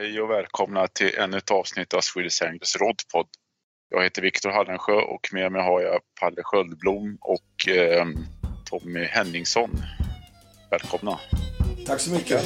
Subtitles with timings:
[0.00, 3.26] Hej och välkomna till ännu ett avsnitt av Swedish Anglers Rodpod.
[3.90, 8.06] Jag heter Viktor Hallensjö och med mig har jag Palle Sköldblom och eh,
[8.64, 9.70] Tommy Henningsson.
[10.70, 11.18] Välkomna!
[11.86, 12.42] Tack så mycket!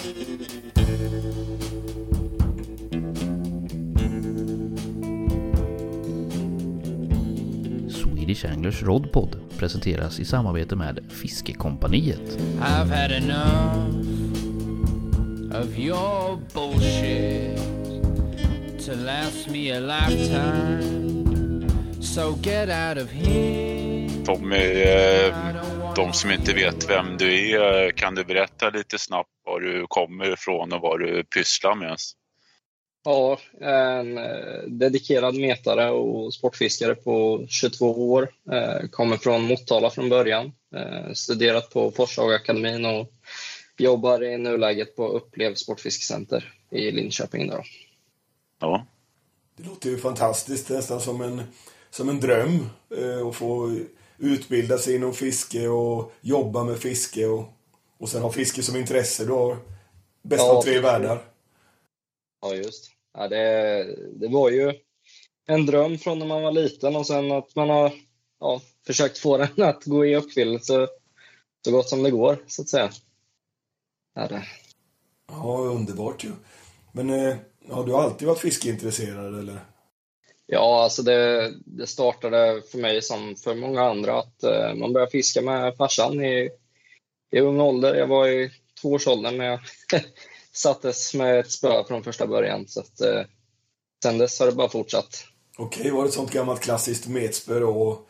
[7.93, 12.39] Swedish Anglers Rodpod presenteras i samarbete med Fiskekompaniet.
[12.61, 14.28] I've had enough
[15.59, 17.57] of your bullshit
[18.85, 21.67] to last me a lifetime.
[22.03, 24.09] So get out of here.
[24.25, 25.35] Tommy, eh,
[25.97, 30.33] de som inte vet vem du är, kan du berätta lite snabbt var du kommer
[30.33, 31.97] ifrån och vad du pysslar med?
[33.05, 38.29] Ja, en eh, dedikerad metare och sportfiskare på 22 år.
[38.53, 40.53] Eh, kommer från Motala från början.
[40.77, 43.13] Eh, studerat på Forshagaakademin och
[43.81, 47.49] jobbar i nuläget på Upplev Sportfiskecenter i Linköping.
[47.49, 47.63] Då.
[48.61, 48.87] Ja.
[49.57, 51.43] Det låter ju fantastiskt, nästan som en,
[51.91, 52.67] som en dröm
[53.29, 53.79] att få
[54.19, 57.45] utbilda sig inom fiske och jobba med fiske och,
[57.99, 59.25] och sen ha fiske som intresse.
[59.25, 59.57] Du har
[60.23, 61.25] bästa Ja, av tre världar.
[62.41, 62.91] Ja, just.
[63.15, 64.73] Ja, det, det var ju
[65.47, 67.93] en dröm från när man var liten och sen att man har
[68.41, 70.89] ja, försökt få den att gå i uppfyllelse
[71.65, 72.91] så gott som det går, så att säga.
[74.19, 74.43] Ja, det.
[75.29, 76.31] Ja, underbart ju.
[76.93, 77.37] Men eh,
[77.71, 79.61] har du alltid varit fiskeintresserad eller?
[80.47, 85.11] Ja, alltså det, det startade för mig som för många andra att eh, man började
[85.11, 86.51] fiska med farsan i,
[87.31, 87.95] i ung ålder.
[87.95, 88.51] Jag var i
[88.83, 89.61] tvåårsåldern när jag
[90.53, 92.69] sattes med ett spö från första början.
[92.69, 93.23] Så att, eh,
[94.03, 95.25] sen dess har det bara fortsatt.
[95.59, 98.09] Okej, var det ett sånt gammalt klassiskt metspö då och,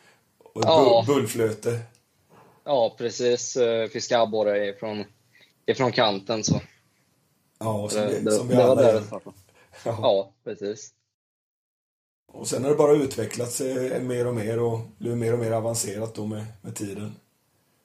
[0.54, 1.04] och Ja.
[1.06, 1.80] bull, bullflöte?
[2.64, 3.56] Ja, precis.
[3.56, 5.04] Eh, fiska abborre ifrån,
[5.68, 6.44] ifrån kanten.
[6.44, 6.60] Så.
[7.58, 9.02] Ja, som, Det, det, som vi det alla gör.
[9.84, 9.98] Ja.
[10.02, 10.94] Ja, precis.
[12.32, 15.52] Och sen har det bara utvecklats eh, mer och mer och blivit mer och mer
[15.52, 17.14] avancerat då med, med tiden.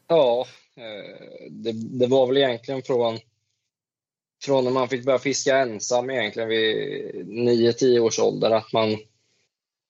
[0.08, 3.20] Ja, eh, det, det var väl egentligen från,
[4.44, 8.98] från när man fick börja fiska ensam egentligen vid 9-10 års ålder att man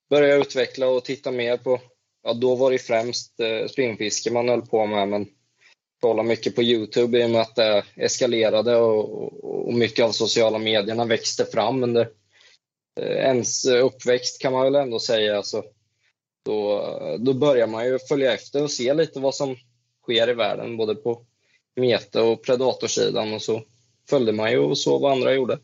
[0.09, 1.79] började utveckla och titta mer på,
[2.23, 5.27] ja då var det främst eh, spinnfiske man höll på med men
[6.03, 10.57] kolla mycket på Youtube i och med att det eskalerade och, och, mycket av sociala
[10.57, 12.09] medierna växte fram under
[12.99, 15.43] eh, ens uppväxt kan man väl ändå säga.
[15.43, 15.63] Så
[16.45, 16.85] då,
[17.19, 19.55] då börjar man ju följa efter och se lite vad som
[20.01, 21.25] sker i världen, både på
[21.75, 23.61] mete och predatorsidan och så
[24.09, 25.59] följde man ju och såg vad andra gjorde.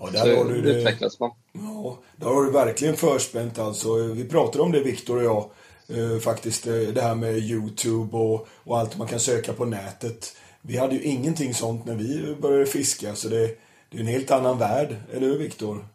[0.00, 0.70] Ja, Så där har du det.
[0.70, 1.30] utvecklas man.
[1.52, 3.94] Ja, där har du verkligen förspänt alltså.
[3.94, 5.50] Vi pratade om det, Viktor och jag,
[5.88, 6.66] eh, faktiskt.
[6.66, 10.36] Eh, det här med Youtube och, och allt man kan söka på nätet.
[10.62, 13.58] Vi hade ju ingenting sånt när vi började fiska, så det,
[13.90, 14.96] det är en helt annan värld.
[15.12, 15.86] Eller hur, Viktor?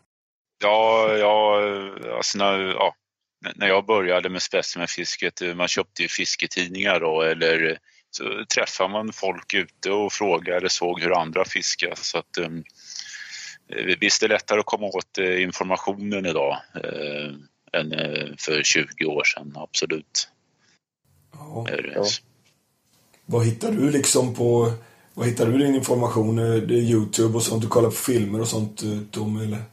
[0.64, 1.62] Ja, ja,
[2.18, 2.96] alltså när, ja,
[3.56, 7.78] när jag började med specimenfisket, eh, man köpte ju fisketidningar då eller
[8.12, 11.94] så träffade man folk ute och frågade eller såg hur andra fiskar.
[11.96, 12.64] Så att, eh, um,
[14.00, 17.36] visst är det lättare att komma åt informationen idag Uh,
[17.74, 20.28] än eh, för 20 år sedan, absolut.
[21.34, 21.68] Ja.
[21.96, 22.06] Ja.
[23.26, 24.72] Vad hittar du liksom på...
[25.14, 26.36] Vad hittar du din information?
[26.36, 27.62] Det är Youtube och sånt.
[27.62, 29.64] Du kollar på filmer och sånt, eh, Tom, eller?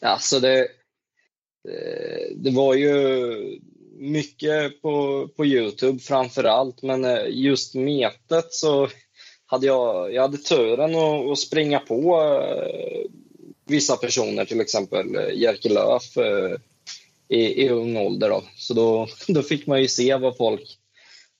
[0.00, 0.58] Alltså det,
[1.68, 3.60] eh, det var ju
[3.98, 8.88] mycket på, på Youtube framför allt, men just metet så
[9.46, 12.20] hade jag, jag hade turen att, att springa på
[13.66, 16.16] vissa personer, till exempel Jerker Löf
[17.28, 18.30] i, i ung ålder.
[18.30, 18.42] Då.
[18.56, 20.78] Så då, då fick man ju se vad folk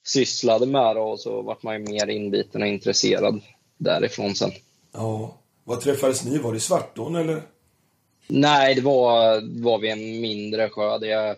[0.05, 3.41] sysslade med då, och så vart man ju mer inbiten och intresserad
[3.77, 4.51] därifrån sen.
[4.93, 5.37] Ja.
[5.63, 6.37] Var träffades ni?
[6.37, 7.41] Var det Svartån, eller?
[8.27, 11.35] Nej, det var, var vid en mindre sjö där jag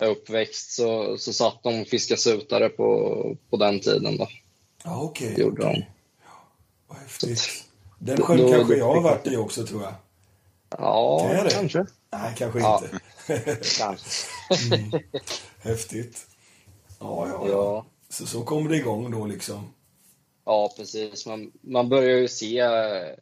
[0.00, 0.70] är uppväxt.
[0.72, 4.16] Så, så satt de och fiskade sutare på, på den tiden.
[4.16, 4.28] Då.
[4.84, 5.32] Ja, okej.
[5.36, 5.82] Det gjorde de.
[6.88, 7.64] Vad häftigt.
[7.98, 9.92] Den Då- sjön då- kanske då- jag har varit i också, tror jag.
[10.78, 11.86] Ja, kanske.
[12.12, 12.80] Nej, kanske Ja.
[12.84, 13.00] inte.
[13.78, 14.26] kanske.
[15.58, 16.26] Häftigt.
[17.00, 17.48] Ja, ja, ja.
[17.48, 17.86] Ja.
[18.08, 19.74] Så, så kommer det igång då liksom.
[20.44, 21.26] ja, precis.
[21.26, 23.14] Man, man börjar ju se eh,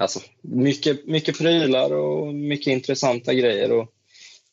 [0.00, 3.72] alltså, mycket, mycket prylar och mycket intressanta grejer.
[3.72, 3.92] Och,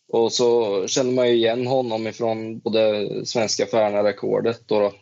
[0.08, 4.94] och så känner man ju igen honom ifrån både svenska Färna-rekordet då, då.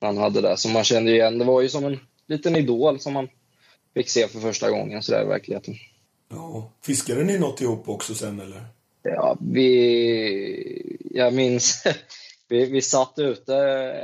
[0.00, 0.56] Han hade det.
[0.56, 3.28] Så man kände igen, det var ju som en liten idol som man
[3.94, 5.74] fick se för första gången så där i verkligheten.
[6.28, 6.72] Ja.
[6.82, 8.66] Fiskade ni något ihop också sen eller?
[9.02, 10.96] Ja, vi...
[11.10, 11.84] Jag minns...
[12.50, 13.56] Vi, vi satt ute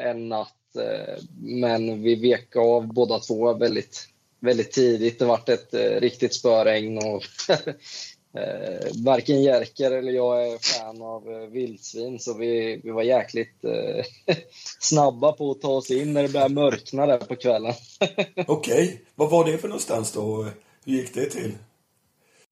[0.05, 4.09] en natt, eh, men vi vek av båda två väldigt,
[4.41, 5.19] väldigt tidigt.
[5.19, 7.23] Det vart ett eh, riktigt spöregn och
[8.38, 13.65] eh, varken Jerker eller jag är fan av vildsvin så vi, vi var jäkligt
[14.81, 17.75] snabba på att ta oss in när det började mörkna där på kvällen.
[18.47, 20.47] Okej, vad var det för någonstans då?
[20.85, 21.53] Hur gick det till?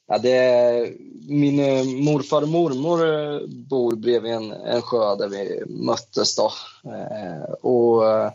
[0.06, 0.93] Ja, det,
[1.28, 6.37] min eh, morfar och mormor eh, bor bredvid en, en sjö där vi möttes.
[6.37, 6.52] Då.
[6.84, 8.32] Eh, och eh,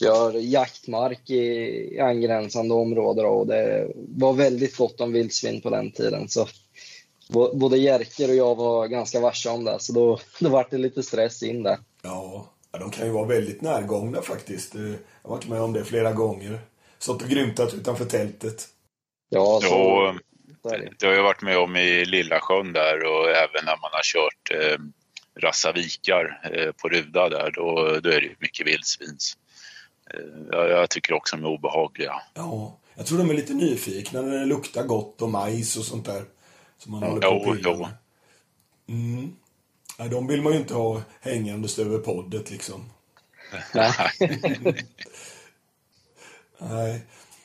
[0.00, 1.36] vi har jaktmark i,
[1.94, 6.28] i angränsande områden och det var väldigt gott om vildsvin på den tiden.
[6.28, 6.46] Så
[7.54, 11.02] både Jerker och jag var ganska varse om det, så då, då var det lite
[11.02, 11.78] stress in där.
[12.02, 14.74] Ja, ja, de kan ju vara väldigt närgångna faktiskt.
[14.74, 16.60] Eh, Jag har varit med om det flera gånger.
[16.98, 18.68] Stått och grymtat utanför tältet.
[19.28, 20.20] Ja, så, är
[20.62, 21.06] det.
[21.06, 24.50] har jag varit med om i Lilla sjön där och även när man har kört
[24.50, 24.78] eh,
[25.42, 29.36] Rassavikar eh, på Ruda där, då, då är det ju mycket vildsvins.
[30.14, 30.20] Eh,
[30.50, 32.22] jag, jag tycker också de är obehagliga.
[32.34, 36.06] Ja, jag tror de är lite nyfikna när det luktar gott och majs och sånt
[36.06, 36.24] där.
[36.78, 37.88] Som man håller på Jo, jo.
[38.88, 39.36] Mm.
[39.98, 42.90] Ja, de vill man ju inte ha hängandes över poddet liksom.
[43.74, 43.92] Nej.
[46.58, 47.00] Nej.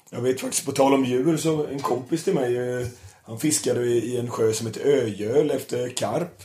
[0.09, 2.87] Jag vet faktiskt, på tal om djur, så en kompis till mig, eh,
[3.25, 6.43] han fiskade i en sjö som heter Ögöl efter karp.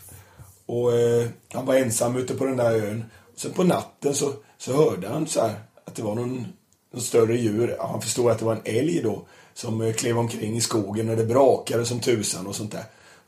[0.67, 3.05] Och eh, han var ensam ute på den där ön.
[3.37, 5.55] Sen på natten så, så hörde han så här
[5.85, 6.47] att det var någon,
[6.93, 7.77] någon större djur.
[7.81, 9.27] Han förstod att det var en älg då.
[9.55, 12.85] Som eh, klev omkring i skogen när det brakade som tusan och sånt där.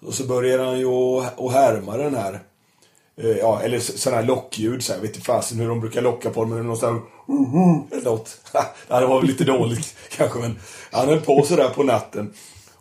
[0.07, 2.41] Och så började han ju att härma den här
[3.17, 4.85] Eh, Ja, eller sådana här lockljud.
[4.85, 6.55] Så här, vet inte fasen hur de brukar locka på dem.
[6.55, 7.03] Men någon sån här...
[7.97, 8.41] Eller något.
[8.53, 8.65] Ja,
[9.01, 10.39] det var väl lite dåligt kanske.
[10.39, 10.59] Men
[10.91, 12.35] han höll på sådär på natten.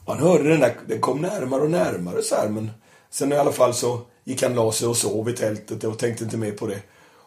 [0.06, 0.76] Och han hörde den där.
[0.88, 2.50] Den kom närmare och närmare så här.
[2.50, 2.72] Men
[3.10, 6.24] sen i alla fall så gick han la sig och sov i tältet och tänkte
[6.24, 6.80] inte mer på det.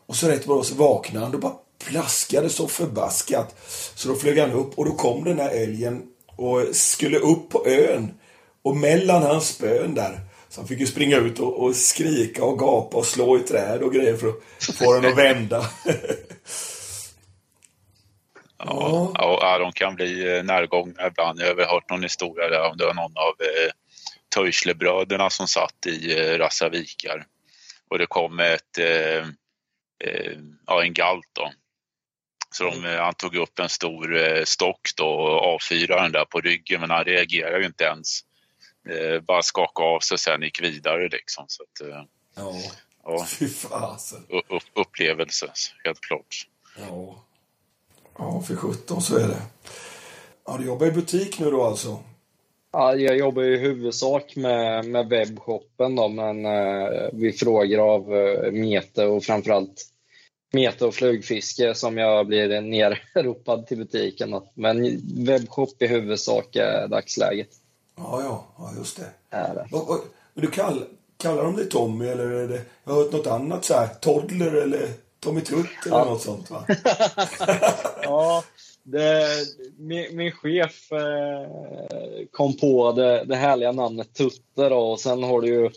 [0.07, 1.53] Och så rätt bra så vaknade han och bara
[1.85, 3.55] plaskade så förbaskat.
[3.95, 6.03] Så då flög han upp och då kom den här älgen
[6.37, 8.11] och skulle upp på ön.
[8.63, 10.21] Och mellan hans spön där.
[10.49, 13.83] Så han fick ju springa ut och, och skrika och gapa och slå i träd
[13.83, 15.67] och grejer för att få den att vända.
[18.67, 21.41] Ja, ja, ja, de kan bli eh, närgångna ibland.
[21.41, 23.73] Jag har hört någon historia där om det var någon av eh,
[24.35, 27.27] Töjslebröderna som satt i eh, Rassavikar.
[27.91, 29.27] Och det kom ett, eh,
[30.05, 31.53] eh, ja, en galt då.
[32.51, 36.25] Så de, eh, han tog upp en stor eh, stock då och avfyrade den där
[36.25, 38.21] på ryggen men han reagerade ju inte ens.
[38.89, 41.45] Eh, bara skakade av sig och sen gick vidare liksom.
[41.49, 42.05] Så att, eh,
[42.37, 42.53] Ja,
[43.05, 44.27] ja, fy fasen.
[44.75, 45.53] upplevelse,
[45.85, 46.47] helt klart.
[46.79, 47.25] Ja.
[48.19, 49.43] Ja, för sjutton så är det.
[50.47, 51.99] Ja, du jobbar i butik nu då alltså?
[52.73, 58.53] Ja, jag jobbar i huvudsak med, med webbshoppen då, men eh, vi frågor av eh,
[58.53, 59.91] mete och framförallt
[60.53, 64.41] mete och flugfiske som jag blir nerropad till butiken.
[64.55, 67.49] Men webbshop i huvudsak är dagsläget.
[67.97, 69.37] Ja, ja, ja just det.
[69.37, 69.69] Är det.
[69.71, 70.01] Vad,
[70.35, 70.85] men du kall,
[71.17, 74.55] kallar de dig Tommy eller är det, jag har hört något annat så här, Toddler
[74.55, 74.89] eller
[75.25, 76.05] Tommy Tutt eller Ja.
[76.05, 76.65] något sånt va?
[78.03, 78.45] Ja,
[78.83, 79.27] det,
[79.79, 81.49] min, min chef eh,
[82.33, 85.71] kom på det, det härliga namnet Tutte då, och sen har du ju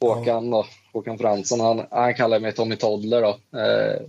[0.00, 3.22] Håkan, då, Håkan Fransson, han, han kallar mig Tommy Toddler.
[3.22, 3.58] Då.
[3.58, 4.00] Eh,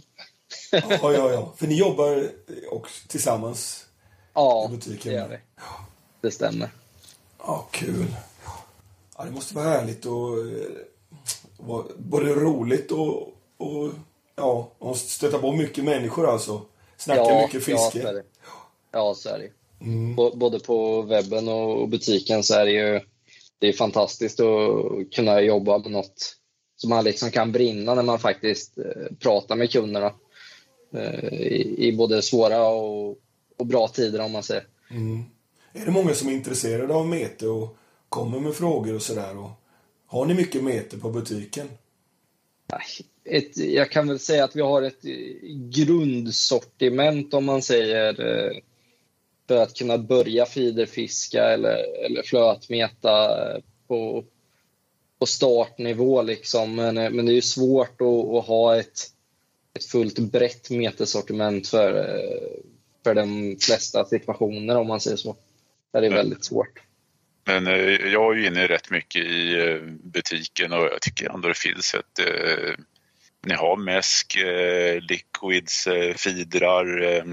[0.71, 1.53] Ja, ja, ja.
[1.57, 2.23] För ni jobbar
[2.71, 3.85] också tillsammans
[4.33, 5.11] ja, i butiken?
[5.13, 5.37] det gör vi.
[6.21, 6.69] Det stämmer.
[7.39, 8.15] Ja, kul.
[9.17, 10.69] Ja, det måste vara härligt och eh,
[11.57, 13.21] vara både roligt och,
[13.57, 13.89] och
[14.39, 16.61] ja, och stöta på mycket människor alltså.
[16.97, 18.01] Snacka mycket Ja, fiske.
[18.01, 18.23] så är det.
[18.91, 19.49] Ja, så är det.
[19.85, 20.15] Mm.
[20.15, 23.01] Både på webben och butiken så är det ju
[23.59, 26.35] det är fantastiskt att kunna jobba med något
[26.75, 30.13] som man liksom kan brinna när man faktiskt eh, pratar med kunderna.
[30.93, 31.33] Eh,
[31.77, 33.17] i, både svåra och,
[33.57, 34.67] och bra tider om man säger.
[34.91, 35.23] Mm.
[35.73, 37.77] Är det många som är intresserade av mete och
[38.09, 39.51] kommer med frågor och sådär?
[40.05, 41.69] Har ni mycket mete på butiken?
[43.29, 45.11] Ett, jag kan väl säga att vi har ett eh,
[45.69, 48.57] grundsortiment om man säger eh,
[49.47, 54.25] för att kunna börja feederfiska eller, eller flötmeta eh, på,
[55.19, 56.21] på startnivå.
[56.21, 56.75] Liksom.
[56.75, 58.99] Men, men det är ju svårt att, att ha ett,
[59.73, 62.21] ett fullt brett metesortiment för,
[63.03, 65.35] för de flesta situationer om man säger så.
[65.91, 66.79] Det är väldigt svårt.
[67.45, 67.65] Men
[68.11, 69.55] jag är ju inne rätt mycket i
[70.03, 72.19] butiken och jag tycker ändå det finns ett...
[73.45, 77.23] Eh, ni har mäsk, eh, liquids, eh, fidrar, eh,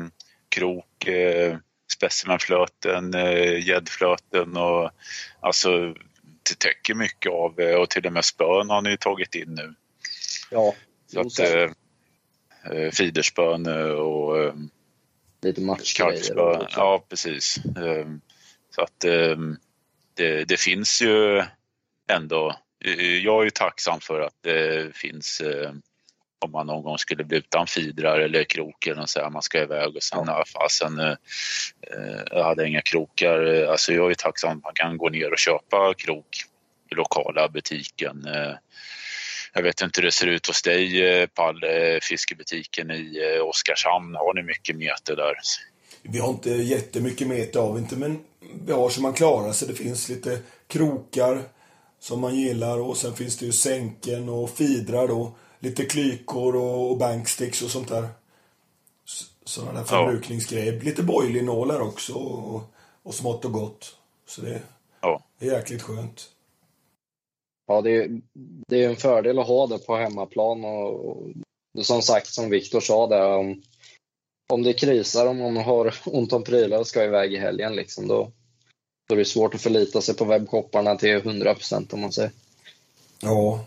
[0.49, 1.57] krok, eh,
[1.93, 4.91] specimenflöten, eh, gäddflöten och
[5.41, 5.95] alltså
[6.49, 9.75] det täcker mycket av eh, och till och med spön har ni tagit in nu.
[10.51, 10.75] Ja,
[11.07, 11.71] Så att, eh,
[12.73, 14.55] eh, fiderspön eh, och eh,
[15.43, 16.69] lite matchgrejer.
[16.77, 17.59] Ja precis.
[18.75, 19.01] Så att
[20.15, 21.43] det, det finns ju
[22.11, 25.73] ändå, eh, jag är ju tacksam för att det finns eh,
[26.45, 29.97] om man någon gång skulle bli utan fidrar eller krok och här, man ska iväg
[29.97, 30.45] och sen, ja.
[30.53, 31.17] fasen, eh,
[31.81, 33.55] eh, jag hade inga krokar.
[33.55, 36.27] Eh, Alltså jag är tacksam att man kan gå ner och köpa krok
[36.93, 38.27] i lokala butiken.
[38.27, 38.55] Eh,
[39.55, 44.15] Jag vet inte hur det ser ut hos dig, Pall, eh, fiskebutiken i Oskarshamn.
[44.15, 45.35] Har ni mycket meter där?
[46.03, 48.19] Vi har inte jättemycket meter av inte, men
[48.67, 49.69] vi har så man klarar sig.
[49.69, 50.39] Det finns lite
[50.69, 51.43] krokar
[52.01, 55.37] som man gillar och sen finns det ju sänken och fidrar då.
[55.67, 58.09] Lite klykor och, och banksticks och sånt där.
[59.45, 59.85] Sådana där Ja.
[59.85, 60.81] förbrukningsgrejer.
[60.81, 62.63] Lite boilinålar också och,
[63.03, 63.97] och smått och gott.
[64.27, 64.63] Så det
[65.01, 65.23] Ja.
[65.39, 66.31] är jäkligt skönt.
[67.67, 68.21] Ja, det är,
[68.69, 71.27] det är en fördel att ha det på hemmaplan och, och
[71.83, 73.63] som sagt, som Viktor sa där, om,
[74.49, 78.09] om det krisar, om man har ont om prylar och ska iväg i helgen, liksom,
[78.09, 78.31] då,
[79.09, 82.31] då är det svårt att förlita sig på webbshopparna till 100 procent om man säger.
[83.21, 83.65] Ja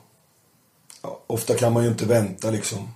[1.02, 1.24] ja.
[1.28, 2.96] Ofta kan man ju inte vänta liksom.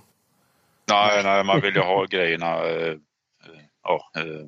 [0.88, 4.46] Nej, nej man vill ju ha grejerna eh, eh, ja, eh,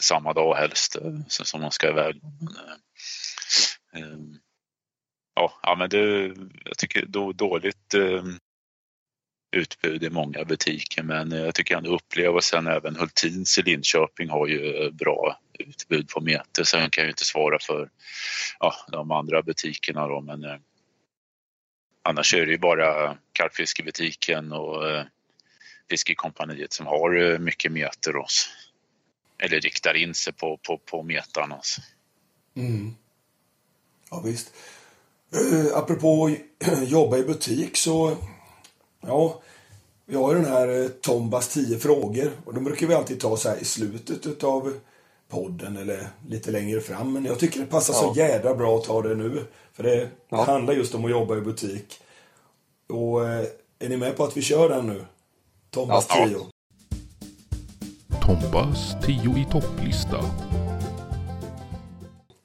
[0.00, 2.20] samma dag helst eh, som man ska iväg.
[2.22, 4.18] Men, eh, eh,
[5.62, 8.22] ja, men det, jag tycker då, dåligt eh,
[9.56, 14.84] utbud i många butiker men jag tycker ändå upplevelsen även Hultins i Linköping har ju
[14.84, 16.64] eh, bra utbud på meter.
[16.64, 17.90] Sen kan jag ju inte svara för
[18.60, 20.58] ja, de andra butikerna då men eh,
[22.08, 25.04] annars är det ju bara karpfiskebutiken och eh,
[25.90, 28.48] Fiskekompaniet som har eh, mycket meter oss.
[29.38, 31.52] Eller riktar in sig på, på, på metan.
[31.52, 31.80] Alltså.
[32.56, 32.94] Mm.
[34.10, 34.52] Ja, visst.
[35.34, 36.36] Uh, apropå
[36.86, 38.16] jobba i butik så...
[39.00, 39.42] Ja,
[40.06, 42.32] vi har ju den här uh, Tombas 10 frågor.
[42.44, 44.80] Och de brukar vi alltid ta så här i slutet av
[45.28, 47.12] podden eller lite längre fram.
[47.12, 49.46] Men jag tycker det passar så jädra bra att ta det nu.
[49.78, 50.44] För det Ja.
[50.44, 52.00] handlar just om att jobba i butik.
[52.88, 53.44] Och eh,
[53.78, 55.04] är ni med på att vi kör den nu?
[55.70, 56.26] Tombas Ja.
[56.28, 56.38] 10.
[58.26, 60.24] Tombas 10 i topplista.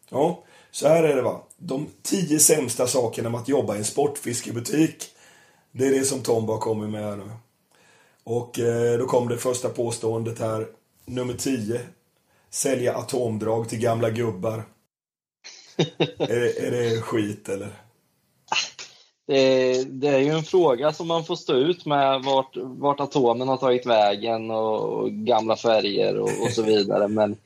[0.10, 1.42] Ja, så här är det va.
[1.58, 5.06] De tio sämsta sakerna med att jobba i en sportfiskebutik.
[5.72, 7.30] Det är det som Tomba har kommit med här nu.
[8.24, 10.68] Och eh, då kom det första påståendet här.
[11.06, 11.82] Nummer 10.
[12.50, 14.63] Sälja atomdrag till gamla gubbar.
[16.18, 17.70] Är, det, är det skit eller?
[19.27, 23.48] Det, det är ju en fråga som man får stå ut med vart, vart atomen
[23.48, 27.08] har tagit vägen och, och gamla färger och, och så vidare.
[27.08, 27.38] Men,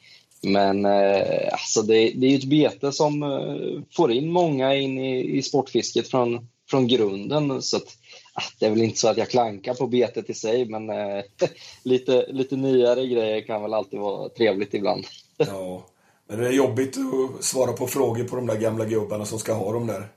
[0.41, 4.99] men eh, alltså det, det är ju ett bete som eh, får in många in
[4.99, 7.61] i, i sportfisket från, från grunden.
[7.61, 7.97] Så att,
[8.33, 11.23] ah, det är väl inte så att jag klankar på betet i sig, men eh,
[11.83, 15.05] lite, lite nyare grejer kan väl alltid vara trevligt ibland.
[15.37, 15.85] Ja.
[16.27, 19.53] Men det är jobbigt att svara på frågor på de där gamla gubbarna som ska
[19.53, 20.07] ha de där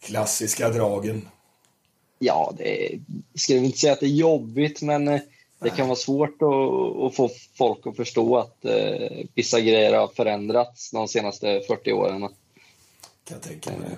[0.00, 1.28] klassiska dragen.
[2.18, 3.00] Ja, det är,
[3.32, 5.20] jag skulle inte säga att det är jobbigt, men eh,
[5.58, 10.08] det kan vara svårt att, att få folk att förstå att eh, vissa grejer har
[10.08, 12.20] förändrats de senaste 40 åren.
[12.20, 12.30] Kan
[13.26, 13.90] jag tänka mig.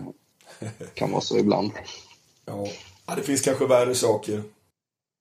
[0.79, 1.73] Det kan vara så ibland.
[2.45, 2.69] Ja.
[3.07, 4.43] ja, det finns kanske värre saker.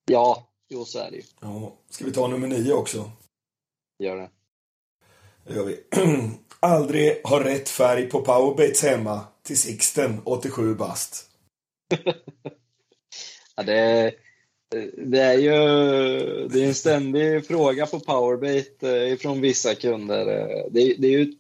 [0.05, 1.23] Ja, jo så är det ju.
[1.39, 1.73] Ja.
[1.89, 3.11] Ska vi ta nummer nio också?
[3.99, 4.29] Gör det.
[5.47, 5.77] Det gör vi.
[6.59, 11.25] Aldrig ha rätt färg på powerbaits hemma till Sixten, 87 bast.
[13.55, 14.13] Ja, det,
[14.97, 15.51] det är ju
[16.47, 20.27] det är en ständig fråga på Powerbait eh, från vissa kunder.
[20.27, 21.37] Eh, Det, det är ju ett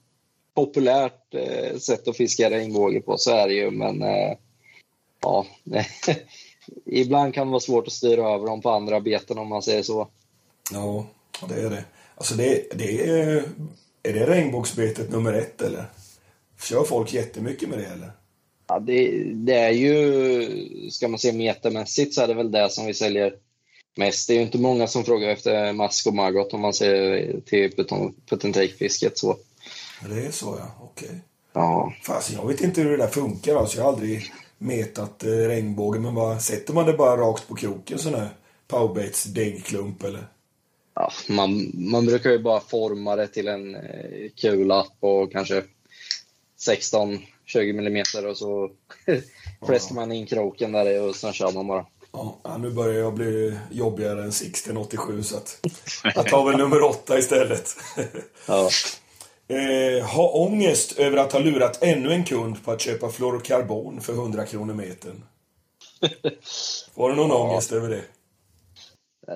[0.55, 3.71] populärt eh, sätt att fiska regnbåge på, så är det ju.
[3.71, 4.03] Men
[5.21, 5.45] ja,
[6.85, 9.83] ibland kan det vara svårt att styra över dem på andra beten om man säger
[9.83, 10.07] så.
[10.71, 11.07] Ja,
[11.49, 11.85] det är det.
[12.15, 13.43] Alltså det, det är...
[14.03, 15.85] Är det regnbågsbetet nummer ett eller?
[16.61, 18.11] Kör folk jättemycket med det eller?
[18.67, 22.85] Ja, det, det är ju, ska man se metermässigt så är det väl det som
[22.85, 23.33] vi säljer
[23.97, 24.27] mest.
[24.27, 27.71] Det är ju inte många som frågar efter mask och maggot om man ser till
[28.29, 29.37] put and take-fisket så.
[30.09, 31.21] Det är så ja, okej.
[31.53, 33.77] Ja, Fast jag vet inte hur det där funkar alltså.
[33.77, 35.99] Jag har aldrig metat eh, regnbåge.
[35.99, 38.29] Men vad, sätter man det bara rakt på kroken sån här
[38.67, 40.27] powerbaits däggklump eller?
[40.95, 45.63] Ja man, man brukar ju bara forma det till en eh, kula på kanske
[46.67, 47.13] 16-20
[47.73, 48.71] millimeter och så
[49.67, 51.85] fäster man in kroken där och sen kör man bara.
[52.11, 55.59] Ja, ja, nu börjar jag bli jobbigare än Sixten 87 så att
[56.15, 57.75] jag tar väl nummer åtta istället.
[58.47, 58.69] Ja.
[59.47, 64.13] eh, ha ångest över att ha lurat ännu en kund på att köpa fluorokarbon för
[64.13, 65.23] 100 kronor metern.
[66.95, 68.01] Var det någon ångest över det?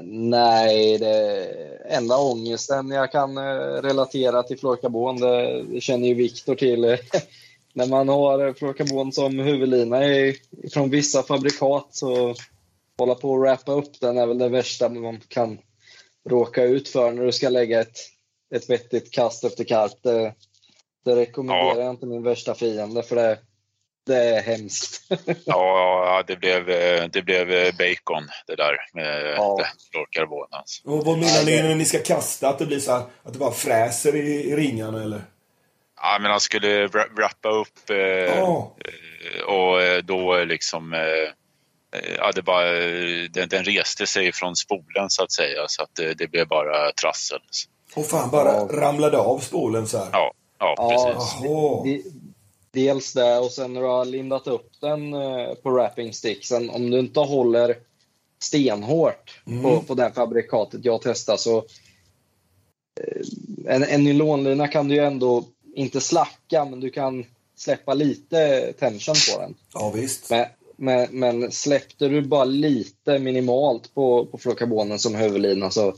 [0.04, 1.48] Nej, det
[1.90, 6.82] enda ångesten jag kan eh, relatera till fluorkarbon, det, det känner ju Viktor till.
[7.74, 10.00] När man har fluorkarbon som huvudlina
[10.74, 12.36] från vissa fabrikat så
[12.98, 15.58] hålla på att wrappa upp den är väl det värsta man kan
[16.30, 17.98] råka ut för när du ska lägga ett,
[18.56, 20.04] ett vettigt kast efter karp.
[20.04, 20.34] Det,
[21.06, 23.38] det rekommenderar jag inte min värsta fiende för det,
[24.06, 25.02] det är hemskt.
[25.46, 29.60] Ja, det blev, eh, det blev eh, bacon det där med Ja.
[29.92, 30.48] fluorkarbon.
[30.52, 30.90] Alltså.
[30.90, 32.50] Och vad menar ni när ni ska kasta?
[32.50, 34.20] Att det blir så här, att det bara fräser i,
[34.52, 35.22] i ringarna eller?
[36.02, 38.76] Ja, men han skulle wra- wrappa upp eh, Ja.
[39.48, 41.00] och då liksom eh,
[42.18, 42.72] ja, det bara,
[43.30, 46.92] den, den reste sig från spolen så att säga så att eh, det blev bara
[46.92, 47.40] trassel.
[47.96, 48.68] Och fan, bara Ja.
[48.72, 50.08] ramlade av spolen så här.
[50.12, 51.42] Ja, ja, precis.
[51.44, 52.15] De-
[52.76, 56.90] Dels det och sen när du har lindat upp den eh, på wrapping sticksen, om
[56.92, 57.76] du inte håller
[58.40, 61.58] stenhårt på, på det fabrikatet jag testar så
[63.02, 65.44] eh, en, en nylonlina kan du ju ändå
[65.76, 67.26] inte slacka men du kan
[67.58, 69.56] släppa lite tension på den.
[69.74, 70.30] Ja, visst.
[70.30, 70.46] Men,
[70.78, 75.96] men, men släppte du bara lite minimalt på, på fluorkarbonen som huvudlina så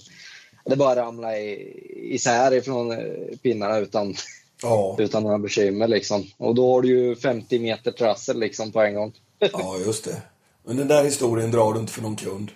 [0.66, 4.16] det bara ramla i- isär ifrån eh, pinnarna utan,
[4.62, 5.88] Ja, utan några bekymmer.
[5.88, 6.28] Liksom.
[6.38, 9.14] Och då har du ju 50 meter trassel liksom, på en gång.
[9.40, 10.22] ja, just det.
[10.66, 12.52] Men den där historien drar du inte för någon kund.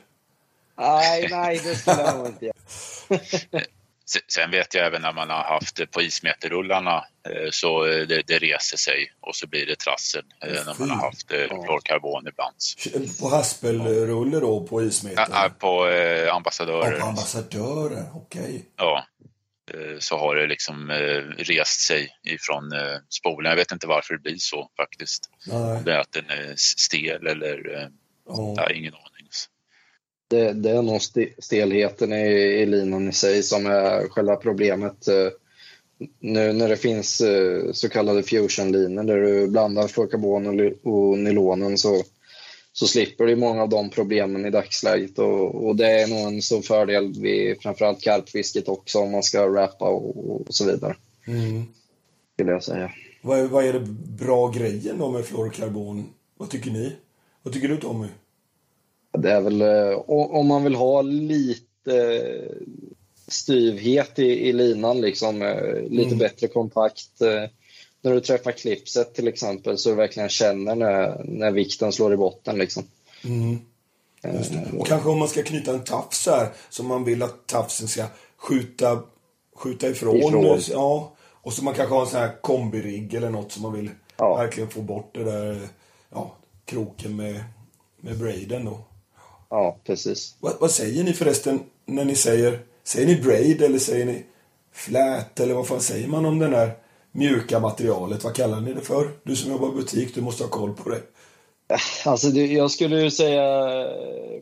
[0.79, 2.55] Nej, nej, det skulle jag nog inte göra.
[4.05, 6.95] Se- Sen vet jag även när man har haft på ismeterrullarna
[7.29, 10.89] eh, så eh, det, det reser sig och så blir det trassel eh, när man
[10.89, 12.55] har haft fluorkarbon ibland.
[13.21, 15.27] På haspelrulle då, på ismeter?
[15.31, 16.99] Ja, ja, På eh, Ja, ambassadörer.
[16.99, 18.05] på ambassadörer.
[18.15, 18.65] Okej.
[18.77, 19.03] Ja, eh,
[19.99, 23.49] så har det liksom eh, rest sig ifrån eh, spolen.
[23.49, 25.29] Jag vet inte varför det blir så faktiskt.
[25.47, 25.81] Nej.
[25.85, 27.87] Det är att den är stel eller eh,
[28.27, 28.55] Ja.
[28.57, 29.07] har ingen aning.
[30.29, 32.25] Det, det är nog st- stelheten i,
[32.61, 35.07] i linan i sig som är själva problemet.
[35.07, 35.27] Eh,
[36.19, 40.47] Nu när det finns eh, så kallade fusionlinor där du blandar fluorkarbon
[40.83, 42.03] och nylonen så,
[42.73, 45.19] så slipper du många av de problemen i dagsläget.
[45.19, 49.47] Och, och det är nog en stor fördel vid framförallt karpfisket också om man ska
[49.47, 50.95] rappa och, och så vidare.
[51.27, 51.63] Mm.
[52.33, 52.91] Skulle jag säga.
[53.21, 53.87] Vad, är, vad är det
[54.19, 56.09] bra grejen då med fluorkarbon?
[56.37, 56.95] Vad tycker ni?
[57.43, 58.07] Vad tycker du Tommy?
[59.17, 62.57] Det är väl eh, om man vill ha lite eh,
[63.27, 66.17] styvhet i, i linan, liksom, eh, lite Mm.
[66.17, 67.21] bättre kontakt.
[68.01, 72.17] När du träffar klipset till exempel så du verkligen känner när, när vikten slår i
[72.17, 72.57] botten.
[72.57, 72.83] Liksom.
[73.23, 73.59] Mm.
[74.79, 78.05] Och kanske om man ska knyta en tafs här, som man vill att tafsen ska
[78.37, 79.03] skjuta,
[79.55, 80.15] skjuta ifrån.
[80.15, 80.59] Ifrån.
[80.69, 81.11] Ja.
[81.41, 84.35] Och så man kanske har en sån här kombirigg eller något som man vill Ja.
[84.35, 85.67] verkligen få bort det där,
[86.09, 86.35] ja,
[86.65, 87.43] kroken med,
[88.01, 88.79] med braiden då.
[89.49, 90.35] Ja, precis.
[90.39, 94.25] Vad, vad säger ni förresten när ni säger, säger ni braid eller säger ni
[94.73, 96.77] flat eller vad fan säger man om den där
[97.11, 98.23] mjuka materialet?
[98.23, 99.09] Vad kallar ni det för?
[99.23, 101.01] Du som jobbar i butik, du måste ha koll på det.
[102.05, 103.43] Alltså, det, jag skulle ju säga
[103.81, 103.87] eh,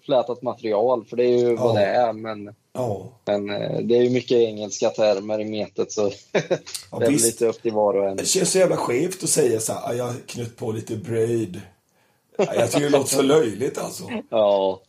[0.05, 1.79] flätat material, för det är ju vad Ja.
[1.79, 2.13] det är.
[2.13, 7.09] Men, Ja, men eh, det är ju mycket engelska termer i metet, så det är
[7.11, 8.17] lite upp till var och en.
[8.17, 10.95] det känns så jävla skevt att säga så här, "Ah, jag har knött på lite
[10.95, 11.61] braid.
[12.37, 14.03] Ja, Jag tycker det låter så löjligt alltså.
[14.29, 14.81] Ja,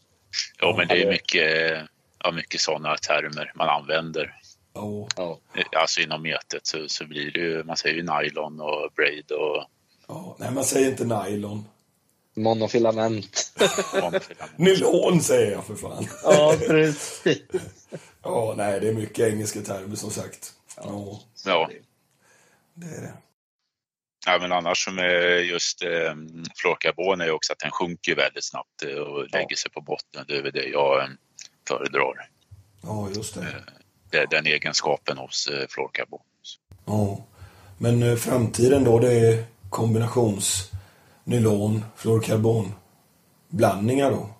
[0.62, 1.78] Jo, men det är mycket,
[2.24, 4.34] ja, mycket sådana termer man använder.
[4.72, 5.38] Ja, ja.
[5.76, 9.64] Alltså inom metet så, så blir det ju, man säger ju nylon och braid och
[10.08, 10.36] ja.
[10.38, 11.64] Nej, man säger inte nylon.
[12.36, 13.52] monofilament.
[14.56, 16.06] Nylon säger jag för fan.
[16.24, 17.38] ja, precis.
[18.22, 20.52] Ja, nej, det är mycket engelska termer som sagt.
[20.76, 21.70] Ja, Ja.
[22.74, 23.12] det är det.
[24.26, 26.14] ja, men annars som är just eh,
[26.56, 30.24] fluorkarbon är ju också att den sjunker väldigt snabbt eh, och lägger sig på botten.
[30.28, 31.08] Det är väl det jag eh,
[31.68, 32.28] föredrar.
[32.82, 33.40] Ja, just det.
[33.40, 33.64] Är
[34.10, 36.20] den egenskapen hos eh, fluorkarbon.
[36.86, 37.24] Ja.
[37.78, 40.70] Men eh, framtiden då, det är kombinations
[41.24, 42.72] nylon, fluorkarbon
[43.48, 44.30] blandningar då?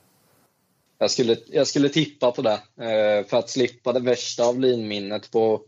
[0.98, 2.52] Jag skulle, jag skulle tippa på det
[2.84, 5.60] eh, för att slippa det värsta av linminnet på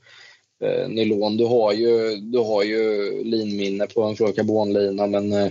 [0.64, 1.36] eh, nylon.
[1.36, 5.50] Du har ju, du har ju linminne på en fluorkarbonlina men eh,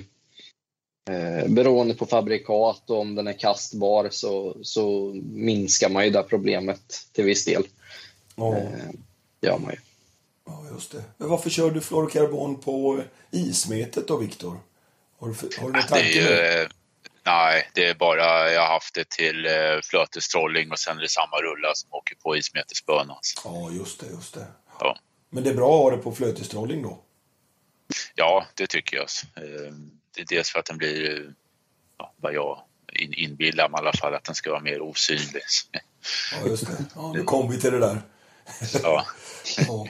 [1.09, 6.23] eh, beroende på fabrikat och om den är kastbar så, så minskar man ju det
[6.23, 7.63] problemet till viss del.
[8.41, 8.89] Ja, Eh,
[9.41, 9.77] gör man ju.
[10.45, 11.03] ja just det.
[11.17, 13.01] Men varför kör du fluorkarbon på
[13.31, 14.59] ismetet då, Viktor?
[15.19, 16.67] Har du, har du Det är ju, eh,
[17.25, 19.51] nej, det är bara, jag har haft det till eh,
[19.83, 23.09] flötestrolling och sen är det samma rullar som åker på ismetespön.
[23.09, 23.41] Alltså.
[23.43, 24.47] Ja, just det, just det.
[24.79, 24.97] Ja.
[25.29, 26.99] Men det är bra att ha det på flötestrolling då?
[28.15, 29.07] Ja, det tycker jag.
[30.15, 31.33] Det är dels för att den blir,
[31.97, 32.61] ja, vad jag
[32.93, 35.41] in- inbillar mig i alla fall, att den ska vara mer osynlig.
[35.71, 36.85] Ja, just det.
[36.95, 38.01] Ja, nu kom vi till det där.
[38.83, 39.05] Ja,
[39.67, 39.87] Ja.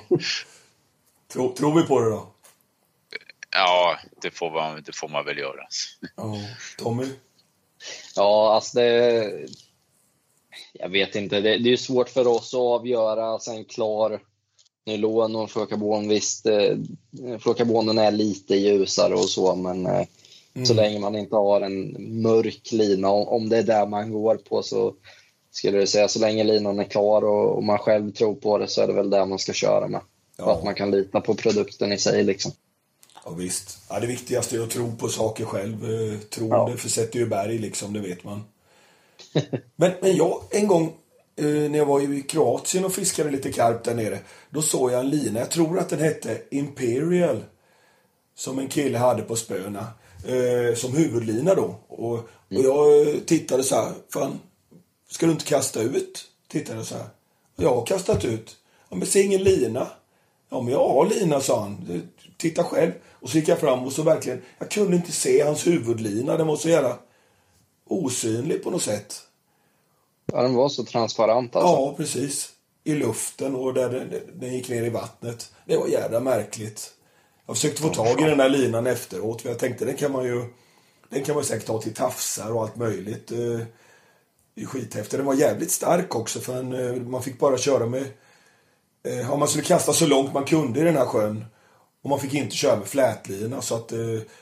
[1.33, 2.27] Tror, tror vi på det då?
[3.51, 5.67] ja det, får man, det får man väl göra.
[6.15, 6.37] Ja.
[6.77, 7.05] Tommy?
[8.15, 9.31] Ja, alltså det...
[10.73, 11.35] Jag vet inte.
[11.35, 14.19] Det, det är ju svårt för oss att avgöra alltså en klar
[14.85, 16.07] nylon och flokarbon.
[16.07, 16.77] Visst, eh,
[17.39, 20.05] flokarbonen är lite ljusare och så, men eh,
[20.65, 24.35] så länge man inte har en mörk lina, om, om det är där man går
[24.35, 24.93] på, så
[25.51, 28.67] skulle jag säga så länge linan är klar och, och man själv tror på det
[28.67, 30.01] så är det väl det man ska köra med.
[30.37, 32.23] Och att man kan lita på produkten i sig.
[32.23, 32.51] Liksom.
[33.25, 33.77] Ja, visst.
[33.89, 35.83] Ja, det viktigaste är att tro på saker själv.
[35.83, 36.77] Eh, Troende Ja.
[36.77, 38.43] försätter ju berg, liksom, det vet man.
[39.75, 40.93] men, men jag, en gång
[41.35, 44.99] eh, när jag var i Kroatien och fiskade lite karp där nere, då såg jag
[44.99, 47.43] en lina, jag tror att den hette Imperial,
[48.35, 49.87] som en kille hade på spöna,
[50.27, 51.75] eh, som huvudlina då.
[51.87, 54.39] Och, och jag eh, tittade så här, fan,
[55.11, 56.25] ska du inte kasta ut?
[56.47, 57.07] Tittade så här.
[57.55, 58.57] Och jag har kastat ut.
[58.89, 59.87] Ja, men se ingen lina.
[60.49, 62.03] Ja, men jag har lina, sa han.
[62.37, 62.91] Titta själv.
[63.09, 66.37] Och så gick jag fram och så verkligen, jag kunde inte se hans huvudlina.
[66.37, 66.97] Den var så jävla
[67.85, 69.21] osynlig på något sätt.
[70.25, 71.71] Ja, den var så transparent alltså.
[71.71, 72.49] Ja, precis.
[72.83, 75.51] I luften och där den, den gick ner i vattnet.
[75.65, 76.93] Det var jävla märkligt.
[77.45, 79.41] Jag försökte få tag i den där linan efteråt.
[79.41, 80.45] För jag tänkte den kan man ju
[81.09, 83.31] den kan man säkert ta till tafsar och allt möjligt.
[84.55, 85.11] Det är skithäftigt.
[85.17, 88.01] Den var jävligt stark också för en, eh, man fick bara köra med...
[89.03, 91.45] eh, Ja, man skulle kasta så långt man kunde i den här sjön.
[92.03, 93.99] Och man fick inte köra med flätlina så att eh,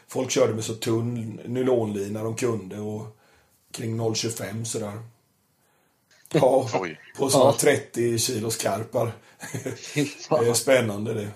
[0.08, 3.18] folk körde med så tunn nylonlina de kunde och
[3.72, 5.02] kring 0,25 sådär.
[6.32, 7.00] Ja, Oj.
[7.18, 9.12] på sådana 30 kilos karpar.
[10.30, 11.30] det är spännande det.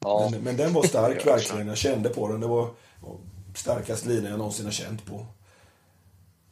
[0.00, 0.28] Ja.
[0.32, 1.66] Men, men den var stark Ja, verkligen.
[1.68, 2.40] Jag kände på den.
[2.40, 3.16] Det var var
[3.54, 5.26] starkast lina jag någonsin har känt på.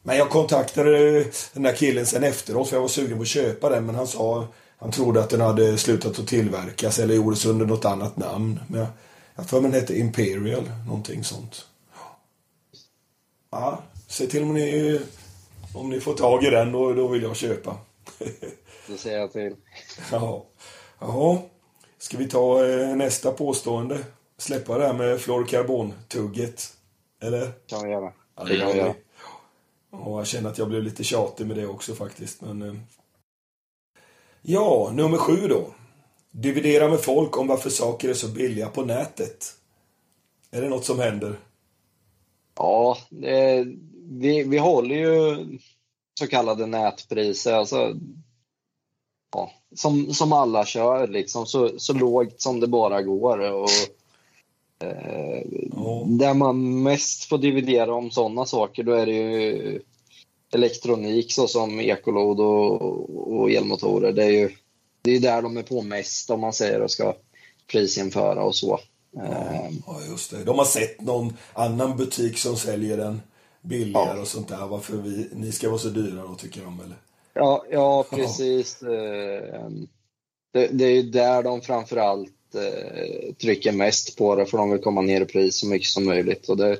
[0.03, 3.69] Men jag kontaktade den där killen sen efteråt för jag var sugen på att köpa
[3.69, 3.85] den.
[3.85, 7.85] Men han sa han trodde att den hade slutat att tillverkas eller gjordes under något
[7.85, 8.59] annat namn.
[8.67, 8.89] Men jag,
[9.35, 11.67] jag för mig den hette Imperial, någonting sånt.
[13.51, 14.99] Ja, se till om ni,
[15.73, 17.77] om ni får tag i den, då, då vill jag köpa.
[18.87, 19.55] Det säger jag till.
[20.11, 20.45] Ja.
[20.99, 21.37] Jaha.
[21.97, 23.99] Ska vi ta eh, nästa påstående?
[24.37, 26.73] Släppa det här med fluorkarbontugget?
[27.21, 27.51] Eller?
[27.67, 28.13] kan vi göra.
[28.37, 28.93] Ja, det kan vi göra.
[29.93, 32.41] Och jag känner att jag blev lite tjatig med det också faktiskt.
[32.41, 32.61] Men.
[32.61, 32.73] Eh.
[34.41, 35.67] Ja, nummer sju då.
[36.31, 39.53] Dividera med folk om varför saker är så billiga på nätet.
[40.51, 41.39] Är det något som händer?
[42.55, 43.65] Ja, det,
[44.09, 45.47] vi, vi håller ju
[46.19, 47.53] så kallade nätpriser.
[47.53, 47.95] Alltså,
[49.33, 53.51] ja, som, som alla kör, liksom, så, så lågt som det bara går.
[53.51, 53.69] Och,
[55.75, 56.03] Ja.
[56.07, 59.81] Där man mest får dividera om sådana saker, då är det ju
[60.53, 64.11] elektronik såsom ekolod och, och elmotorer.
[64.13, 64.49] Det är ju
[65.01, 67.13] det är där de är på mest om man säger och ska
[67.71, 68.79] prisjämföra och så.
[69.17, 70.43] Eh, Ja, just det.
[70.43, 73.21] De har sett någon annan butik som säljer den
[73.61, 74.21] billigare Ja.
[74.21, 74.67] och sånt där.
[74.67, 76.95] Varför vi, ni ska vara så dyra då, tycker de eller?
[77.33, 78.81] Ja, ja precis.
[78.83, 79.69] Eh,
[80.53, 84.81] Det, det är ju där de framförallt eh, trycker mest på det, för de vill
[84.81, 86.49] komma ner i pris så mycket som möjligt.
[86.49, 86.77] Och det,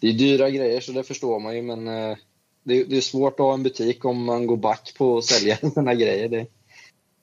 [0.00, 2.16] det är dyra grejer, så det förstår man ju, men eh,
[2.62, 5.56] det, det är svårt att ha en butik om man går back på att sälja
[5.60, 6.28] sådana grejer.
[6.28, 6.46] Det,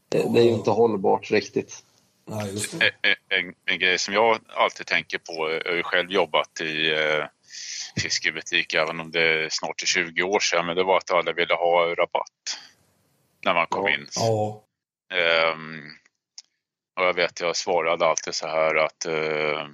[0.10, 1.84] det, det är ju inte hållbart riktigt.
[2.28, 2.86] Nej, just det.
[2.86, 6.92] En, en, en grej som jag alltid tänker på, jag har ju själv jobbat i
[6.92, 7.26] eh,
[8.02, 11.34] fiskebutik även om det är snart är 20 år sedan, men det var att alla
[11.34, 12.58] ville ha rabatt
[13.46, 13.94] när man kom Ja.
[13.94, 14.08] in.
[14.16, 14.64] Ja, och
[17.04, 19.68] jag vet, jag svarade alltid så här att eh,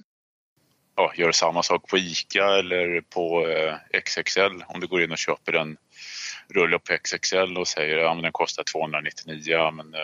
[0.95, 4.63] ja, gör samma sak på ICA eller på eh, XXL.
[4.67, 5.77] Om du går in och köper en
[6.53, 9.99] rulle på XXL och säger att ja, men den kostar 299, ja, men eh,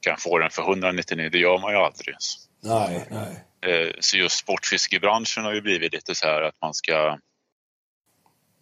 [0.00, 1.28] kan få den för 199.
[1.32, 2.16] Det gör man ju aldrig.
[2.62, 3.44] nej, nej.
[3.72, 7.18] Eh, Så just sportfiskebranschen har ju blivit lite så här att man ska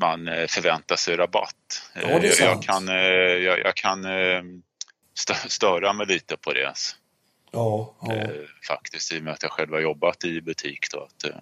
[0.00, 1.82] man eh, förväntar sig rabatt.
[1.94, 4.42] Ja, är Eh, jag, jag kan, eh, jag, jag kan eh,
[5.26, 6.72] stö- störa mig lite på det
[7.50, 8.30] Ja, ja, eh,
[8.68, 10.86] faktiskt i och med att jag själv har jobbat i butik.
[10.92, 11.40] Då, att, eh,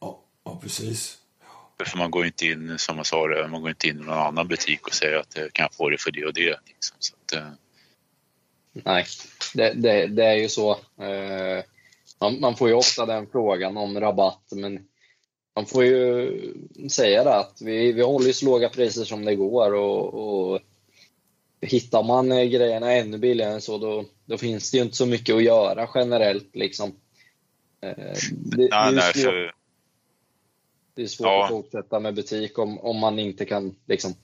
[0.00, 1.18] ja, ja, precis.
[1.84, 4.18] för man går inte in, som jag sa, det, man går inte in i någon
[4.18, 6.58] annan butik och säger att eh, kan jag få det för det och det.
[6.66, 6.96] Liksom.
[6.98, 7.52] Så att, eh,
[8.72, 9.04] Nej,
[9.54, 10.70] det, det, det är ju så.
[11.02, 11.64] Eh,
[12.20, 14.86] man, man får ju ofta den frågan om rabatt, men
[15.56, 16.54] man får ju
[16.90, 20.60] säga det att vi, vi håller ju så låga priser som det går och, och
[21.60, 25.06] hittar man eh, grejerna ännu billigare än så, då, då finns det ju inte så
[25.06, 26.56] mycket att göra generellt.
[26.56, 26.88] Liksom.
[27.82, 27.90] Eh,
[28.32, 29.54] det, det är nej, svårt, för,
[30.94, 31.44] det är svårt Ja.
[31.44, 34.14] att fortsätta med butik om, om man inte kan liksom,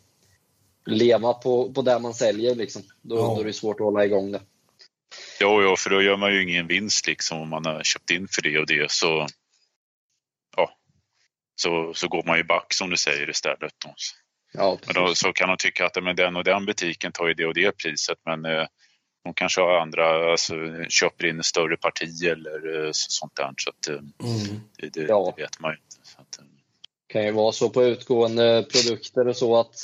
[0.87, 2.55] leva på, på det man säljer.
[2.55, 2.83] Liksom.
[3.03, 3.22] Då, Ja.
[3.22, 4.40] då är det svårt att hålla igång det.
[5.40, 8.29] Jo, jo, för då gör man ju ingen vinst liksom om man har köpt in
[8.31, 9.27] för det och det så,
[10.57, 10.70] ja,
[11.55, 13.75] så, så går man ju back som du säger istället.
[13.85, 13.94] Då.
[14.57, 17.35] Ja, Men då, så kan de tycka att men den och den butiken tar ju
[17.35, 18.66] det och det priset men eh,
[19.25, 20.55] de kanske har andra, alltså,
[20.88, 23.55] köper in större parti eller eh, så- sånt där.
[23.57, 24.61] Så att, eh, Mm.
[24.79, 25.33] det, det, Ja.
[25.37, 26.09] det vet man ju inte.
[26.09, 26.45] Så att, eh,
[27.07, 29.75] kan ju vara så på utgående produkter och så att,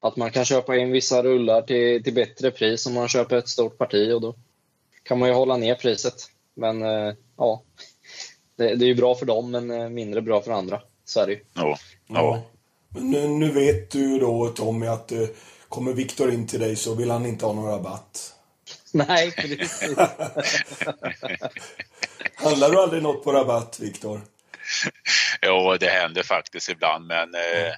[0.00, 3.48] att man kan köpa in vissa rullar till, till bättre pris om man köper ett
[3.48, 4.34] stort parti och då
[5.02, 6.14] kan man ju hålla ner priset.
[6.56, 7.62] Men eh, ja,
[8.56, 10.82] det, det är ju bra för dem men mindre bra för andra.
[11.04, 11.40] Så är det ju.
[11.54, 12.42] ja, Ja.
[12.94, 15.26] Men nu, nu vet du då Tommy att eh,
[15.68, 18.34] kommer Viktor in till dig så vill han inte ha någon rabatt.
[18.92, 19.98] Nej, precis.
[22.34, 24.20] Handlar du aldrig något på rabatt, Viktor?
[25.42, 27.72] Jo, det händer faktiskt ibland men eh,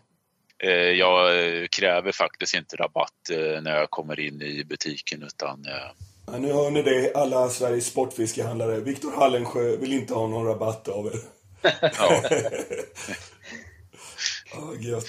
[0.70, 1.31] eh, jag
[1.70, 5.90] kräver faktiskt inte rabatt eh, när jag kommer in i butiken utan eh,
[6.33, 8.81] Ja, nu hör ni det, alla Sveriges sportfiskehandlare.
[8.81, 11.20] Viktor Hallensjö vill inte ha någon rabatt av er.
[11.81, 12.23] ja,
[14.52, 15.06] Ja, gött.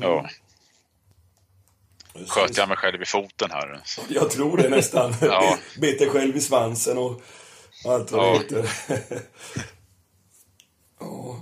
[0.00, 0.28] ja.
[2.28, 3.80] Sköt jag mig själv i foten här.
[4.08, 5.14] Jag tror det nästan.
[5.20, 5.58] Ja.
[5.80, 7.22] Bet dig själv i svansen och
[7.84, 8.32] allt vad Ja.
[8.48, 8.70] det heter.
[11.00, 11.40] ja.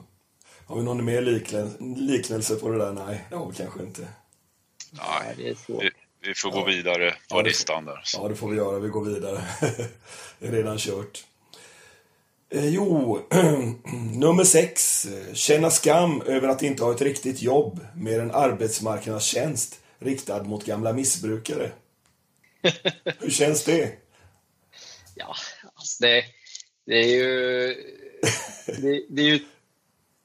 [0.67, 1.21] Har vi någon mer
[1.97, 2.93] liknelse, på det där?
[2.93, 4.09] Nej, det har vi kanske inte.
[4.91, 5.83] Nej, det är svårt.
[5.83, 5.91] vi,
[6.21, 8.01] vi får gå vidare på Ja, listan där.
[8.05, 8.21] Så.
[8.23, 8.79] Ja, det får vi göra.
[8.79, 9.45] Vi går vidare.
[10.39, 11.25] det är redan kört.
[12.55, 13.19] Eh, jo,
[14.15, 15.07] nummer sex.
[15.33, 20.93] Känna skam över att inte ha ett riktigt jobb med en arbetsmarknadstjänst riktad mot gamla
[20.93, 21.71] missbrukare.
[23.21, 23.93] Hur känns det?
[25.15, 25.35] Ja,
[25.75, 26.25] alltså det,
[26.87, 27.75] det är ju...
[28.67, 29.41] Det, det är ju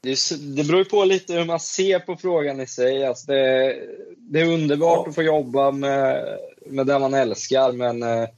[0.02, 0.18] det,
[0.56, 3.06] det beror på lite hur man ser på frågan i sig.
[3.06, 3.76] Alltså det,
[4.18, 5.10] det är underbart Ja.
[5.10, 8.30] att få jobba med, med det man älskar, men eh,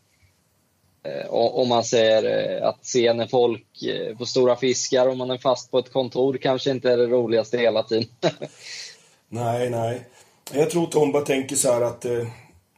[1.30, 5.38] om man säger eh, att se när folk eh, får stora fiskar och man är
[5.38, 8.08] fast på ett kontor kanske inte är det roligaste hela tiden.
[9.30, 10.06] Nej, nej.
[10.54, 12.28] Jag tror Tomba tänker så här att, eh,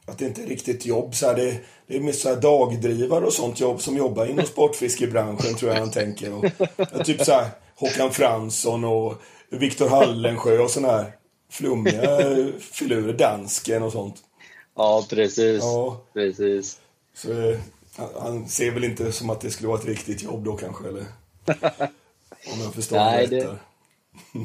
[0.06, 1.14] att det inte är riktigt jobb.
[1.14, 1.56] Så här, det,
[1.86, 5.78] det är mer så här dagdrivare och sånt jobb som jobbar inom sportfiskebranschen, tror jag
[5.78, 6.32] han tänker.
[6.34, 6.44] Och,
[6.76, 9.14] ja, typ så här Håkan Fransson och
[9.50, 11.12] Viktor Hallensjö och såna här
[11.50, 13.12] flummiga eh, filurer.
[13.12, 14.16] Dansken och sånt.
[14.76, 15.62] ja, precis.
[15.62, 16.78] Ja, precis.
[17.16, 17.58] så eh,
[17.96, 20.88] han- han ser väl inte som att det skulle vara ett riktigt jobb då kanske,
[20.88, 21.04] eller?
[22.52, 23.58] Om jag förstår Nej, det rätt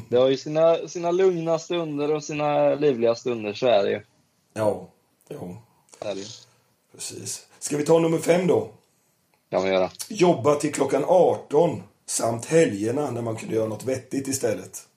[0.08, 4.02] det- har ju sina, sina lugna stunder och sina livliga stunder, så är det ju.
[4.52, 4.88] Ja,
[5.28, 5.62] ja,
[6.00, 6.24] det ju.
[6.92, 7.46] precis.
[7.58, 8.70] Ska vi ta nummer fem då?
[9.50, 9.90] kan man göra.
[10.08, 14.88] Jobba till klockan 18 samt helgerna när man kunde göra något vettigt istället.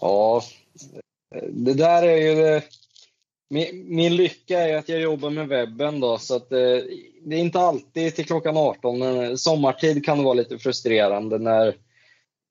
[0.00, 0.42] Ja,
[1.50, 2.34] det där är ju...
[2.34, 2.62] Det.
[3.48, 6.58] Min, min lycka är att jag jobbar med webben då, så att eh,
[7.24, 11.76] det är inte alltid till klockan 18, men sommartid kan det vara lite frustrerande när,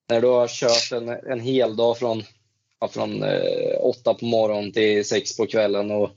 [0.09, 2.23] när du har kört en, en hel dag från,
[2.79, 6.09] ja, från eh, 8 på morgonen till 6 på kvällen och,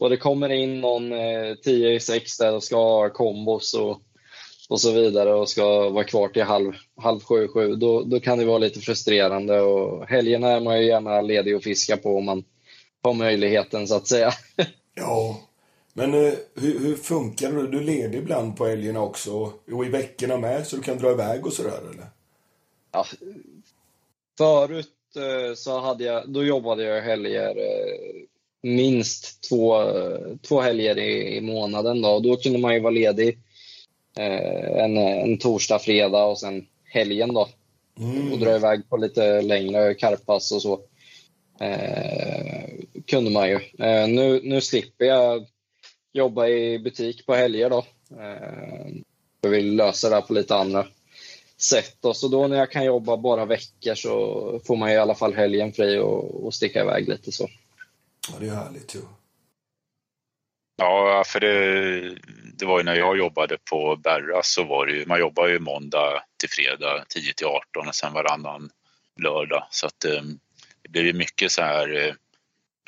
[0.00, 4.00] och det kommer in någon eh, 10 i 6 där och ska ha kombos och,
[4.68, 8.38] och så vidare och ska vara kvar till halv, halv sju, sju, då, då kan
[8.38, 9.60] det vara lite frustrerande.
[9.60, 12.44] Och helgerna är man ju gärna ledig och fiska på om man
[13.02, 14.32] har möjligheten så att säga.
[14.94, 15.45] Ja,
[15.96, 17.66] men eh, hur, hur funkar det?
[17.66, 21.10] Du är ledig ibland på helgerna också och i veckorna med så du kan dra
[21.10, 22.06] iväg och sådär eller?
[22.92, 23.06] Ja,
[24.38, 28.22] förut eh, så hade jag, då jobbade jag helger eh,
[28.62, 29.82] minst två,
[30.48, 32.02] två helger i, i månaden.
[32.02, 32.08] Då.
[32.08, 33.38] Och då kunde man ju vara ledig
[34.18, 37.48] eh, en, en torsdag, fredag och sen helgen då.
[38.32, 40.80] och dra iväg på lite längre karpass och så.
[41.60, 42.68] Eh,
[43.06, 43.54] kunde man ju.
[43.54, 45.46] Eh, nu, nu slipper jag
[46.16, 47.86] jobba i butik på helger då.
[48.10, 48.86] Eh,
[49.40, 50.86] jag vill lösa det här på lite andra
[51.56, 51.96] sätt.
[52.00, 52.14] Då.
[52.14, 55.72] Så då när jag kan jobba bara veckor så får man i alla fall helgen
[55.72, 57.48] fri och, och sticka iväg lite så.
[58.28, 59.00] Ja, det är härligt ju.
[60.76, 62.14] Ja, för det,
[62.58, 65.58] det var ju när jag jobbade på Berra så var det ju, man jobbar ju
[65.58, 68.70] måndag till fredag 10 till 18 och sen varannan
[69.20, 69.66] lördag.
[69.70, 70.22] Så att eh,
[70.82, 72.14] det blev ju mycket så här eh,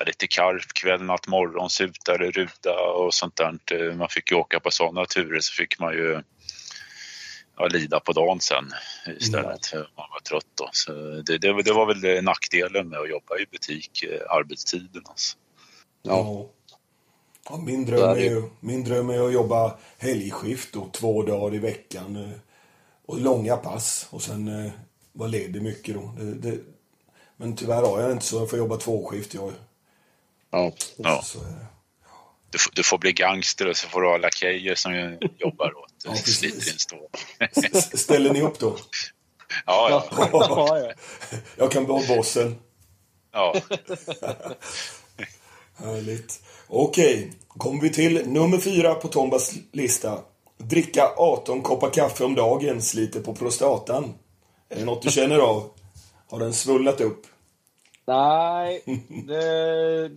[0.06, 3.58] lite karp kväll, natt, morgon, sutare, ruta och sånt där.
[3.72, 6.22] Eh, Man fick ju åka på sådana turer så fick man ju
[7.56, 8.64] ja, lida på dagen sen
[9.18, 9.66] istället.
[9.66, 10.68] för Man var trött då.
[10.72, 10.92] Så
[11.26, 15.36] det, det, det var väl nackdelen med att jobba i butik, eh, arbetstiden alltså.
[16.02, 16.46] Ja.
[17.50, 18.42] Ja, min, Så dröm är ju.
[18.60, 22.16] min dröm är att jobba helgskift då, två dagar i veckan.
[22.16, 22.38] eh,
[23.06, 24.72] Och långa pass och sen eh,
[25.12, 26.14] vara ledig mycket då.
[26.18, 26.58] Det, det,
[27.36, 28.36] men tyvärr har jag inte så.
[28.38, 29.52] Jag får jobba tvåskift jag.
[30.50, 30.72] Ja.
[30.96, 31.22] Ja.
[32.50, 35.92] Du, får- du får bli gangster och så får du ha lakejer som jobbar åt
[36.04, 37.08] Ja, sliter in stål.
[37.98, 38.76] Ställer ni upp då?
[39.66, 40.28] Ja, ja.
[40.32, 40.92] ja, ja.
[41.56, 42.56] Jag kan vara bossen.
[43.32, 43.54] ja.
[45.76, 46.42] Härligt.
[46.68, 50.20] Okej, kommer vi till nummer fyra på Tombas lista.
[50.58, 54.14] Dricka 18 koppar kaffe om dagen sliter på prostatan.
[54.68, 55.70] Är det något du känner av?
[56.30, 57.26] Har den svullnat upp?
[58.06, 58.82] Nej,
[59.26, 60.10] det,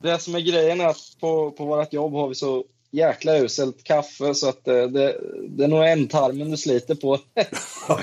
[0.00, 3.84] det som är grejen är att på, på vårt jobb har vi så jäkla uselt
[3.84, 7.18] kaffe så att det, det, det är nog ändtarmen du sliter på.
[7.88, 8.00] Ja.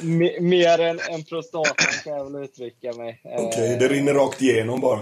[0.00, 1.74] Me- Mer än, än prostatan
[2.04, 3.20] kan jag väl uttrycka mig.
[3.24, 5.00] Okej, Eh, det rinner rakt igenom bara.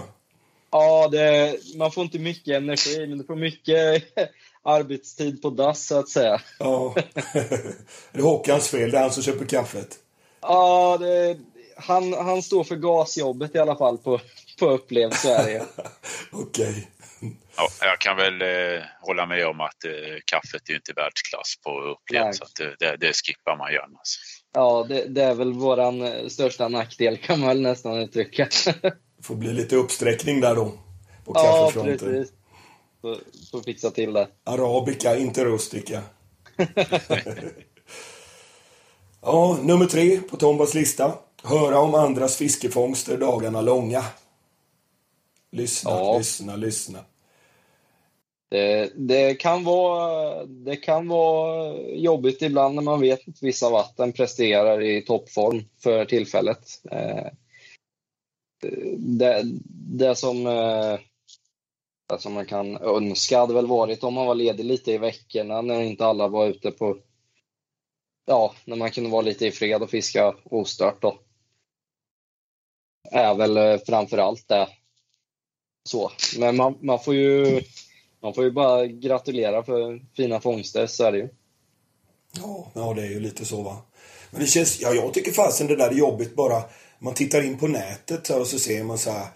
[0.71, 4.03] Ja, det, man får inte mycket energi, men du får mycket
[4.63, 6.41] arbetstid på dass så att säga.
[6.59, 6.95] Ja.
[8.13, 9.95] Det är Håkans fel, det är han som köper kaffet.
[10.41, 11.37] Ja, det,
[11.77, 14.19] han, han står för gasjobbet i alla fall på,
[14.61, 15.65] på Upplev Sverige.
[16.31, 16.87] Okej.
[17.57, 19.91] Ja, jag kan väl eh, hålla med om att eh,
[20.25, 21.91] kaffet är inte världsklass på Nej.
[21.91, 22.37] upplevelse.
[22.37, 23.97] Så att det, det, skippar man gärna.
[23.97, 24.19] Alltså.
[24.53, 28.47] Ja, det, det är väl våran eh, största nackdel kan man väl nästan uttrycka.
[28.81, 28.93] Det
[29.23, 30.65] får bli lite uppsträckning där då.
[31.25, 32.33] På ja, precis.
[33.01, 34.27] Så, så fixa till det.
[34.43, 36.01] Arabica, inte rustica.
[39.21, 41.13] ja, nummer tre på Tombas lista.
[41.43, 44.03] Höra om andras fiskefångster dagarna långa.
[45.51, 46.17] Lyssna, Ja.
[46.17, 47.05] lyssna, lyssna.
[48.49, 54.13] Det, det, kan vara, det kan vara jobbigt ibland när man vet att vissa vatten
[54.13, 56.67] presterar i toppform för tillfället.
[56.91, 57.27] Eh,
[58.97, 59.41] Det,
[59.97, 60.99] det, som, eh,
[62.09, 65.61] det som man kan önska hade väl varit om man var ledig lite i veckorna
[65.61, 66.97] när inte alla var ute på...
[68.25, 71.19] Ja, när man kunde vara lite i fred och fiska ostört då.
[73.11, 74.67] Är väl eh, framför allt det.
[75.83, 76.11] Så.
[76.39, 77.61] Men man, man får ju
[78.23, 81.29] man får ju bara gratulera för fina fångster, så är det ju.
[82.37, 83.77] Ja, ja, det är ju lite så va.
[84.31, 86.63] Men det känns, ja jag tycker fasen det där är jobbigt bara.
[86.99, 89.27] Man tittar in på nätet så här, och så ser man så här.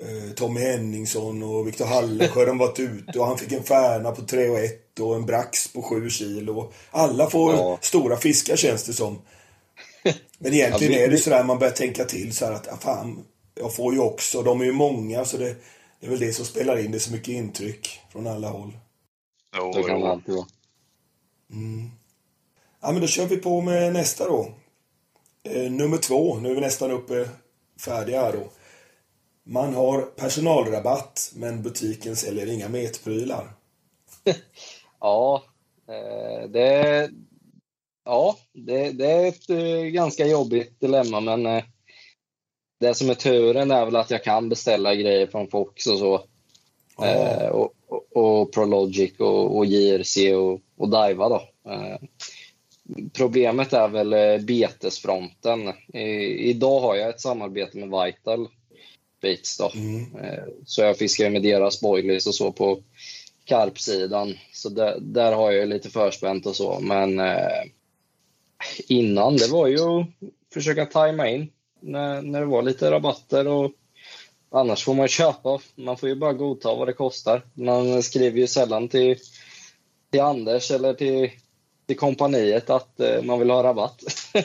[0.00, 4.22] Eh, Tommy Henningsson och Viktor Hallesjö de varit ute och han fick en färna på
[4.22, 6.72] 3 och 1 och en brax på 7 kilo.
[6.90, 7.78] Alla får Ja.
[7.80, 9.18] stora fiskar känns det som.
[10.38, 12.76] Men egentligen Ja, vi- är det sådär man börjar tänka till så här att, ah,
[12.76, 15.56] fan, jag får ju också, de är ju många så det,
[16.02, 18.78] det är väl det som spelar in, det är så mycket intryck från alla håll.
[19.56, 20.46] Jo, Det kan det alltid vara.
[22.80, 24.54] Ja, men då kör vi på med nästa då.
[25.42, 27.28] Eh, nummer två, nu är vi nästan uppe
[27.80, 28.50] färdiga här då.
[29.44, 33.52] Man har personalrabatt, men butiken säljer inga metprylar.
[35.00, 35.42] Ja,
[35.88, 37.10] eh, det,
[38.04, 41.64] ja det, det är ett eh, ganska jobbigt dilemma, men eh,
[42.82, 46.24] det som är turen är väl att jag kan beställa grejer från Fox och så.
[46.98, 47.06] Ja.
[47.06, 51.42] Eh, och, och, och Prologic och, och JRC och, och Daiwa då.
[51.70, 51.96] Eh,
[53.12, 55.68] problemet är väl eh, betesfronten.
[55.94, 56.08] I,
[56.50, 58.48] idag har jag ett samarbete med Vital
[59.22, 59.70] Baits då.
[59.74, 60.16] Mm.
[60.16, 62.78] Eh, Så jag fiskar med deras boilies och så på
[63.44, 64.34] karpsidan.
[64.52, 66.80] Så där, där har jag lite förspänt och så.
[66.80, 67.62] Men eh,
[68.88, 70.06] innan, det var ju att
[70.54, 71.50] försöka tajma in
[71.82, 73.48] när, när det var lite rabatter.
[73.48, 73.70] och
[74.50, 75.58] Annars får man köpa.
[75.74, 77.42] Man får ju bara godta vad det kostar.
[77.54, 79.18] Man skriver ju sällan till,
[80.10, 81.30] till Anders eller till,
[81.86, 84.00] till kompaniet att eh, man vill ha rabatt.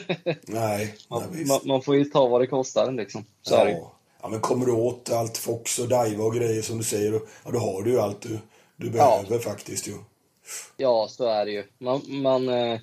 [0.42, 2.92] Nej, man, man, man får ju ta vad det kostar.
[2.92, 3.24] Liksom.
[3.42, 3.92] Så det ja.
[4.22, 7.12] ja, men kommer du åt allt Fox och Daiwa och grejer som du säger,
[7.44, 8.38] ja, då har du ju allt du,
[8.76, 9.94] du behöver faktiskt ju.
[10.76, 11.64] Ja, så är det ju.
[11.78, 12.80] Man, man eh,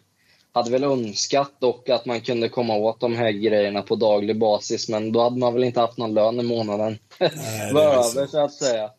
[0.55, 4.89] hade väl önskat dock att man kunde komma åt de här grejerna på daglig basis,
[4.89, 6.97] men då hade man väl inte haft någon lön i månaden.
[7.19, 7.31] Nej,
[7.67, 8.39] det Var över, så.
[8.39, 8.91] att säga.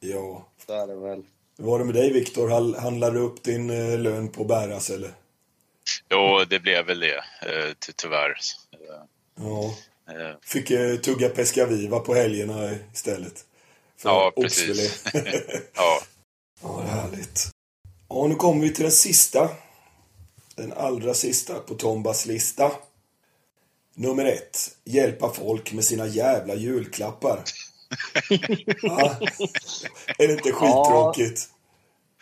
[0.00, 0.48] Ja.
[0.66, 1.22] Så är det väl.
[1.58, 2.48] Hur var det med dig Viktor?
[2.80, 5.10] Handlade du upp din eh, lön på Bäras eller?
[6.10, 8.34] Jo, det blev väl det, eh, ty tyvärr.
[9.36, 9.74] Ja.
[10.14, 10.68] eh, Fick
[11.02, 13.44] tugga Pescaviva på helgerna istället.
[13.98, 15.04] För Ja, precis.
[15.74, 16.00] ja,
[16.62, 17.48] ja, härligt.
[18.08, 19.50] Ja, nu kommer vi till den sista.
[20.56, 22.72] Den allra sista på Tombas lista.
[23.94, 24.58] Nummer ett.
[24.84, 27.42] Hjälpa folk med sina jävla julklappar.
[28.82, 29.16] ja.
[30.18, 31.48] Är det inte skittråkigt?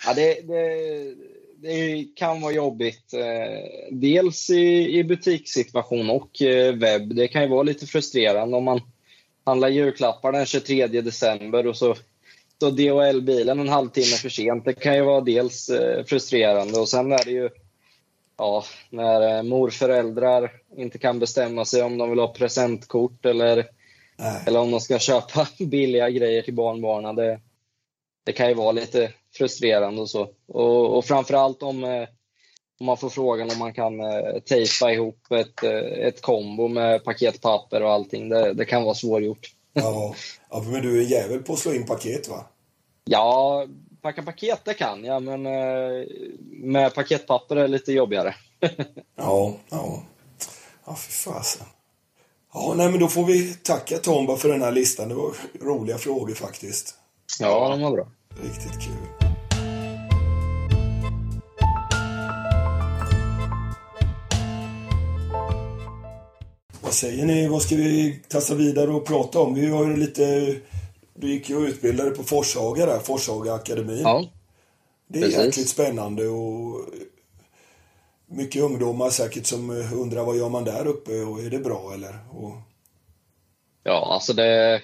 [0.07, 1.15] Ja, det, det,
[1.63, 3.15] det kan vara jobbigt.
[3.15, 7.15] Eh, dels i, i butikssituation och eh, webb.
[7.15, 8.81] Det kan ju vara lite frustrerande om man
[9.45, 11.95] handlar julklappar den 23 december och så
[12.57, 14.65] står DHL-bilen en halvtimme för sent.
[14.65, 17.51] Det kan ju vara dels eh, frustrerande och sen är det ju
[18.43, 23.67] ja, när eh, morföräldrar inte kan bestämma sig om de vill ha presentkort eller
[24.19, 24.43] Nej.
[24.47, 27.17] Eller om de ska köpa billiga grejer till barnbarnen.
[27.17, 27.41] Det,
[28.25, 30.29] det kan ju vara lite frustrerande och så.
[30.49, 32.09] Och, och framförallt om, eh,
[32.81, 35.65] om man får frågan om man kan eh, tejpa ihop ett,
[35.99, 38.29] ett kombo med paketpapper och allting.
[38.29, 39.51] Det, det kan vara svårgjort.
[39.73, 40.15] Ja.
[40.51, 42.47] ja, men du är jävel på att slå in paket va?
[43.05, 43.67] Ja,
[44.03, 46.07] packa paket det kan jag, men eh,
[46.51, 48.35] med paketpapper är det lite jobbigare.
[49.17, 50.03] Ja, ja.
[50.87, 51.67] Ja, fy fasen.
[52.55, 55.09] Ja, nej men då får vi tacka Tomba för den här listan.
[55.09, 56.95] Det var roliga frågor faktiskt.
[57.41, 58.07] Ja, de var bra.
[58.43, 59.29] Riktigt kul.
[66.83, 67.49] Vad säger ni?
[67.49, 69.55] Vad ska vi tassa vidare och prata om?
[69.55, 70.57] Vi har ju lite...
[71.15, 74.03] Du gick ju utbildade på Forshaga där, Forshaga akademin.
[74.03, 74.25] Ja,
[75.07, 75.39] det är precis.
[75.39, 76.87] jäkligt spännande och
[78.27, 82.19] mycket ungdomar säkert som undrar vad gör man där uppe och är det bra eller?
[82.31, 82.53] Och,
[83.83, 84.83] ja alltså det...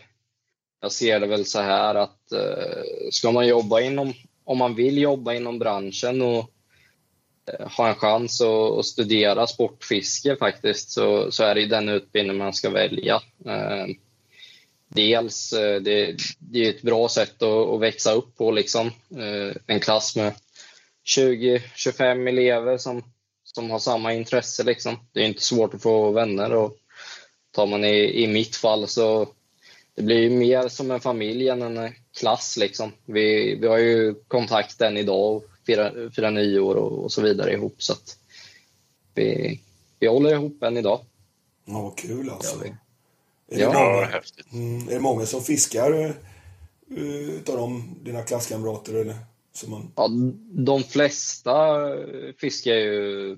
[0.81, 4.13] Jag ser det väl så här att eh, ska man jobba inom...
[4.45, 6.51] Om man vill jobba inom branschen och
[7.53, 12.37] eh, ha en chans att, att studera sportfiske faktiskt så, så är det den utbildning
[12.37, 13.15] man ska välja.
[13.47, 13.87] Eh,
[14.89, 18.87] dels, eh, det, det är ett bra sätt att, att växa upp på liksom.
[19.17, 20.35] Eh, en klass med
[21.17, 23.03] 20-25 elever som,
[23.45, 24.97] som har samma intresse liksom.
[25.13, 26.77] Det är inte svårt att få vänner och
[27.53, 29.29] tar man i, i mitt fall så
[29.95, 32.93] det blir ju mer som en familj än en klass liksom.
[33.05, 37.53] Vi, vi har ju kontakt än idag och firar, firar nyår och, och så vidare
[37.53, 38.19] ihop så att
[39.15, 39.61] vi,
[39.99, 41.01] vi håller ihop än idag.
[41.65, 42.59] ja, vad kul alltså.
[42.63, 42.75] Vi.
[43.49, 43.73] Är, det Ja.
[43.75, 44.53] Ja, många, häftigt.
[44.53, 46.11] mm, är det många som fiskar uh,
[47.37, 49.17] utav dem, dina klasskamrater eller?
[49.53, 50.09] Som man, Ja,
[50.51, 51.79] de flesta
[52.41, 53.37] fiskar ju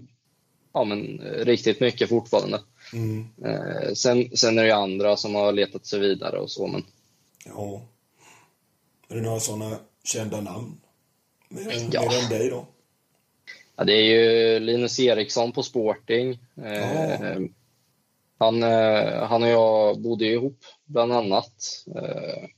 [0.72, 2.60] ja, men, riktigt mycket fortfarande.
[2.92, 6.66] mm, Eh, sen, sen är det ju andra som har letat sig vidare och så.
[6.66, 6.84] Men
[7.44, 7.82] ja.
[9.08, 10.80] Är det några sådana kända namn?
[11.48, 12.00] Mer, än- Ja.
[12.02, 12.66] mer än dig då?
[13.76, 16.38] Ja, det är ju Linus Eriksson på Sporting.
[16.54, 16.64] Ja.
[16.64, 17.38] eh,
[19.28, 21.84] han och jag bodde ihop, bland annat.
[21.96, 22.48] Eh,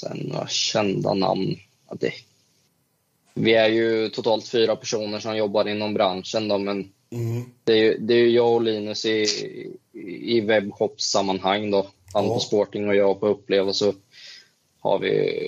[0.00, 1.56] sen några kända namn.
[1.88, 2.12] Ja, det,
[3.34, 7.98] vi är ju totalt fyra personer som jobbar inom branschen, då, men Mm, det är,
[7.98, 9.26] det är jag och Linus i,
[10.22, 11.70] i webbshop-sammanhang.
[11.70, 11.86] Då.
[12.14, 12.34] Han Ja.
[12.34, 13.68] på Sporting och jag på Upplev.
[13.68, 13.94] Och så
[14.80, 15.40] har vi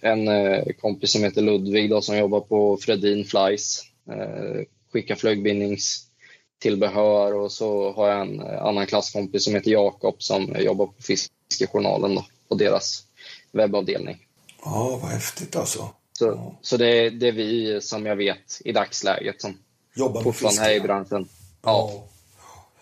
[0.00, 3.82] en eh, kompis som heter Ludvig då, som jobbar på Fredin Flies.
[4.10, 4.62] Eh,
[4.92, 5.14] skickar
[6.62, 10.94] flugbindningstillbehör och så har jag en eh, annan klasskompis som heter Jakob som jobbar på
[11.02, 13.04] Fiskejournalen då, på deras
[13.52, 14.16] webbavdelning.
[14.64, 15.90] ja, vad häftigt alltså.
[16.12, 16.58] Så, Ja.
[16.62, 19.56] så det, det är vi som jag vet i dagsläget som
[19.96, 21.28] Jobba med fortfarande är i branschen.
[21.62, 21.90] Ja.
[21.92, 22.04] Ja.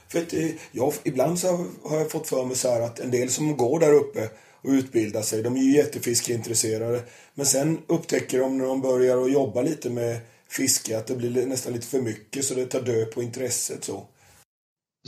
[0.09, 3.31] För att, eh, jag, ibland så har jag fått för mig så att en del
[3.31, 4.29] som går där uppe
[4.63, 7.03] och utbildar sig, de är ju jättefiskeintresserade.
[7.35, 10.19] Men sen upptäcker de när de börjar att jobba lite med
[10.49, 14.07] fiske att det blir nästan lite för mycket så det tar död på intresset så.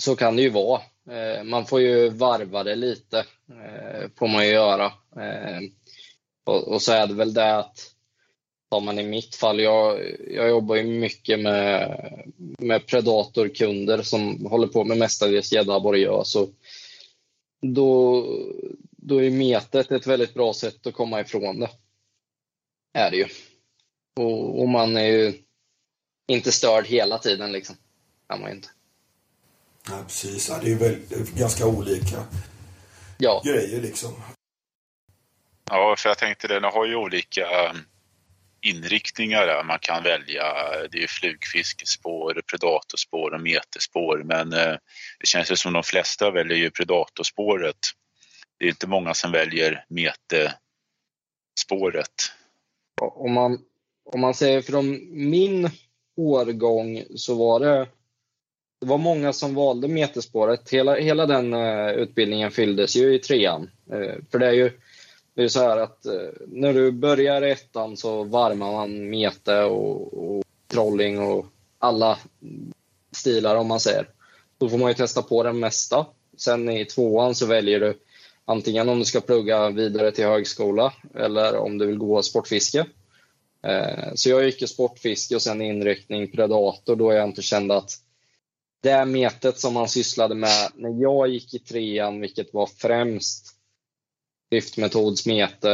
[0.01, 0.83] Så kan det ju vara.
[1.11, 3.19] Eh, man får ju varva det lite,
[3.49, 4.85] eh, får man ju göra.
[5.17, 5.61] Eh,
[6.45, 7.95] och så är det väl det att,
[8.71, 11.99] tar man i mitt fall, jag, jag jobbar ju mycket med,
[12.59, 16.25] med predatorkunder som håller på med mestadels gädda, abborre.
[16.25, 16.49] Så
[17.61, 18.25] då,
[18.91, 21.71] då är metet ett väldigt bra sätt att komma ifrån det.
[22.95, 23.27] Är det ju.
[24.19, 25.35] Och, och man är ju
[26.29, 27.77] inte störd hela tiden liksom.
[28.29, 28.69] Kan man ju inte.
[29.89, 30.49] Ja, precis.
[30.49, 32.25] Ja, det är ju väl, är ganska olika
[33.19, 34.23] Ja, grejer liksom.
[35.71, 37.73] Ja, för jag tänkte det, den har ju olika eh,
[38.61, 40.45] inriktningar där man kan välja.
[40.91, 44.23] Det är ju flugfiskespår, predatorspår och meterspår.
[44.25, 44.77] Men eh,
[45.19, 47.79] det känns ju som de flesta väljer ju predatorspåret.
[48.59, 50.57] Det är inte många som väljer metespåret.
[53.01, 53.59] om man,
[54.13, 54.99] om man säger från
[55.29, 55.71] min
[56.17, 57.87] årgång så var det,
[58.81, 60.71] det var många som valde meterspåret.
[60.71, 63.71] Hela, hela den eh, utbildningen fylldes ju i trean.
[63.93, 64.71] Eh, för det är ju
[65.35, 70.37] det är så här att eh, när du börjar ettan så varmar man mete och,
[70.37, 71.47] och trolling och
[71.79, 72.19] alla
[73.13, 74.09] stilar om man säger.
[74.59, 76.07] Då får man ju testa på den mesta.
[76.37, 77.99] Sen i tvåan så väljer du
[78.45, 82.87] antingen om du ska plugga vidare till högskola eller om du vill gå sportfiske.
[83.67, 87.91] Eh, Så jag gick ju sportfiske och sen inriktning predator då jag inte kände att
[88.83, 93.55] det metet som man sysslade med när jag gick i trean, vilket var främst
[94.51, 95.71] driftmetodsmete,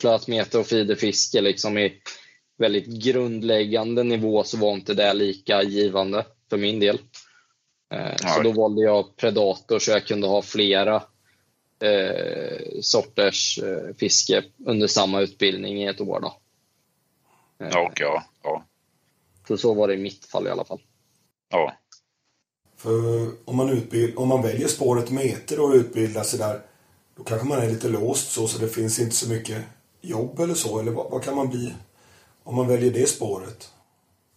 [0.00, 1.92] flötmete och feederfiske liksom i
[2.58, 6.98] väldigt grundläggande nivå så var inte det lika givande för min del.
[7.94, 8.16] Eh.
[8.16, 11.02] Så då valde jag Predator så jag kunde ha flera
[11.82, 16.20] eh, sorters eh, fiske under samma utbildning i ett år.
[16.20, 16.36] Då.
[17.64, 18.64] Eh, Ja, och ja, ja,
[19.48, 20.80] Så så var det i mitt fall i alla fall.
[21.50, 21.72] ja.
[22.76, 26.60] För om man, utbild, om man väljer spåret meter och utbildar sig där,
[27.16, 29.62] då kanske man är lite låst så, så det finns inte så mycket
[30.00, 30.80] jobb eller så.
[30.80, 31.74] Eller vad, vad kan man bli
[32.44, 33.70] om man väljer det spåret?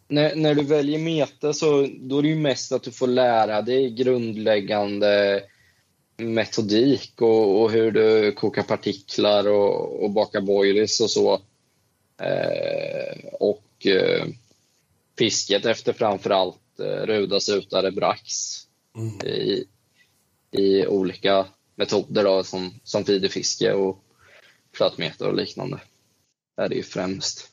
[0.07, 3.61] När, när du väljer mete så då är det ju mest att du får lära
[3.61, 5.43] dig grundläggande
[6.21, 11.41] metodik och, och hur du kokar partiklar och, och bakar boilies och så.
[12.21, 14.25] Eh, och eh,
[15.17, 18.57] fisket efter framförallt eh, ruda, sutare, brax
[18.95, 19.27] Mm.
[19.27, 19.65] i,
[20.51, 21.45] i olika
[21.75, 24.03] metoder då, som, som feederfiske och
[24.75, 25.79] flötmeter och liknande.
[26.57, 27.51] Det är det ju främst.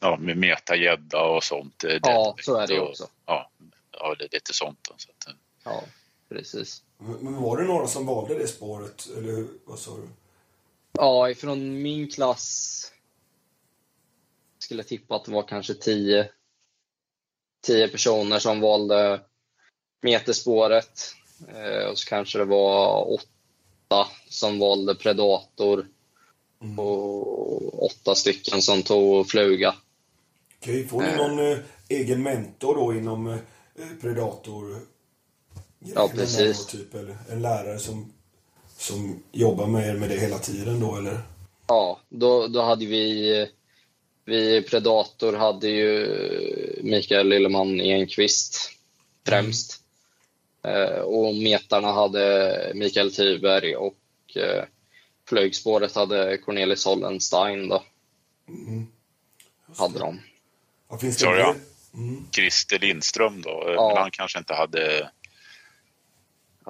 [0.00, 1.84] ja med metagädda och sånt.
[1.84, 3.08] eh, Ja, så är det ju och- också.
[3.26, 3.50] Ja,
[3.92, 4.78] ja, det är lite sånt.
[4.88, 5.34] då, Så att, eh,
[5.64, 5.82] Ja,
[6.28, 6.82] precis.
[6.98, 9.08] Men var det några som valde det spåret?
[9.16, 10.08] Eller vad sa du?
[10.92, 12.92] Ja, ifrån min klass
[14.58, 16.30] skulle jag tippa att det var kanske 10
[17.66, 19.20] 10 personer som valde
[20.02, 21.14] meterspåret.
[21.48, 25.86] Eh, och så kanske det var åtta som valde Predator
[26.62, 26.78] Mm.
[26.78, 29.74] och åtta stycken som tog fluga.
[30.60, 33.38] Okej, får ni någon eh, egen mentor då inom eh,
[34.00, 34.76] Predator?
[35.94, 36.66] Ja, precis.
[36.66, 38.12] Typ, eller en lärare som,
[38.76, 41.20] som jobbar med med det hela tiden då, eller?
[41.66, 43.46] Ja, då, då hade vi,
[44.24, 48.70] vi i Predator hade ju Mikael Lilleman Enqvist
[49.26, 49.82] främst.
[50.64, 53.96] Eh, och metarna hade Mikael Tyberg och
[54.36, 54.64] eh,
[55.28, 57.82] flygspåret hade Cornelis Hollenstein då,
[58.48, 58.86] Mm.
[59.76, 60.20] hade de.
[60.90, 61.54] Ja, finns det Sorry, ja.
[61.94, 62.26] Mm.
[62.32, 63.88] Christer Lindström då, eh, Ja.
[63.88, 65.10] men han kanske inte hade...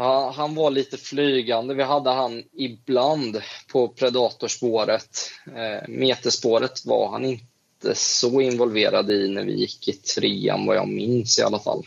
[0.00, 1.74] Ja, han var lite flygande.
[1.74, 3.42] Vi hade han ibland
[3.72, 5.30] på Predatorspåret.
[5.56, 10.88] Eh, meterspåret var han inte så involverad i när vi gick i trean, vad jag
[10.88, 11.82] minns i alla fall.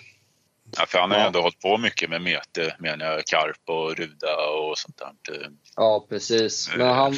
[0.78, 1.26] Ja, för han har Ja.
[1.28, 5.50] ändå hållit på mycket med mete, menar jag, karp och ruda och sånt där.
[5.76, 6.70] Ja, precis.
[6.78, 7.18] Men han.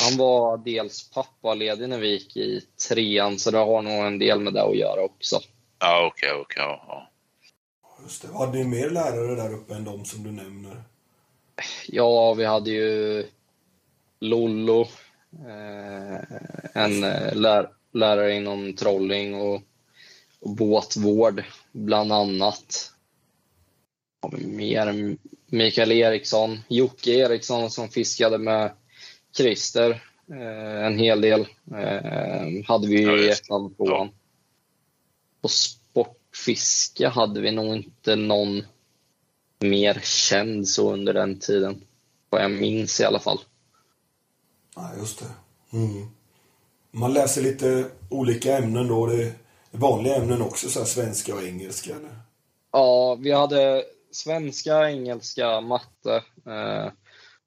[0.00, 4.40] Han var dels pappaledig när vi gick i trean, så det har nog en del
[4.40, 5.40] med det att göra också.
[5.78, 6.62] Ja, okej, okej.
[6.62, 7.08] ja, ja.
[8.02, 8.28] Just det.
[8.28, 10.82] Hade ni mer lärare där uppe än de som du nämner?
[11.88, 13.26] Ja, vi hade ju
[14.20, 14.80] Lollo,
[15.46, 16.36] eh,
[16.74, 19.62] en eh, lär, lärare inom trolling och,
[20.40, 22.92] och båtvård, bland annat.
[24.22, 25.16] Har vi mer?
[25.46, 28.72] Mikael Eriksson, Jocke Eriksson som fiskade med
[29.36, 29.90] Christer
[30.30, 31.40] eh, en hel del.
[31.70, 34.08] Eh, hade vi ju i ettan och tvåan.
[35.40, 35.50] Och
[36.32, 38.62] sportfiske hade vi nog inte någon
[39.60, 41.84] mer känd så under den tiden.
[42.30, 43.38] Vad jag minns i alla fall.
[44.76, 45.78] Nej, just det.
[45.78, 46.06] Mm.
[46.90, 49.06] Man läser lite olika ämnen då.
[49.06, 49.32] Det
[49.70, 51.90] vanliga ämnen också, så svenska och engelska.
[51.96, 52.20] Eller?
[52.72, 56.14] Ja, vi hade svenska, engelska, matte
[56.46, 56.92] eh,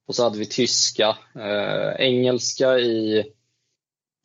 [0.07, 1.17] och så hade vi tyska.
[1.35, 3.23] Eh, engelska i,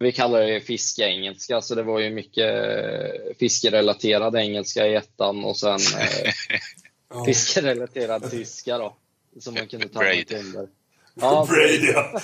[0.04, 5.56] vi kallar det fiskeengelska, så det var ju mycket eh, fiskerelaterad engelska i ettan och
[5.56, 8.96] sen eh, fiskerelaterad tyska då.
[9.40, 10.28] Som man kunde ta med Braid.
[10.28, 10.68] kunder.
[11.14, 12.20] Ja, Brady, ja.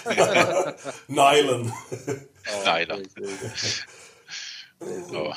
[1.07, 1.73] Nylon.
[2.65, 3.09] ja, Nyland.
[5.13, 5.37] Ja.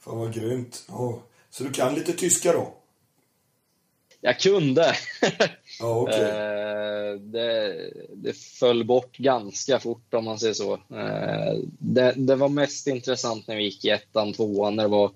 [0.00, 0.84] Fan vad grymt.
[0.88, 1.22] Ja.
[1.50, 2.74] Så du kan lite tyska då?
[4.20, 4.96] Jag kunde.
[5.80, 6.20] Ja, okej.
[6.20, 6.83] Eh, det
[8.34, 10.72] föll bort ganska fort om man säger så.
[10.72, 15.10] Eh, det, det var mest intressant när vi gick i ettan, tvåan, när det var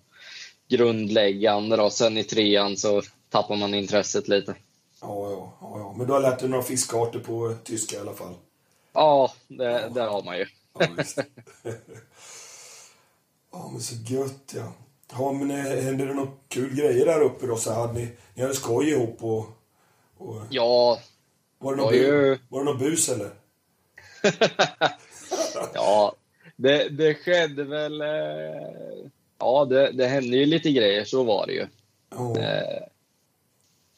[0.69, 1.77] grundläggande.
[1.77, 1.91] Då.
[1.91, 4.55] Sen i trean så tappar man intresset lite.
[5.01, 5.95] Ja, ja, ja, ja.
[5.97, 8.35] Men du har lärt dig några fiskarter på tyska i alla fall?
[8.93, 10.47] Ja, det, det har man ju.
[10.79, 10.87] Ja,
[13.53, 14.73] ja, men så gött ja.
[15.13, 17.57] Ja, men eh, hände det några kul grejer där uppe då?
[17.57, 19.47] Så hade ni, ni hade skoj ihop och...
[20.19, 20.99] och Ja,
[21.59, 23.31] var, det någon det var bu, ju- var det någon bus eller?
[25.75, 26.15] ja
[26.57, 28.01] det, det skedde väl...
[28.01, 29.07] Eh,
[29.39, 31.67] ja, det, det hände ju lite grejer, så var det ju.
[32.43, 32.83] Eh,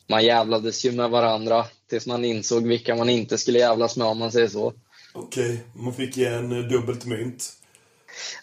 [0.06, 4.18] man jävlades ju med varandra tills man insåg vilka man inte skulle jävlas med om
[4.18, 4.72] man säger så.
[5.12, 5.64] okej.
[5.74, 7.52] Man fick igen eh, dubbelt mynt.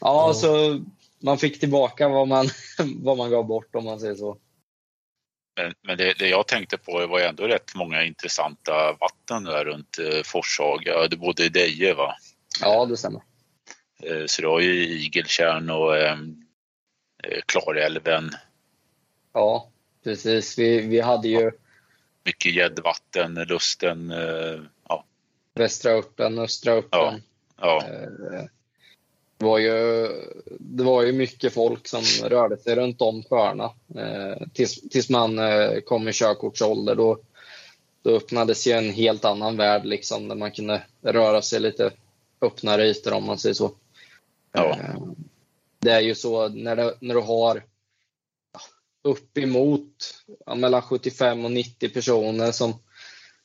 [0.01, 0.33] Ja, Ja.
[0.33, 0.81] så
[1.19, 2.49] man fick tillbaka vad man,
[3.03, 4.37] vad man gav bort om man säger så.
[5.57, 9.97] Men, men det, det jag tänkte på var ändå rätt många intressanta vatten där runt
[9.99, 11.07] eh, Forshaga.
[11.07, 12.15] Du bodde i Deje va?
[12.61, 13.21] Ja, det stämmer.
[14.03, 16.17] Eh, så du har ju Igeltjärn och eh,
[17.23, 18.31] eh, Klarälven.
[19.33, 19.71] Ja,
[20.03, 20.57] precis.
[20.59, 21.51] Vi, vi hade ju
[22.23, 24.11] Mycket gäddvatten, lusten.
[24.11, 25.05] eh, Ja,
[25.55, 27.21] Västra Uppen, Östra Uppen.
[27.61, 28.43] ja, Eh,
[29.37, 30.07] Det var, ju,
[30.59, 35.39] det var ju mycket folk som rörde sig runt om sjöarna eh, tills, tills man
[35.39, 36.95] eh, kom i körkortsålder.
[36.95, 37.19] Då,
[38.01, 41.91] då öppnades ju en helt annan värld liksom, där man kunde röra sig lite
[42.41, 43.71] öppnare ytor om man säger så.
[44.51, 44.69] Ja.
[44.69, 45.01] Eh,
[45.79, 47.63] Det är ju så när, det, när du har
[49.03, 52.73] uppemot ja, mellan 75 och 90 personer som,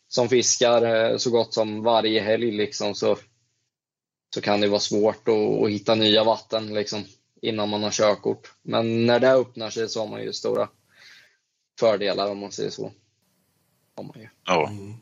[0.08, 3.16] som fiskar eh, så gott som varje helg liksom, så,
[4.34, 7.04] så kan det vara svårt att, att hitta nya vatten liksom,
[7.42, 8.52] innan man har körkort.
[8.62, 10.68] Men när det öppnar sig så har man ju stora
[11.80, 12.92] fördelar om man säger så.
[13.94, 14.28] Har man ju.
[14.46, 14.68] ja.
[14.68, 14.94] Mm.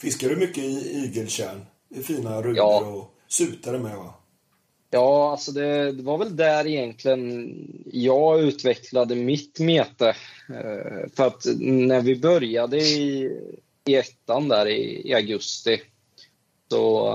[0.00, 1.66] Fiskar du mycket i igelkärn?
[1.88, 2.80] Det är fina rugor Ja.
[2.80, 4.14] och sutare med va?
[4.90, 7.54] Ja, alltså det, det var väl där egentligen
[7.92, 10.08] jag utvecklade mitt mete.
[10.48, 13.30] Eh, För att när vi började i,
[13.84, 15.80] i ettan där i, i augusti
[16.70, 17.08] så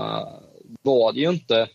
[0.82, 1.68] var det ju inte...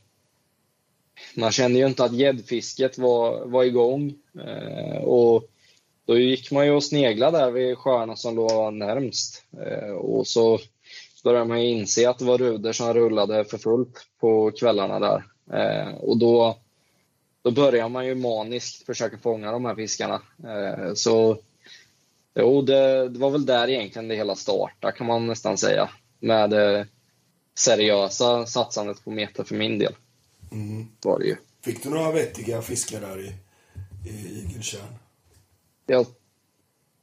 [1.36, 4.14] Man kände ju inte att gäddfisket var, var igång.
[4.46, 5.44] Eh, Och
[6.06, 9.44] då gick man ju och sneglade där vid sjöarna som låg närmst.
[9.66, 10.60] Eh, Och så
[11.24, 15.24] började man ju inse att det var ruder som rullade för fullt på kvällarna där.
[15.54, 16.58] Eh, och då,
[17.44, 20.22] då börjar man ju maniskt försöka fånga de här fiskarna.
[20.44, 21.38] Eh, så
[22.36, 25.90] jo, det, det var väl där egentligen det hela startade kan man nästan säga.
[26.20, 26.86] Med eh,
[27.56, 29.95] seriösa satsandet på meter för min del.
[30.52, 30.88] Mm.
[31.02, 31.36] Var det ju.
[31.62, 33.34] Fick du några vettiga fiskar där i,
[34.10, 34.95] i igelkärn?
[35.86, 36.06] Jag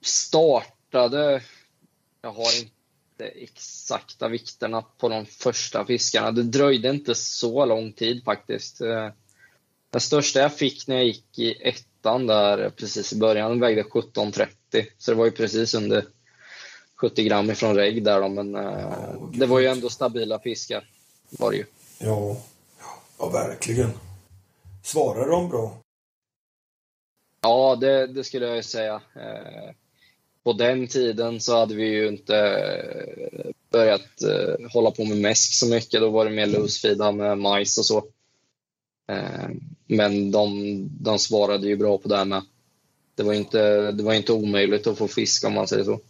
[0.05, 1.43] startade,
[2.23, 6.33] jag har inte exakta vikterna på de första fiskarna.
[6.33, 8.79] Det dröjde inte så lång tid faktiskt.
[9.91, 14.47] Den största jag fick när jag gick i ettan där precis i början vägde 17,30.
[14.99, 16.05] Så det var ju precis under
[16.97, 19.41] 70 gram ifrån regg där då, men eh, okej.
[19.41, 20.85] det var ju ändå stabila fiskar.
[21.31, 21.65] Var det ju.
[21.99, 22.37] Ja,
[23.19, 23.91] ja verkligen.
[24.83, 25.79] Svarar de bra?
[27.41, 28.95] Ja, det, det skulle jag ju säga.
[28.95, 29.71] Eh,
[30.45, 34.23] På den tiden så hade vi ju inte eh, börjat
[34.73, 36.01] hålla på med mäsk så mycket.
[36.01, 38.05] Då var det mer loosefeeda med majs och så.
[39.87, 40.49] Men de,
[41.01, 42.43] de svarade ju bra på det här med.
[43.15, 46.01] Det var inte, det var inte omöjligt att få fisk om man säger så.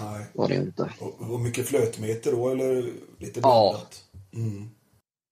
[0.00, 0.26] Nej.
[0.32, 0.90] Var det inte.
[0.98, 3.82] Och, och mycket flötmeter då eller lite Ja.
[4.34, 4.70] Mm.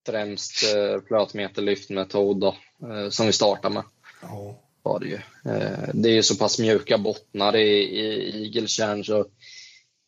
[0.06, 2.56] Främst eh, flötmeterlyft med toad då,
[2.88, 3.82] eh, som vi startade med.
[4.22, 4.58] Ja.
[4.82, 5.14] var det ju.
[5.52, 9.26] Eh, Det är ju så pass mjuka bottnar i, i igelkärn så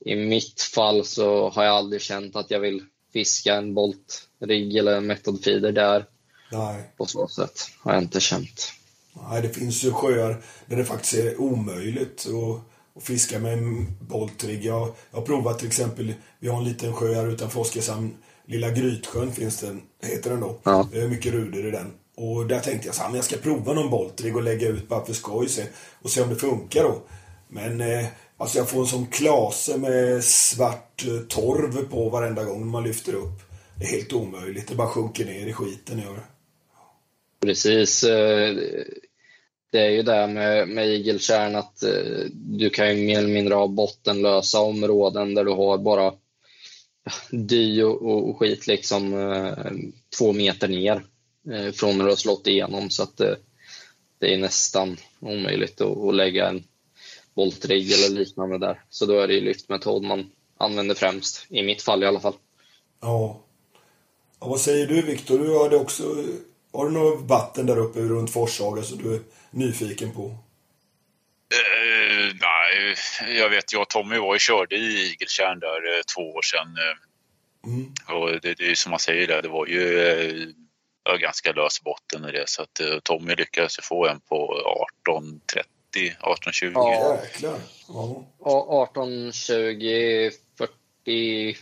[0.04, 5.00] i mitt fall så har jag aldrig känt att jag vill fiska en boltrigg eller
[5.00, 6.06] method feeder där.
[6.52, 6.90] Nej.
[6.96, 8.72] På så sätt har jag inte känt.
[9.30, 12.60] Nej, det finns ju sjöar där det faktiskt är omöjligt att,
[13.00, 14.64] att fiska med en boltrigg.
[14.64, 18.14] Jag, jag har provat till exempel, vi har en liten sjö här utanför Oskarshamn.
[18.46, 20.58] Lilla Grytsjön finns den, heter den då.
[20.62, 20.88] Ja.
[20.92, 21.92] Det är mycket ruder i den.
[22.16, 24.88] Och där tänkte jag så här, men jag ska prova någon boltrigg och lägga ut
[24.88, 25.62] bara för skoj se,
[26.02, 27.02] och se om det funkar då.
[27.48, 32.66] Men eh, alltså jag får en sån klase med svart eh, torv på varenda gång
[32.66, 33.42] man lyfter upp.
[33.74, 34.68] Det är helt omöjligt.
[34.68, 36.26] Det bara sjunker ner i skiten gör.
[37.40, 38.04] Precis.
[39.70, 43.54] Det är ju det med, med igelkärn att eh, du kan ju mer eller mindre
[43.54, 46.12] ha bottenlösa områden där du har bara
[47.30, 49.72] dy och, och skit liksom eh,
[50.18, 51.02] två meter ner
[51.52, 52.90] eh, från när du har slått igenom.
[52.90, 53.34] Så att eh,
[54.18, 56.64] det är nästan omöjligt att, att lägga en
[57.34, 58.82] boltrigg eller liknande där.
[58.90, 62.34] Så då är det ju lyftmetod man använder främst, i mitt fall i alla fall.
[63.00, 63.40] Ja.
[64.38, 65.38] Och vad säger du Viktor?
[65.38, 66.24] Du hade också,
[66.72, 70.24] har du något vatten där uppe runt Forshaga som du är nyfiken på?
[71.54, 72.94] Eh, nej,
[73.38, 76.66] jag vet, jag och Tommy var och körde i Igeltjärn där eh, två år sedan.
[76.76, 76.96] eh,
[77.66, 77.92] Mm.
[78.08, 80.54] Och det, det är som man säger där, det var ju
[81.20, 82.48] ganska lös botten i det.
[82.48, 84.62] Så att Tommy lyckades få en på
[85.08, 86.70] 18.30, 18.20.
[86.74, 87.18] Ja.
[87.24, 87.58] Jäklar.
[87.88, 88.24] Ja.
[88.44, 91.56] Ja, 18, 20, 40,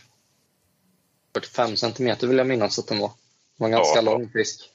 [1.33, 3.07] 45 centimeter vill jag minnas att den var.
[3.07, 3.13] Det
[3.57, 4.01] var en ganska Ja.
[4.01, 4.68] lång fisk.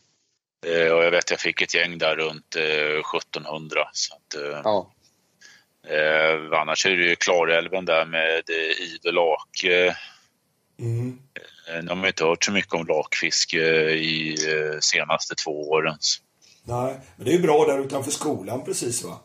[0.67, 3.89] Eh, Och jag vet jag fick ett gäng där runt eh, 1700.
[3.93, 4.93] Så att, eh, Ja,
[5.89, 9.65] eh, annars är det ju Klarälven där med eh, idel lak.
[9.65, 9.95] Eh,
[10.79, 11.19] Mm.
[11.69, 15.71] eh, nu har man ju inte hört så mycket om lakfiske i eh, senaste två
[15.71, 15.97] åren.
[16.65, 19.21] Nej, men det är ju bra där utanför skolan precis va?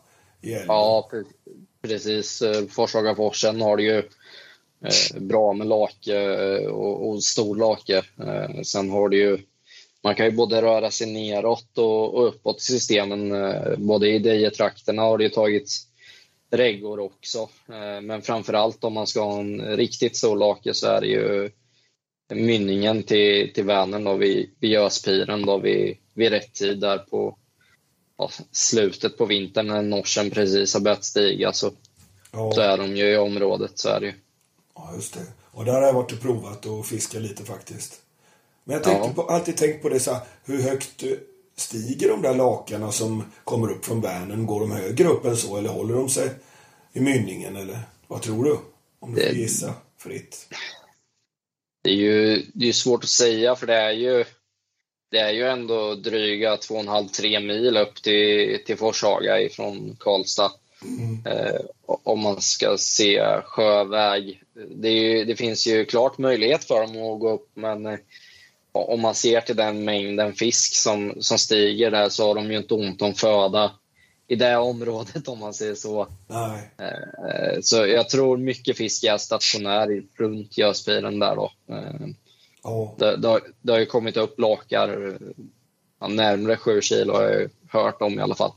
[0.66, 1.24] Ja pre-
[1.82, 2.42] precis.
[2.42, 7.96] Eh, Forshagaforsen har det ju eh, bra med lake eh, och, och stor lake.
[7.98, 9.38] Eh, sen har det ju
[10.04, 13.32] man kan ju både röra sig neråt och, och uppåt i systemen.
[13.32, 15.86] Eh, både i Deje-trakterna har det ju tagits
[16.50, 17.38] reggor också.
[17.68, 21.06] Eh, men framför allt om man ska ha en riktigt stor lake så är det
[21.06, 21.50] ju
[22.32, 27.36] mynningen till, till Vänern då vid, vid Göspiren då vid, vid rätt tid där på
[28.18, 31.70] ja, slutet på vintern när norsen precis har börjat stiga så,
[32.32, 33.78] Ja, så är de ju i området.
[33.78, 34.12] Så är det ju.
[34.74, 35.26] ja, just det.
[35.50, 38.00] Och där har jag varit och provat och fiskat lite faktiskt.
[38.64, 39.12] Men jag Ja.
[39.16, 41.10] på, alltid tänkt på det så här, hur högt eh,
[41.56, 44.46] stiger de där lakarna som kommer upp från Vänern?
[44.46, 46.30] Går de högre upp än så eller håller de sig
[46.92, 48.58] i mynningen eller vad tror du?
[49.00, 50.48] Om du får gissa fritt.
[51.84, 54.24] Det är ju det är svårt att säga för det är ju
[55.10, 60.52] det är ju ändå dryga 2,5-3 mil upp till, till Forshaga ifrån Karlstad.
[61.26, 64.42] Eh, om man ska se sjöväg.
[64.76, 67.98] Det, ju, det finns ju klart möjlighet för dem att gå upp men eh,
[68.72, 72.56] om man ser till den mängden fisk som, som stiger där så har de ju
[72.56, 73.72] inte ont om föda
[74.28, 76.06] i det området om man säger så.
[76.26, 76.70] Nej.
[76.78, 81.52] Eh, Så jag tror mycket fisk är stationär runt Göspiren där då.
[82.62, 82.94] Ja.
[82.98, 85.18] Det, det, har, det har ju kommit upp lakar
[86.00, 88.52] ja, närmare 7 kilo har jag hört om i alla fall.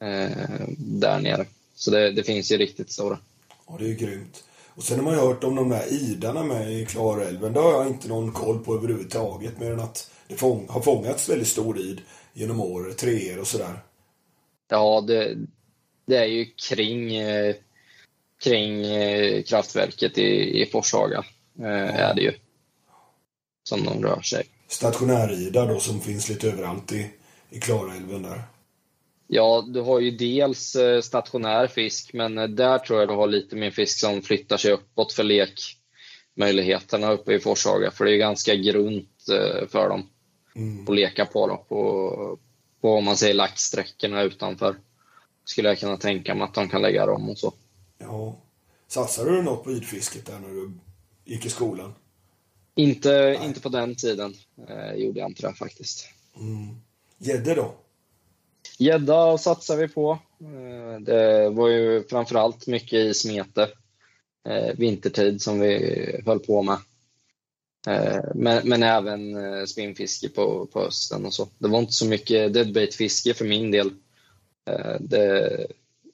[0.00, 1.46] Eh, där nere.
[1.74, 3.18] Så det, det finns ju riktigt stora.
[3.66, 4.44] Ja, det är ju grymt.
[4.76, 7.52] Och sen har man ju hört om de där idarna med i Klarälven.
[7.52, 9.60] Det har jag inte någon koll på överhuvudtaget.
[9.60, 12.00] Mer än att det fång, har fångats väldigt stor id
[12.32, 13.82] genom år, treor och sådär.
[14.68, 15.36] Ja, det,
[16.06, 17.54] det är ju kring, eh,
[18.42, 21.24] kring eh, kraftverket i, i Forshaga.
[21.58, 22.32] Eh, är det ju.
[23.62, 24.44] Som de rör sig.
[24.68, 27.10] Stationäridar då som finns lite överallt i,
[27.50, 28.42] i Klarälven där.
[29.26, 33.26] Ja, du har ju dels eh, stationär fisk, men eh, där tror jag du har
[33.26, 37.90] lite mer fisk som flyttar sig uppåt för lekmöjligheterna uppe i Forshaga.
[37.90, 40.08] För det är ganska grunt eh, för dem
[40.56, 40.84] Mm.
[40.88, 42.38] att leka på, då, på,
[42.80, 44.76] på om man säger laxsträckorna utanför.
[45.44, 47.52] Skulle jag kunna tänka mig att de kan lägga dem och så.
[47.98, 48.36] Ja.
[48.88, 50.72] Satsade du något på idfisket där när du
[51.24, 51.94] gick i skolan?
[52.74, 54.34] Inte, inte på den tiden
[54.68, 56.08] eh, gjorde jag inte det faktiskt.
[56.36, 56.80] Mm.
[57.18, 57.74] Gädde då?
[58.78, 60.18] Gädda satsar vi på.
[60.40, 63.68] Eh, Det var ju framförallt mycket i smete
[64.48, 66.78] eh, vintertid som vi höll på med.
[67.88, 71.48] Eh, Men, men även spinnfiske på, på hösten och så.
[71.58, 73.90] Det var inte så mycket deadbait-fiske för min del.
[75.00, 75.66] Det,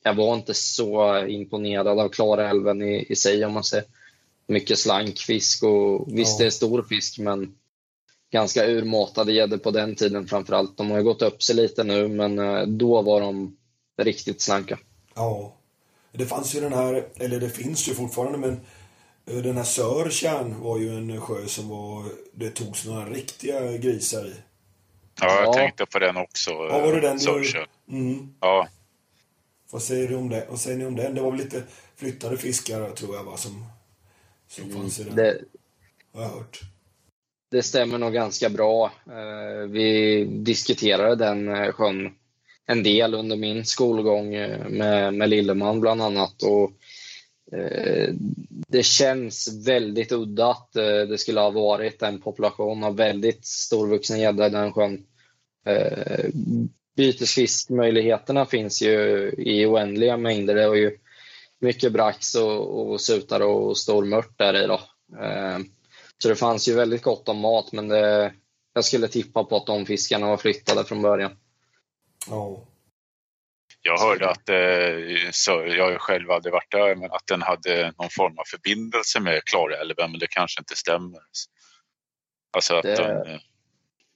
[0.03, 3.85] jag var inte så imponerad av Klarälven i, i sig om man säger.
[4.47, 6.45] Mycket slankfisk och visst Ja.
[6.45, 7.55] det är stor fisk men
[8.33, 10.77] ganska urmatade gäddor på den tiden framförallt.
[10.77, 13.57] De har ju gått upp sig lite nu men eh, då var de
[14.03, 14.79] riktigt slanka.
[15.15, 15.57] Ja.
[16.13, 18.61] Det fanns ju den här, eller det finns ju fortfarande, men
[19.27, 22.05] eh, den här Sörtjärn var ju en sjö som var,
[22.35, 24.35] det togs några riktiga grisar i.
[25.21, 25.53] Ja, jag Ja.
[25.53, 26.51] tänkte på den också.
[26.51, 27.23] Ja, var det den du...
[27.23, 27.65] Sörkö.
[27.89, 28.35] Mm.
[28.41, 28.69] Ja,
[29.71, 30.47] Vad säger du om det?
[30.51, 31.15] Vad säger ni om den?
[31.15, 31.63] Det var väl lite
[31.97, 33.65] flyttade fiskar tror jag va, som,
[34.49, 35.17] som fanns i den.
[35.17, 35.39] Det,
[36.15, 36.61] Har jag hört
[37.53, 38.93] det stämmer nog ganska bra.
[39.07, 42.11] Eh, vi diskuterade den eh, sjön
[42.67, 46.43] en del under min skolgång eh, med, med Lilleman bland annat.
[46.43, 46.73] Och,
[48.69, 50.73] det känns väldigt udda att
[51.09, 55.07] det skulle ha varit en population av väldigt storvuxna gädda i den sjön.
[56.97, 60.55] Bytesfiskmöjligheterna finns ju i oändliga mängder.
[60.55, 60.99] Det är ju
[61.61, 64.67] mycket brax och, och sutar och stormört där i.
[64.67, 64.81] Då.
[66.23, 68.35] Så det fanns ju väldigt gott om mat, men det,
[68.73, 71.37] jag skulle tippa på att de fiskarna var flyttade från början.
[72.29, 72.65] Ja.
[73.83, 74.57] jag hörde att, eh,
[75.77, 80.11] jag själv aldrig varit där, men att den hade någon form av förbindelse med Klarälven,
[80.11, 81.21] men det kanske inte stämmer.
[82.53, 83.41] Alltså att Det- den, eh,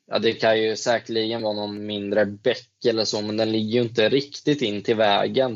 [0.06, 3.82] Ja, det kan ju säkerligen vara någon mindre bäck eller så, men den ligger ju
[3.82, 5.52] inte riktigt in till vägen.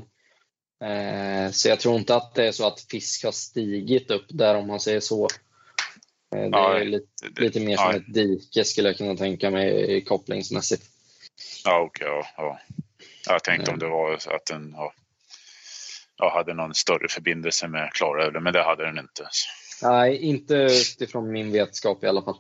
[0.84, 4.54] Eh, så jag tror inte att det är så att fisk har stigit upp där
[4.54, 5.28] om man säger så.
[6.36, 7.96] Eh, det Nej, är lite, det- lite mer som nej.
[7.96, 10.82] ett dike skulle jag kunna tänka mig kopplingsmässigt.
[11.64, 12.06] Ja, okej.
[12.08, 12.58] ja, ja.
[13.28, 14.92] Jag tänkte om det var att den ja,
[16.16, 19.28] ja, hade någon större förbindelse med Klarälven, men det hade den inte.
[19.82, 22.36] Nej, inte utifrån min vetskap i alla fall.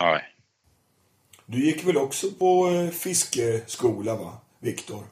[0.00, 0.22] Nej.
[1.46, 5.04] Du gick väl också på eh, fiskeskola va, Viktor?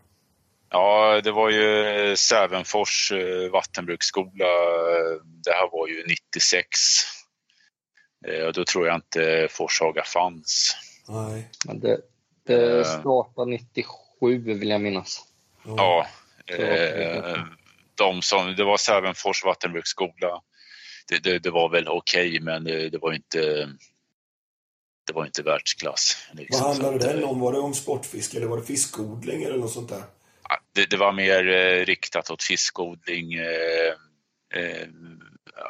[0.71, 4.45] Ja, det var ju Sävenfors eh, vattenbruksskola.
[5.45, 6.69] Det här var ju 96.
[8.29, 10.77] Eh, Och då tror jag inte Forshaga fanns.
[11.09, 11.51] Nej.
[11.67, 12.01] Men det,
[12.47, 13.01] det Eh.
[13.01, 15.25] startade 97 vill jag minnas.
[15.65, 16.07] Ja,
[16.49, 17.45] Så, eh,
[17.95, 20.43] de som, det var Sävenfors vattenbruksskola.
[21.09, 23.69] Det, det, det var väl okej, men det, det var inte
[25.07, 26.17] det var inte världsklass.
[26.33, 26.61] Liksom.
[26.63, 27.41] Vad handlade den eh, om?
[27.41, 30.03] Var det om sportfiske eller var det fiskodling eller något sånt där?
[30.49, 33.35] ja, det, det var mer eh, riktat åt fiskodling.
[33.35, 33.93] Eh,
[34.61, 34.87] eh,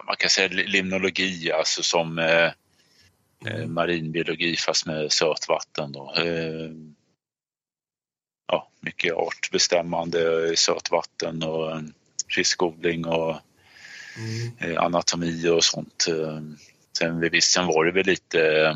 [0.07, 2.53] man kan säga limnologi, alltså som eh,
[3.47, 3.75] mm.
[3.75, 5.93] marinbiologi fast med sötvatten.
[5.93, 6.15] Då.
[6.17, 6.71] Eh,
[8.49, 11.83] ja, mycket artbestämmande i sötvatten och
[12.35, 13.37] fiskodling och
[14.61, 14.79] mm.
[14.79, 16.07] anatomi och sånt.
[16.99, 18.73] Sen, visst, sen var det väl lite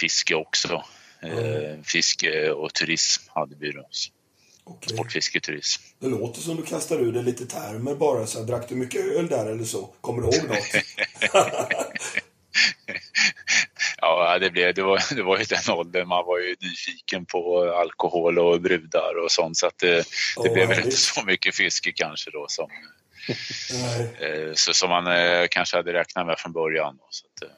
[0.00, 0.84] fiske också.
[1.22, 1.84] Mm.
[1.84, 3.88] Fiske och turism hade vi då.
[4.66, 4.94] Okay.
[4.96, 5.82] Sportfisketurism.
[5.98, 8.26] Det låter som du kastar ur dig lite termer bara.
[8.26, 9.86] Så här, drack du mycket öl där eller så?
[10.00, 10.66] Kommer du ihåg något?
[14.00, 16.08] ja, det, blev, det, var, det var ju den åldern.
[16.08, 19.56] Man var ju nyfiken på alkohol och brudar och sånt.
[19.56, 20.04] Så att det, det
[20.36, 22.70] oh, blev väl inte så mycket fiske kanske då som,
[24.20, 26.98] eh, så, som man eh, kanske hade räknat med från början.
[27.10, 27.50] Så att,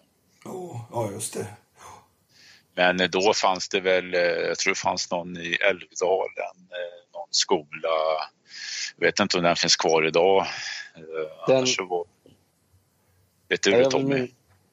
[0.44, 1.46] oh, ja, just det.
[2.74, 6.68] Men då fanns det väl, jag tror det fanns någon i Älvdalen,
[7.30, 7.88] skola.
[8.96, 10.46] Jag vet inte om den finns kvar idag.
[10.96, 11.66] Eh, den...
[11.88, 12.04] Var...
[13.48, 14.28] Vet du det Tommy?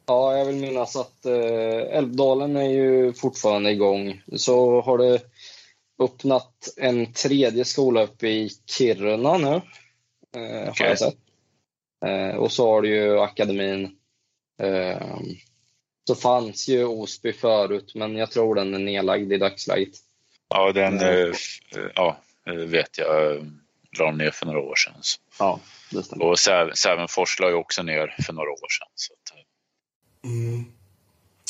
[0.05, 1.25] Ja, jag vill minnas att
[1.89, 4.21] Älvdalen är ju fortfarande igång.
[4.35, 5.21] Så har det
[5.99, 9.61] öppnat en tredje skola uppe i Kiruna nu.
[10.29, 10.65] Okay.
[10.65, 11.17] Har jag sett.
[12.37, 13.97] och så har du ju akademin
[16.07, 19.93] så fanns ju Osby förut, men jag tror den är nedlagd i dagsläget.
[20.49, 21.01] Ja, den
[21.95, 23.51] ja, vet jag
[23.99, 25.01] la ner för några år sedan.
[25.39, 25.59] Ja,
[25.91, 26.25] det stämmer.
[26.25, 26.39] Och
[26.77, 28.87] Sävenfors la ju också ner för några år sedan.
[28.95, 29.33] Så att...
[30.23, 30.65] mm.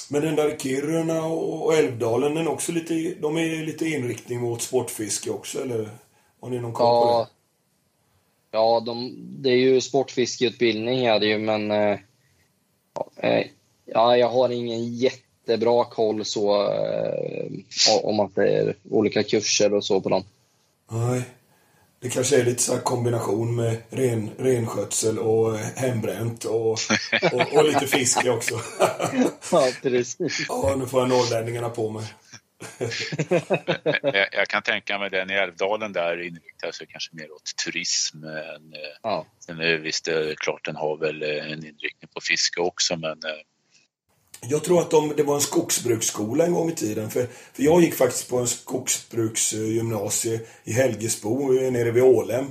[0.09, 5.29] Men den där Kiruna och Älvdalen, den också lite, de är lite inriktning mot sportfiske
[5.29, 5.89] också, eller?
[6.41, 8.57] Har ni någon koll ja, på det?
[8.57, 11.99] Ja, de, det är ju sportfiskeutbildning är det ju, men eh,
[13.85, 17.51] Ja, jag har ingen jättebra koll så eh,
[18.03, 20.23] om att det är olika kurser och så på dem.
[20.91, 21.23] Nej.
[21.99, 26.71] Det kanske är lite så kombination med ren, renskötsel och hembränt och,
[27.33, 28.55] och, och lite fiske också.
[29.51, 30.45] ja, precis.
[30.49, 32.13] Ja, nu får jag norrlänningarna på mig.
[34.01, 38.19] jag, jag, kan tänka mig den i Älvdalen där inriktar sig kanske mer åt turism.
[38.19, 39.25] Men, ja.
[39.39, 43.11] Sen är visst det är klart den har väl en inriktning på fiske också men
[43.11, 43.41] eh,
[44.41, 47.09] jag tror att de, det var en skogsbruksskola en gång i tiden.
[47.09, 52.45] För, för jag gick faktiskt på en skogsbruksgymnasie i Helgesbo nere vid Ålem.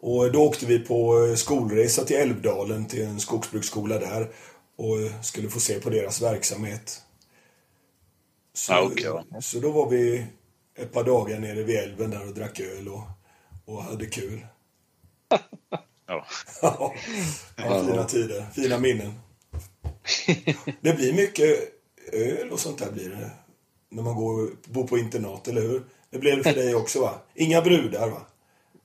[0.00, 4.28] Och då åkte vi på skolresa till Älvdalen till en skogsbruksskola där
[4.76, 7.02] och skulle få se på deras verksamhet.
[8.54, 9.40] Så, ah, okay.
[9.40, 10.26] så då var vi
[10.78, 13.02] ett par dagar nere vid älven där och drack öl och,
[13.64, 14.46] och hade kul.
[16.06, 16.26] ja.
[17.56, 19.12] ja, fina tider, fina minnen.
[20.80, 21.58] det blir mycket
[22.12, 23.30] öl och sånt där blir det.
[23.88, 25.82] När man går, bor på internat, eller hur?
[26.10, 27.14] Det blev det för dig också va?
[27.34, 28.26] Inga brudar va?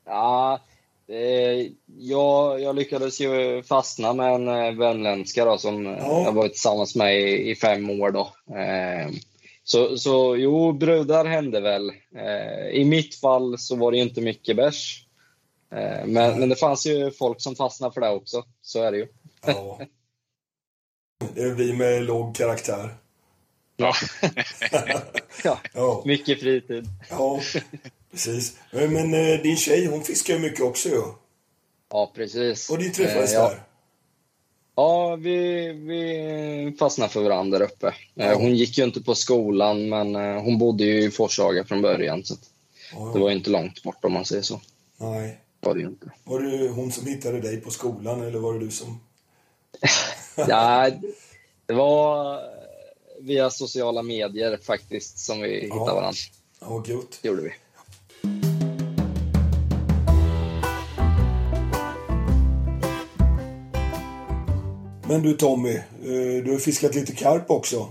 [0.06, 0.60] Ja,
[1.08, 6.24] eh, jag, jag lyckades ju fastna med en eh, värmländska då som ja.
[6.26, 8.34] jag varit tillsammans med i, i fem år då.
[8.56, 9.12] Eh,
[9.64, 11.90] så, så jo, brudar hände väl.
[12.16, 15.06] Eh, I mitt fall så var det inte mycket bärs.
[15.72, 18.44] Eh, men, men det fanns ju folk som fastnade för det också.
[18.62, 19.08] Så är det ju.
[19.46, 19.80] Ja.
[21.34, 22.96] Det är vi med låg karaktär.
[23.78, 23.94] Ja.
[25.44, 25.60] ja.
[25.74, 26.04] ja.
[26.06, 26.86] Mycket fritid.
[27.10, 27.42] Ja,
[28.12, 28.58] precis.
[28.72, 30.96] Men eh, din tjej, hon fiskar ju mycket också ju.
[30.96, 31.20] Ja.
[31.90, 32.70] ja, precis.
[32.70, 33.50] Och ni träffades eh, ja.
[33.50, 33.64] där?
[34.76, 37.94] Ja, vi, vi fastnade för varandra där uppe.
[38.16, 41.82] Eh, hon gick ju inte på skolan, men eh, hon bodde ju i Forshaga från
[41.82, 42.24] början.
[42.24, 42.36] Så
[43.14, 44.62] det var inte långt bort om man säger så.
[44.98, 45.40] Nej.
[45.60, 46.12] Var det inte.
[46.24, 49.00] Var det hon som hittade dig på skolan eller var det du som
[50.36, 50.92] ja,
[51.66, 52.40] det var
[53.22, 55.96] via sociala medier faktiskt som vi hittade ja.
[55.96, 56.20] varandra.
[56.62, 57.20] Ja, gott.
[57.22, 57.54] Det gjorde vi.
[65.08, 67.88] Men du Tommy, eh, du har fiskat lite karp också.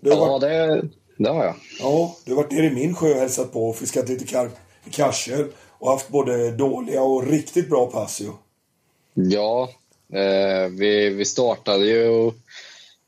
[0.00, 0.40] ja, varit...
[0.40, 1.54] det, det har jag.
[1.80, 4.52] Ja, du har varit nere i min sjö och hälsat på och fiskat lite karp
[4.84, 5.46] i Karsel
[5.78, 8.30] och haft både dåliga och riktigt bra pass ju.
[9.14, 9.70] Ja,
[10.70, 12.34] vi, vi startade ju och,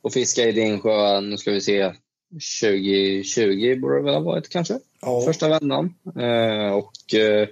[0.03, 1.93] och fiskade i din sjö, nu ska vi se,
[2.33, 4.79] 2020 borde det väl ha varit kanske?
[5.01, 5.23] Ja.
[5.27, 5.95] Första vändan.
[6.17, 7.49] Eh, och eh,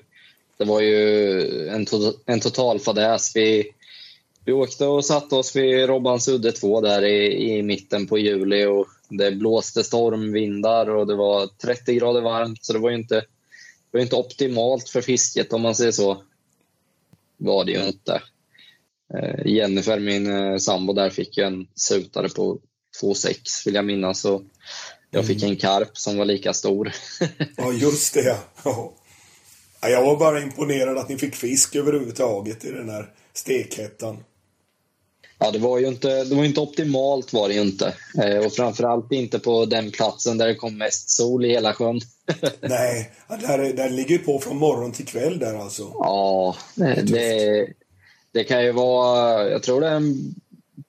[0.57, 3.37] det var ju en, to en total fadäs.
[3.37, 3.73] Vi,
[4.45, 8.65] vi åkte och satte oss vid Robbans udde 2 där i, i mitten på juli
[8.65, 13.15] och det blåste stormvindar och det var 30 grader varmt så det var ju inte,
[13.15, 13.27] det
[13.91, 16.23] var inte optimalt för fisket om man säger så.
[17.37, 18.23] Var det ju inte.
[19.15, 22.59] Eh, Jennifer, min eh, sambo, där fick jag en sutare på
[23.03, 23.35] 2,6
[23.65, 24.25] vill jag minnas.
[24.25, 24.43] Och
[25.11, 25.51] jag fick mm.
[25.51, 26.93] en karp som var lika stor.
[27.57, 28.37] ja, just det.
[28.65, 28.93] Ja.
[29.83, 34.25] Ja, jag var bara imponerad att ni fick fisk överhuvudtaget i den här stekhettan.
[35.39, 37.95] Ja, det var ju inte, det var inte optimalt var det ju inte.
[38.23, 42.01] Eh, och framförallt inte på den platsen där det kom mest sol i hela sjön.
[42.61, 45.83] Nej, där, där ligger ju på från morgon till kväll där alltså.
[45.83, 47.69] Ja, det,
[48.33, 49.49] det, kan ju vara...
[49.49, 50.35] Jag tror det är en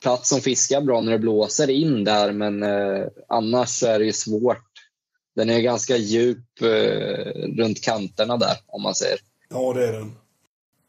[0.02, 4.14] plats som fiskar bra när det blåser in där, men eh, annars är det ju
[4.14, 4.72] svårt.
[5.36, 9.20] Den är ganska djup eh, runt kanterna där, om man säger.
[9.50, 10.12] Ja, det är den.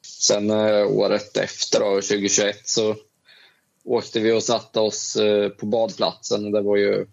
[0.07, 2.97] Sen eh, året efter, då, 2021, så
[3.85, 6.51] åkte vi och satte oss eh, på badplatsen.
[6.53, 7.07] Det var ju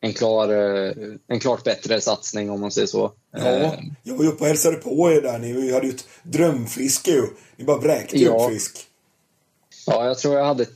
[0.00, 0.92] en, klar, eh,
[1.28, 3.12] en klart bättre satsning om man säger så.
[3.32, 3.72] Ja, Eh,
[4.02, 5.38] jag var ju uppe och hälsade på er där.
[5.38, 7.26] Ni hade ju ett drömfiske ju.
[7.56, 8.44] Ni bara vräkte Ja.
[8.46, 8.78] upp fisk.
[9.86, 10.66] Ja, jag tror jag hade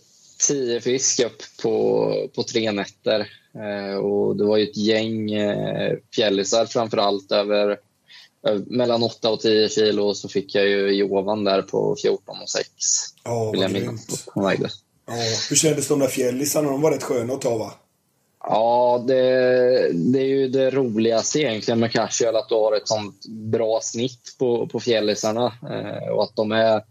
[0.49, 3.21] tio fisk upp på, på tre nätter.
[3.55, 7.79] Eh, och det var ju ett gäng eh, fjällisar framför allt över,
[8.67, 10.03] mellan 8 och 10 kilo.
[10.07, 12.69] Och så fick jag ju Jovan där på 14 och 6.
[13.25, 14.25] Ja, vad grymt.
[14.35, 15.15] Ja,
[15.51, 16.71] hur kändes de där fjällisarna?
[16.71, 17.73] De var rätt sköna att ta va?
[18.47, 19.15] Ja, det,
[19.93, 24.37] det är ju det roligaste egentligen med casual, att du har ett sånt bra snitt
[24.39, 26.83] på, på fjällisarna eh, och att de är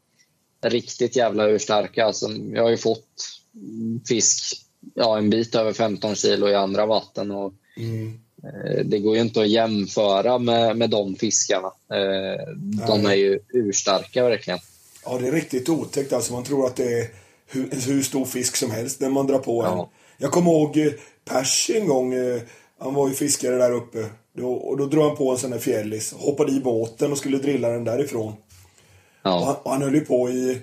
[0.65, 2.05] riktigt jävla urstarka.
[2.05, 3.07] Alltså, jag har ju fått
[4.07, 4.53] fisk
[4.93, 8.19] ja, en bit över 15 kilo i andra vatten och Mm.
[8.43, 11.67] eh, det går ju inte att jämföra med, med de fiskarna.
[11.67, 12.53] Eh,
[12.87, 14.59] de är ju urstarka verkligen.
[15.05, 16.13] Ja, det är riktigt otäckt.
[16.13, 17.07] Alltså, man tror att det är
[17.47, 19.71] hur, hur stor fisk som helst när man drar på en.
[19.71, 19.89] Ja.
[20.17, 20.91] Jag kommer ihåg eh,
[21.25, 22.13] Pers en gång.
[22.13, 22.41] eh,
[22.79, 24.09] Han var ju fiskare där uppe.
[24.37, 26.13] Då, och då drog han på en sån där fjällis.
[26.13, 28.27] Hoppade i båten och skulle drilla den därifrån.
[28.33, 28.37] Och
[29.23, 30.61] Ja, han, och han höll ju på i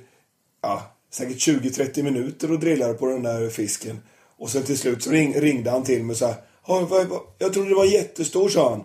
[0.63, 0.83] ja,
[1.13, 4.01] säkert 20-30 minuter och drillade på den där fisken.
[4.39, 6.35] Och sen till slut så ring, ringde han till mig så här.
[6.67, 8.85] "Ja, vad- vad- Jag trodde det var jättestor, sa han.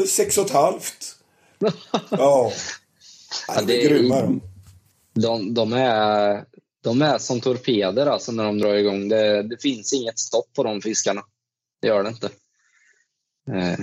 [0.00, 1.16] "Eh, Sex och ett halvt.
[1.58, 1.70] ja.
[2.10, 2.52] ja
[3.48, 4.40] Ja, de det är- grymma de.
[5.14, 6.44] de, de, är,
[6.80, 9.08] de är som torpeder alltså när de drar igång.
[9.08, 11.22] Det, det finns inget stopp på de fiskarna.
[11.80, 12.30] Det gör det inte.
[13.52, 13.78] Eh,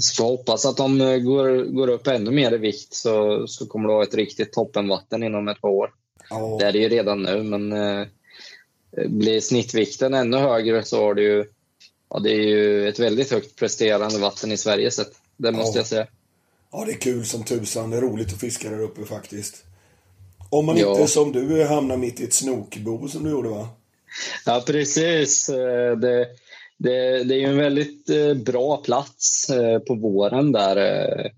[0.00, 3.66] så får hoppas att de eh, går, går upp ännu mer i vikt så, så
[3.66, 5.90] kommer det vara ett riktigt toppenvatten inom ett par år.
[6.30, 6.56] Ja.
[6.60, 8.06] Det är det ju redan nu, men eh,
[9.08, 11.44] blir snittvikten ännu högre så har det ju,
[12.10, 15.12] ja, det är ju ett väldigt högt presterande vatten i Sverige sett.
[15.36, 15.80] Det måste Ja.
[15.80, 16.06] jag säga.
[16.72, 17.90] Ja, det är kul som tusan.
[17.90, 19.64] Det är roligt att fiska där uppe faktiskt.
[20.52, 20.90] Om man Ja.
[20.90, 23.68] inte som du hamnar mitt i ett snokbo som du gjorde va?
[24.46, 25.48] Ja, precis.
[25.48, 26.28] Eh, Det,
[26.78, 31.32] det, det är ju en väldigt eh, bra plats eh, på våren där.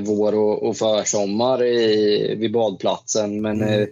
[0.00, 3.40] Vår och, och försommar i, vid badplatsen.
[3.42, 3.88] Men Mm.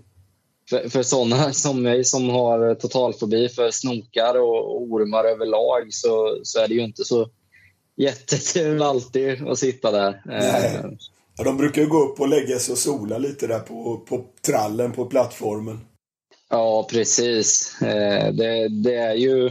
[0.71, 6.39] för, för sådana som mig som har totalfobi för snokar och, och ormar överlag så,
[6.43, 7.29] så är det ju inte så
[7.97, 10.23] jättekul alltid att sitta där.
[10.27, 10.99] Nej.
[11.39, 14.25] Ja, de brukar ju gå upp och lägga sig och sola lite där på, på
[14.47, 15.81] trallen på plattformen.
[16.51, 17.83] Ja, precis.
[17.83, 19.51] Eh, Det, det, är ju,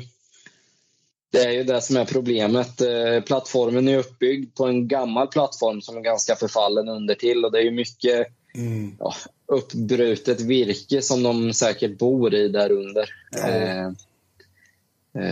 [1.31, 2.81] det är ju det som är problemet.
[2.81, 7.51] Eh, Plattformen är uppbyggd på en gammal plattform som är ganska förfallen under till och
[7.51, 8.95] det är ju mycket Mm.
[8.99, 9.13] ja,
[9.47, 13.09] uppbrutet virke som de säkert bor i där under.
[13.31, 13.47] Ja.
[13.47, 13.91] Eh,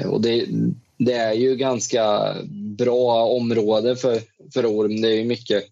[0.08, 0.45] Och det,
[0.97, 2.36] det är ju ganska
[2.78, 4.22] bra område för,
[4.53, 5.01] för orm.
[5.01, 5.64] Det är ju mycket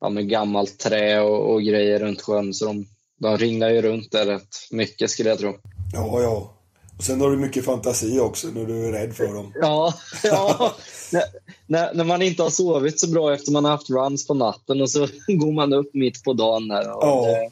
[0.00, 2.86] ja, med gammalt trä och, och grejer runt sjön så de,
[3.20, 5.54] de ringlar ju runt där rätt mycket skulle jag tro.
[5.92, 6.54] Ja, ja.
[6.98, 9.52] Och sen har du mycket fantasi också när du är rädd för dem.
[9.60, 10.74] Ja, ja.
[11.66, 14.80] när, när, man inte har sovit så bra efter man har haft runs på natten
[14.80, 16.70] och så går man upp mitt på dagen.
[16.70, 16.96] Här.
[16.96, 17.26] Och Ja.
[17.26, 17.50] det,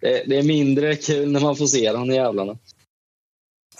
[0.00, 2.58] det, det är mindre kul när man får se de jävlarna.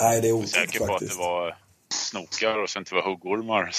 [0.00, 1.18] Nej, det är Jag är otäckt säker på att det faktiskt.
[1.18, 1.56] var
[1.88, 3.70] snokar och sen inte var huggormar.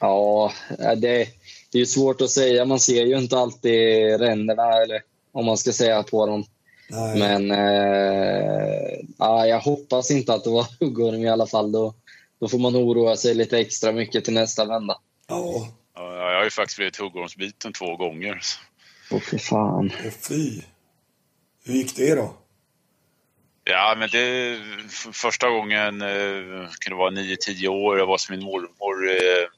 [0.00, 0.52] Ja,
[0.96, 1.28] det,
[1.74, 2.64] det är ju svårt att säga.
[2.64, 5.02] Man ser ju inte alltid ränderna, eller
[5.32, 6.44] om man ska säga på dem.
[6.90, 7.18] Nej.
[7.18, 11.72] Men eh, ja, jag hoppas inte att det var huggorm i alla fall.
[11.72, 11.94] Då,
[12.40, 14.98] då får man oroa sig lite extra mycket till nästa vända.
[15.28, 18.40] Ja, Ja, Jag har ju faktiskt blivit huggormsbiten två gånger.
[19.10, 19.90] Åh, för fan.
[20.28, 20.62] fy.
[21.64, 22.34] Hur gick det då?
[23.64, 24.58] Ja, men det
[25.12, 27.98] första gången eh, kunde vara 9-10 år.
[27.98, 29.48] Jag var hos min mormor eh,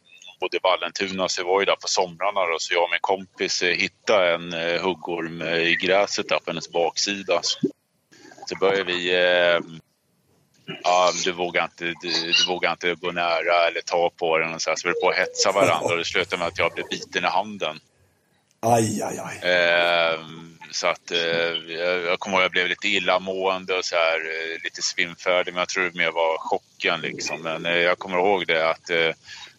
[0.40, 3.00] bodde i Vallentuna så jag var ju där på somrarna då, så jag och min
[3.00, 7.40] kompis eh, hittade en eh, huggorm eh, i gräset där på hennes baksida.
[7.42, 9.14] Så, började vi...
[9.14, 9.60] Eh,
[10.82, 14.62] ja, du vågar inte, du, du vågar inte gå nära eller ta på den och
[14.62, 16.72] så, här, så vi höll på att hetsa varandra och det slutade med att jag
[16.72, 17.80] blev biten i handen.
[18.60, 19.50] Aj, aj, aj.
[19.50, 20.20] Eh,
[20.70, 21.18] så att eh,
[22.08, 24.20] jag, kommer ihåg att jag blev lite illamående och så här,
[24.64, 25.52] lite svimfärdig.
[25.52, 27.42] Men jag tror det mer var chocken liksom.
[27.42, 28.90] Men eh, jag kommer ihåg det att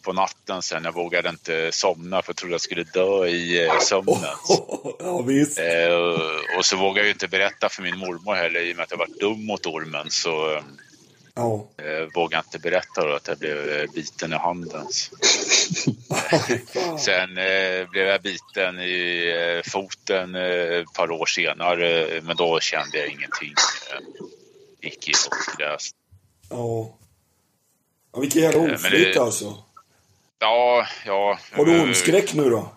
[0.02, 0.84] på natten sen.
[0.84, 4.18] Jag vågade inte somna för jag trodde jag skulle dö i eh, sömnen.
[4.98, 5.58] ja, visst.
[5.58, 8.90] Eh, och, så vågade jag inte berätta för min mormor heller i och med att
[8.90, 10.10] jag var dum mot ormen.
[10.10, 10.60] Så
[12.14, 14.86] vågade jag inte berätta då att jag blev biten i handen.
[16.98, 22.60] Sen eh, blev jag biten i eh, foten eh, ett par år senare, men då
[22.60, 23.54] kände jag ingenting.
[24.82, 25.94] Gick i bortläst.
[26.50, 26.98] Ja.
[28.20, 29.64] vilken jävla oflyt alltså.
[30.38, 31.38] Ja, ja.
[31.52, 32.72] Har du eh, ormskräck nu då?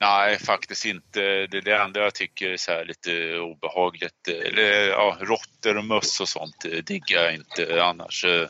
[0.00, 1.20] Nej, faktiskt inte.
[1.20, 4.28] Det är det enda jag tycker är så här lite obehagligt.
[4.28, 7.82] Eller, ja, råttor och möss och sånt eh, diggar jag inte.
[7.82, 8.48] Annars eh,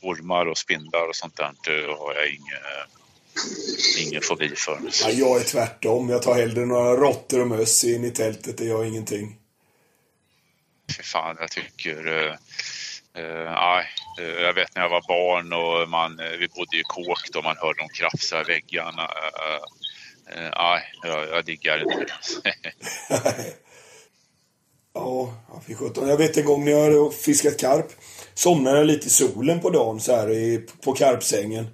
[0.00, 2.62] ormar och spindlar och sånt där eh, har jag ingen,
[4.06, 4.80] ingen fobi för.
[5.02, 6.08] Ja, jag är tvärtom.
[6.08, 8.58] Jag tar hellre några råttor och möss in i tältet.
[8.58, 9.36] Det gör ingenting.
[10.96, 12.38] Fy fan, jag tycker...
[13.16, 13.86] Eh, nej,
[14.20, 17.42] eh, jag vet när jag var barn och man, eh, vi bodde i kåk då
[17.42, 19.10] man hörde dem krafsa i väggarna.
[20.56, 22.54] Nej, jag, jag diggar inte det.
[24.96, 26.08] Ja, ja fy sjutton.
[26.08, 27.86] Jag vet en gång när jag hade fiskat karp.
[28.34, 31.66] Somnade jag lite i solen på dagen så här i, på karpsängen.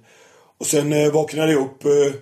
[0.57, 2.13] Och sen eh, vaknade jag upp eh,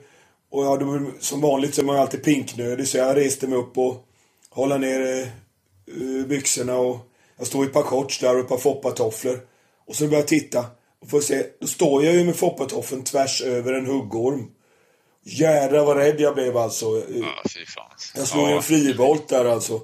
[0.51, 3.57] och jag hade, som vanligt så är man ju alltid pinknödig så jag reste mig
[3.57, 4.05] upp och
[4.49, 7.10] hålla ner eh, byxorna och
[7.41, 9.39] jag stod i ett par shorts där och ett par foppatofflor.
[9.87, 10.65] Och så började jag titta
[11.01, 14.51] och får se, då står jag ju med foppatoffeln tvärs över en huggorm.
[15.23, 16.85] Jädrar vad rädd jag blev alltså.
[17.09, 17.91] Ja, fy fan.
[18.15, 18.55] Jag slog Ja.
[18.55, 19.81] en frivolt där alltså.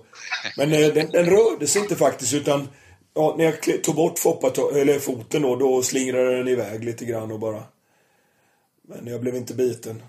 [0.57, 2.67] Men eh, den, den rörde sig inte faktiskt utan
[3.13, 7.39] ja, när jag tog bort eller foten då, då slingrade den iväg lite grann och
[7.39, 7.63] bara.
[8.87, 10.03] Men jag blev inte biten.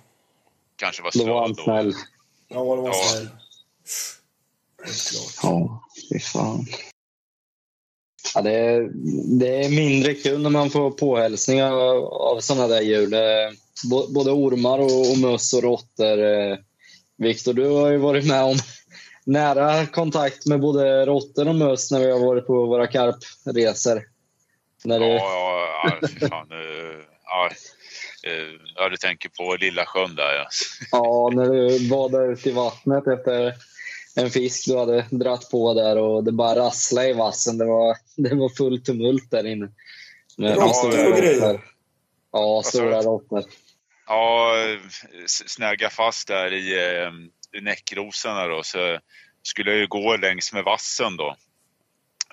[0.77, 1.95] Kanske var Då var han snäll.
[2.49, 2.93] Ja, det var Ja.
[2.95, 3.29] snäll.
[5.43, 5.83] Ja,
[6.13, 6.67] fy fan.
[8.35, 8.91] Ja, det, är,
[9.39, 13.11] det är mindre kul när man får påhälsningar av, av sådana där djur.
[14.15, 16.23] Både ormar och, och möss och råttor.
[16.23, 16.59] Eh,
[17.19, 18.57] Viktor, du har ju varit med om
[19.25, 24.03] nära kontakt med både råttor och möss när vi har varit på våra karpresor.
[24.85, 26.47] När Ja, det, ja, ja, fy fan.
[27.25, 27.51] Ja,
[28.31, 30.49] eh, ja, du tänker på Lilla sjön där ja.
[30.93, 33.55] Ja, när du badade ut i vattnet efter
[34.17, 37.59] en fisk du hade dratt på där och det bara rasslade i vassen.
[37.59, 39.69] Det var, det var full tumult där inne.
[40.37, 41.41] Med Råttor stora och grejer?
[41.41, 41.61] råttor.
[42.33, 43.45] Ja, stora råttor.
[44.07, 44.53] Ja,
[45.25, 47.11] s- snägga fast där i, eh,
[47.59, 48.99] i näckrosorna då så
[49.43, 51.37] skulle jag ju gå längs med vassen då.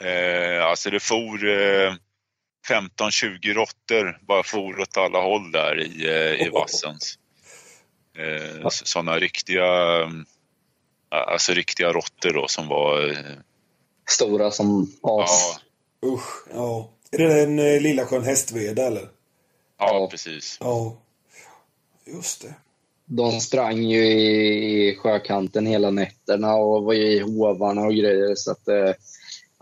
[0.07, 1.93] Eh, alltså det for eh,
[2.69, 6.95] 15-20 råttor bara for åt alla håll där i, eh, i vassen.
[8.17, 10.09] Eh, Sådana riktiga, eh,
[11.23, 13.15] alltså riktiga råttor då som var, eh,
[14.09, 15.59] Stora som ja, as.
[16.05, 16.89] Usch, ja.
[17.11, 19.09] Är det den eh, lilla sjön Hästveda eller?
[19.79, 20.57] ja precis.
[20.61, 20.97] Ja.
[22.07, 22.53] Just det.
[23.05, 28.35] De sprang ju i, sjökanten hela nätterna och var i hovarna och grejer.
[28.35, 28.93] Så att, eh,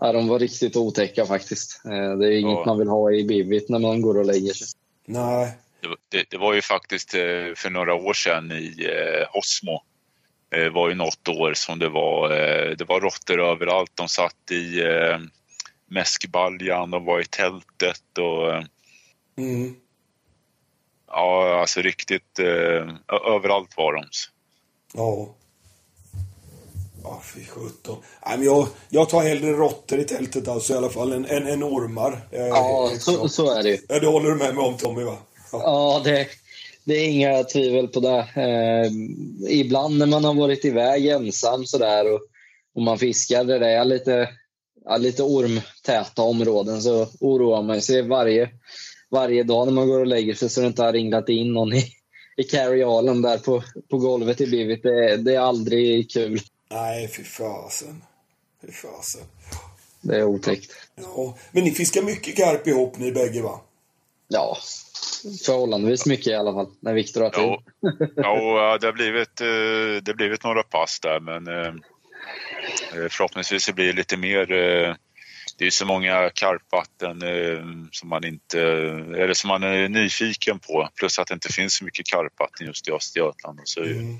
[0.00, 1.80] ja, de var riktigt otäcka faktiskt.
[2.18, 2.62] Det är inget Ja.
[2.66, 4.66] man vill ha i bivit när man går och lägger sig.
[5.06, 5.52] Nej.
[5.80, 7.10] Det, var- det, det var ju faktiskt
[7.56, 8.74] för några år sedan i
[9.32, 9.82] Hosmo.
[10.56, 13.90] Det var ju något år som det var, eh, det var råttor överallt.
[13.94, 15.18] De satt i eh,
[15.86, 18.62] mäskbaljan, de var i tältet och eh,
[19.38, 19.76] Mm.
[21.08, 22.46] ja, alltså riktigt eh,
[23.34, 24.04] överallt var de.
[24.92, 25.34] Ja.
[27.02, 27.96] Ja, fy sjutton.
[28.38, 32.20] Jag, jag tar hellre råttor i tältet alltså i alla fall än, än, än ormar.
[32.30, 33.78] Eh, Ja, så, så är det ju.
[33.88, 35.16] Ja, det håller du med mig om Tommy va?
[35.52, 35.60] Ja.
[35.62, 36.26] Ja, det,
[36.84, 38.18] det är inga tvivel på det.
[38.36, 38.92] Eh,
[39.50, 42.20] ibland när man har varit iväg ensam sådär och,
[42.74, 44.28] och man fiskar där det är lite,
[44.84, 48.50] ja, lite ormtäta områden så oroar man sig varje,
[49.10, 51.72] varje dag när man går och lägger sig så det inte har ringlat in någon
[51.72, 51.84] i,
[52.36, 54.82] i carryalen där på, på golvet i bivet.
[54.82, 56.40] Det, det är aldrig kul.
[56.70, 58.02] Nej, fy fasen.
[58.62, 59.22] Fy fasen.
[60.00, 60.72] Det är otäckt.
[60.94, 61.36] Ja.
[61.52, 63.60] Men ni fiskar mycket karp ihop ni bägge va?
[64.28, 64.58] Ja,
[65.46, 67.44] förhållandevis mycket i alla fall när Viktor har tid.
[68.16, 71.74] Jo, ja, det har blivit, eh, det har blivit några pass där men eh,
[72.94, 74.46] eh, förhoppningsvis blir det lite mer.
[75.58, 77.20] Det är så många karpvatten
[77.92, 80.88] som man inte, eller som man är nyfiken på.
[80.94, 83.60] Plus att det inte finns så mycket karpvatten just i Östergötland.
[83.64, 84.18] Så Mm.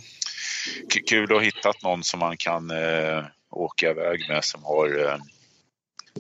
[1.09, 2.72] kul att ha hittat någon som man kan
[3.51, 5.18] åka iväg med som har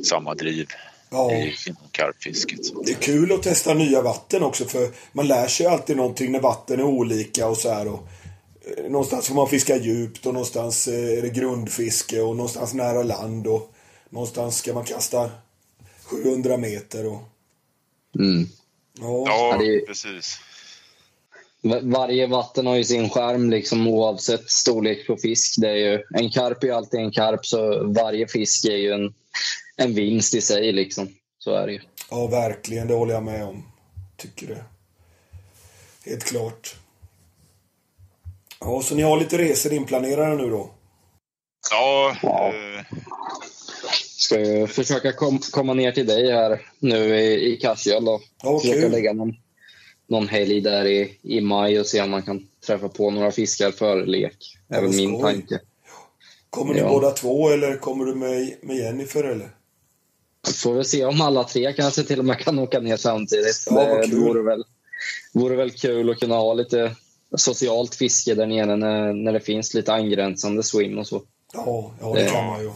[0.04, 0.68] samma driv
[1.14, 1.32] Ja.
[1.32, 2.60] i, inom karpfisket.
[2.86, 6.40] Det är kul att testa nya vatten också för man lär sig alltid någonting när
[6.40, 7.88] vatten är olika och så här.
[7.88, 8.08] Och,
[8.78, 13.02] eh, någonstans får man fiska djupt och någonstans eh, är det grundfiske och någonstans nära
[13.02, 13.72] land och
[14.10, 15.30] någonstans ska man kasta
[16.04, 17.20] 700 meter och
[18.18, 18.46] Mm.
[19.00, 19.24] ja.
[19.26, 20.36] Ja, är- precis.
[21.62, 25.54] Va- Varje vatten har ju sin skärm liksom, oavsett storlek på fisk.
[25.58, 28.92] Det är ju, en karp är ju alltid en karp, så varje fisk är ju
[28.92, 29.14] en,
[29.76, 30.72] en vinst i sig.
[30.72, 31.08] Liksom.
[31.38, 31.80] Så är det ju.
[32.10, 32.88] Ja, verkligen.
[32.88, 33.62] Det håller jag med om.
[34.16, 34.64] Tycker det.
[36.10, 36.74] Helt klart.
[38.60, 40.70] Ja, så ni har lite resor inplanerade nu då?
[41.70, 42.48] Ja, Ja.
[42.48, 42.84] eh,
[44.16, 48.58] Ska ju försöka kom, komma ner till dig här nu i, i Kassjöl och Ja,
[48.60, 48.90] försöka kul.
[48.92, 49.34] lägga någon,
[50.08, 53.70] någon helg där i, i maj och se om man kan träffa på några fiskar
[53.70, 54.36] för lek.
[54.68, 55.60] Det är Ja, väl vad min tanke.
[56.50, 56.88] Kommer ni Ja.
[56.88, 59.50] båda två eller kommer du med, med Jennifer eller?
[60.62, 63.64] Får vi se om alla tre kanske till och med kan åka ner samtidigt.
[63.66, 64.64] Ja, vad det vore, väl,
[65.32, 66.96] vore väl kul att kunna ha lite
[67.36, 71.22] socialt fiske där nere när, när det finns lite angränsande swim och så.
[71.52, 72.30] Ja, ja det Ja.
[72.32, 72.70] kan man ju.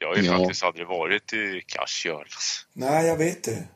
[0.00, 0.38] jag har ju Ja.
[0.38, 2.24] faktiskt aldrig varit i Kassjöl.
[2.72, 3.50] Nej, jag vet det.
[3.50, 3.66] Det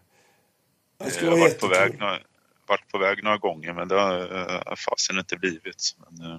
[0.99, 2.21] Jag skulle har varit på, väg, några-
[2.67, 5.97] varit på väg några gånger men det har uh, fasen inte blivit.
[5.99, 6.39] Men, eh,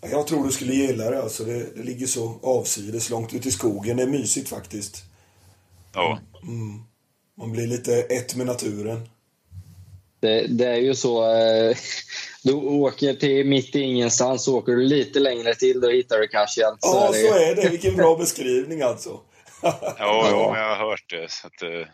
[0.00, 1.44] Jag tror du skulle gilla det alltså.
[1.44, 3.96] Det, det ligger så avsides långt ut i skogen.
[3.96, 5.04] Det är mysigt faktiskt.
[5.94, 6.18] ja,
[7.38, 9.08] Man blir lite ett med naturen.
[10.20, 11.36] Det, det är ju så.
[11.36, 11.76] Eh,
[12.42, 16.28] du åker till mitt i ingenstans, så åker du lite längre till, då hittar du
[16.28, 16.78] Kassian.
[16.80, 17.68] Ja, så är det.
[17.68, 19.20] Vilken bra beskrivning alltså.
[19.62, 21.30] ja, ja, jag har hört det.
[21.30, 21.88] Så att, eh,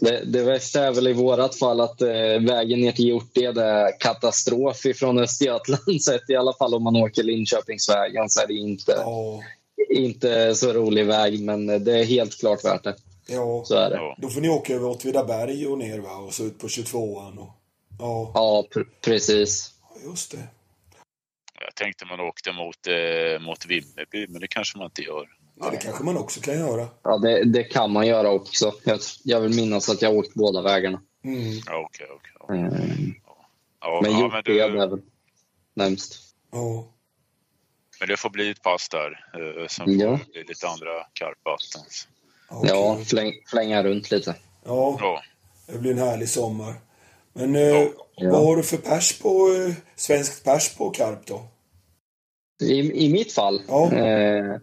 [0.00, 2.08] Det, det värsta är väl i vårat fall att eh,
[2.40, 6.30] vägen ner till Hjorted är katastrof ifrån Östergötland sett.
[6.30, 9.42] I alla fall om man åker Linköpingsvägen så är det inte, Ja,
[9.90, 12.96] inte så rolig väg, men det är helt klart värt det.
[13.28, 13.62] ja.
[13.64, 14.14] Så är det.
[14.18, 16.16] Då får ni åka över Åtvidaberg och ner va?
[16.16, 17.38] Och så ut på 22an.
[17.38, 17.48] Och...
[17.98, 19.70] Ja, Ja, pr- precis.
[20.06, 20.38] just det.
[21.60, 25.26] Jag tänkte man åkte mot, eh, mot Vimmerby, men det kanske man inte gör.
[25.60, 26.88] Ja, det kanske man också kan göra.
[27.02, 28.72] Ja, det, det kan man göra också.
[28.84, 31.00] Jag, jag vill minnas att jag åkt båda vägarna.
[31.24, 31.58] Mm.
[31.84, 32.32] Okej, okej.
[32.48, 32.54] ja.
[32.54, 33.14] Mm.
[33.80, 35.00] Ja, Men ja, men, du, är väl
[35.74, 36.14] närmst.
[36.52, 36.86] Ja.
[38.00, 39.10] men det får bli ett pass där.
[39.34, 40.10] Eh, sen får Ja.
[40.10, 41.82] det bli lite andra karpvatten.
[42.50, 44.34] Ja, Ja, fläng, flänga runt lite.
[44.64, 45.22] ja, Ja,
[45.66, 46.74] det blir en härlig sommar.
[47.32, 47.62] Men eh,
[48.20, 48.30] Ja.
[48.32, 49.28] vad har du för pers på,
[49.68, 51.48] eh, svenskt pers på karp då?
[52.62, 53.92] I, i mitt fall Ja.
[53.92, 54.56] eh,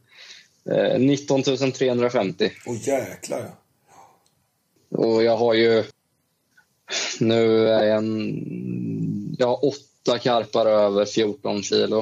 [0.72, 2.52] eh, 19 350.
[2.66, 3.52] Åh jäklar ja.
[4.98, 5.84] Och jag har ju...
[7.20, 9.36] Nu är jag en...
[9.40, 12.00] Jag har åtta karpar över 14 kilo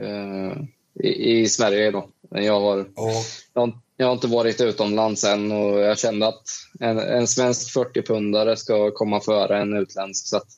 [0.00, 0.52] eh,
[0.94, 1.90] i, i Sverige.
[1.90, 2.08] Då.
[2.30, 3.12] Men Jag har, Ja,
[3.54, 6.42] jag, har, jag har inte varit utomlands än och jag kände att
[6.80, 10.26] en, en svensk 40-pundare ska komma före en utländsk.
[10.26, 10.48] Så att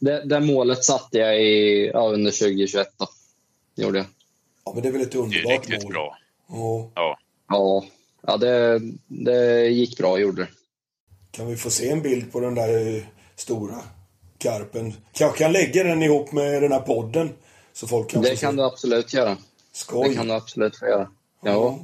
[0.00, 2.88] det, det målet satte jag i, ja, under 2021.
[2.96, 3.08] Då.
[3.82, 4.06] Gjorde jag.
[4.64, 5.92] ja men det är väl ett det är underbart riktigt mål.
[5.92, 6.18] bra.
[6.48, 6.90] Ja.
[6.94, 7.18] Ja,
[7.48, 7.84] Ja,
[8.26, 10.48] ja det, det gick bra, gjorde det.
[11.30, 13.02] Kan vi få se en bild på den där eh,
[13.36, 13.76] stora
[14.38, 14.94] karpen?
[15.12, 17.30] Kanske kan lägga den ihop med den här podden.
[17.72, 18.56] Så folk kan Det kan se.
[18.56, 19.36] du absolut göra.
[19.72, 20.08] Skoj.
[20.08, 21.08] Det kan du absolut få göra.
[21.42, 21.78] Ja.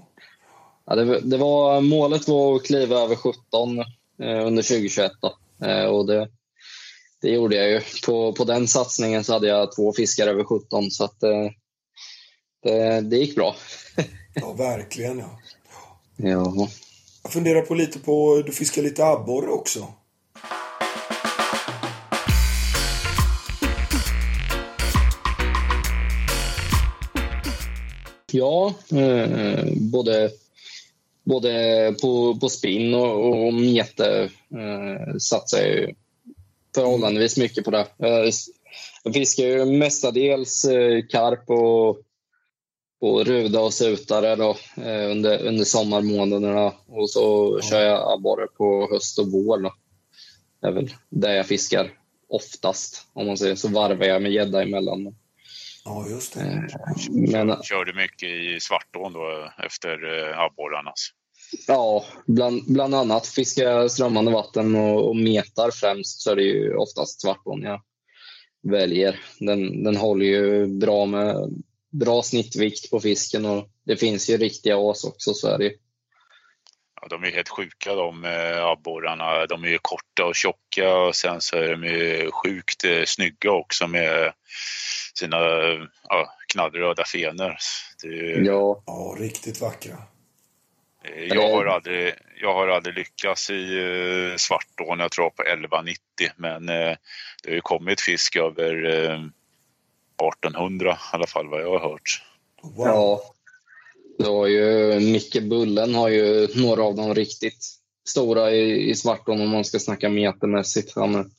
[0.87, 5.13] Ja, det, det var, målet var att kliva över 17 eh, under 2021.
[5.21, 5.37] Då.
[5.67, 6.29] Eh, och det,
[7.23, 7.81] det gjorde jag ju.
[8.07, 11.51] På, på den satsningen så hade jag två fiskar över 17 så att, eh,
[12.63, 13.57] det, det gick bra.
[14.35, 15.39] Ja, verkligen ja.
[16.17, 16.69] Ja.
[17.23, 19.89] Jag funderar på lite på, du fiskar lite abborre också.
[28.33, 30.31] Ja, eh, både,
[31.25, 35.95] både på, på spinn och, och mete eh, satsar jag
[36.75, 37.87] förhållandevis mycket på det.
[37.97, 38.33] Jag,
[39.05, 41.99] jag fiskar ju mestadels eh, karp och,
[43.05, 46.73] och ruda och sutare då, eh, under, under sommarmånaderna.
[46.87, 49.59] Och så kör jag abborre på höst och vår.
[49.59, 49.75] Då.
[50.61, 51.91] Det är väl där jag fiskar
[52.29, 53.07] oftast.
[53.13, 55.15] Om man säger så varvar jag med gädda emellan.
[55.85, 56.41] Ja, just det.
[56.41, 56.63] Eh,
[57.11, 60.93] Men körde mycket i Svartån då efter eh, abborrarna.
[61.67, 66.75] Ja, bland, bland annat fiskar strömmande vatten och, och metar främst så är det ju
[66.77, 67.81] oftast svartån jag
[68.63, 69.21] väljer.
[69.41, 71.37] Den, den håller ju bra med
[71.99, 75.77] bra snittvikt på fisken och det finns ju riktiga as också så är det ju.
[77.01, 79.47] Ja, de är helt sjuka de eh, abborrarna.
[79.47, 83.51] De är ju korta och tjocka och sen så är de ju sjukt eh, snygga
[83.51, 84.33] också med
[85.19, 85.37] sina
[86.09, 87.57] ja, knallröda fenor.
[88.03, 89.97] Det är ju, Ja, Ja, riktigt vackra.
[91.05, 96.01] eh, jag, har aldrig, jag har aldrig lyckats i Svartån, jag tror på 1190
[96.37, 96.97] men det
[97.45, 98.75] har ju kommit fisk över
[100.17, 102.23] 1800 i alla fall vad jag har hört.
[102.63, 102.87] Wow.
[102.87, 103.23] ja.
[104.19, 107.67] Det har ju, Micke Bullen har ju några av de riktigt
[108.09, 110.95] stora i, i svartån om man ska snacka metermässigt.
[110.95, 111.31] Han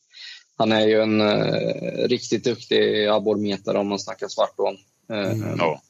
[0.57, 4.77] han är ju en eh, riktigt duktig abborrmetare om man snackar svartån.
[5.09, 5.81] Eh, Ja.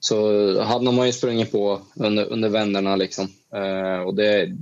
[0.00, 2.96] Så han har man ju sprungit på under, under vänderna.
[2.96, 3.28] Liksom.
[3.54, 4.56] Eh, och det,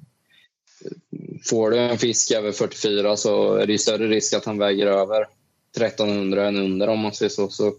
[1.50, 4.86] får du en fisk över 44 så är det ju större risk att han väger
[4.86, 5.26] över
[5.76, 7.48] 1300 än under om man säger så.
[7.48, 7.74] så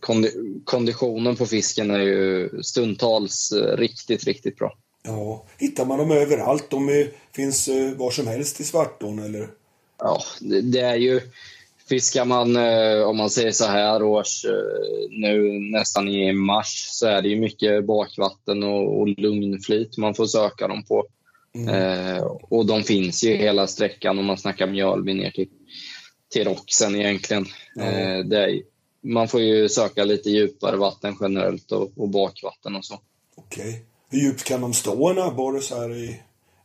[0.00, 0.30] kondi,
[0.64, 4.76] konditionen på fisken är ju stundtals eh, riktigt, riktigt bra.
[5.02, 5.44] Ja.
[5.58, 6.70] Hittar man dem överallt?
[6.70, 9.48] De är, finns eh, var som helst i Svartån eller?
[9.98, 11.20] Ja, det, det är ju...
[11.88, 14.44] Fiskar man, eh, om man säger så här års,
[15.10, 20.26] nu nästan i mars, så är det ju mycket bakvatten och, och lugnflyt man får
[20.26, 21.06] söka dem på.
[21.66, 25.48] Eh, och de finns ju hela sträckan om man snackar Mjölby ner till,
[26.38, 27.46] till Roxen egentligen.
[28.24, 28.62] Det är,
[29.02, 33.00] man får ju söka lite djupare vatten generellt och, och bakvatten och så.
[33.36, 33.84] Okej.
[34.10, 36.20] Hur djupt kan de stå en abborre så här i,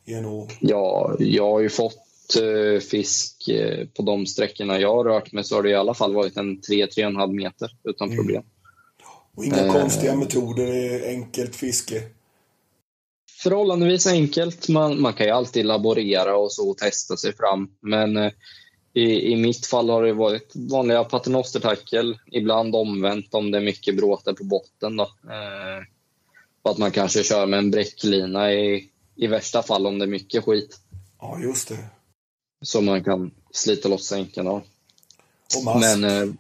[0.05, 0.47] i en å?
[0.59, 5.43] Ja, jag har ju fått eh, fisk eh, på de sträckorna jag har rört mig
[5.43, 8.43] så har det i alla fall varit en 3-3,5 meter utan problem.
[9.35, 9.73] Och inga Eh.
[9.73, 12.01] konstiga metoder, enkelt fiske.
[13.43, 14.69] Förhållandevis enkelt.
[14.69, 17.69] Man, man kan ju alltid laborera och så och testa sig fram.
[17.81, 18.31] Men eh,
[18.93, 23.97] i, i mitt fall har det varit vanliga paternostertackel, ibland omvänt om det är mycket
[23.97, 24.97] bråte på botten.
[24.97, 25.03] Då.
[25.03, 25.83] Eh,
[26.63, 30.43] att man kanske kör med en bräcklina i, i värsta fall om det är mycket
[30.43, 30.79] skit.
[31.19, 31.77] Ja, just det.
[32.61, 34.61] Så man kan slita loss sänken av.
[35.57, 35.79] Och mask.
[35.79, 36.33] Men eh,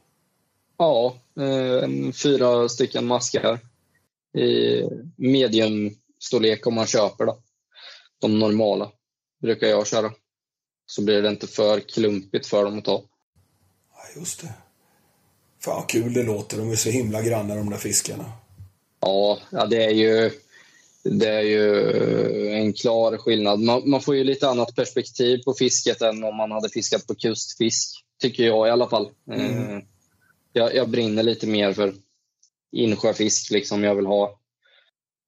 [0.77, 3.59] ja, eh, fyra stycken maskar
[4.37, 4.81] i
[5.15, 7.37] mediumstorlek om man köper då.
[8.19, 8.91] De normala
[9.41, 10.11] brukar jag köra.
[10.85, 13.03] Så blir det inte för klumpigt för dem att ta.
[13.93, 14.53] Ja, just det.
[15.59, 16.57] Fan vad kul det låter.
[16.57, 18.31] De är så himla grannar de där fiskarna.
[18.99, 20.31] Ja, ja det är ju
[21.03, 23.59] det är ju en klar skillnad.
[23.59, 27.15] Man, man får ju lite annat perspektiv på fisket än om man hade fiskat på
[27.15, 29.09] kustfisk, tycker jag i alla fall.
[29.31, 29.79] Eh,
[30.53, 31.93] jag, jag brinner lite mer för
[32.71, 33.51] insjöfisk.
[33.51, 33.83] Liksom.
[33.83, 34.39] Jag, vill ha,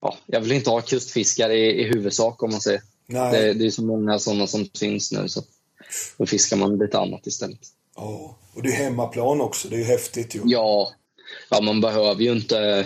[0.02, 2.82] ja, jag vill inte ha kustfiskare i, i huvudsak, om man säger.
[3.08, 3.32] Nej.
[3.32, 5.44] Det, det är så många sådana som syns nu, så
[6.18, 7.60] då fiskar man lite annat istället.
[7.96, 8.38] Ja.
[8.54, 9.68] Och det är hemmaplan också.
[9.68, 10.42] Det är ju häftigt ju.
[10.46, 10.92] Ja,
[11.50, 12.86] ja man behöver ju inte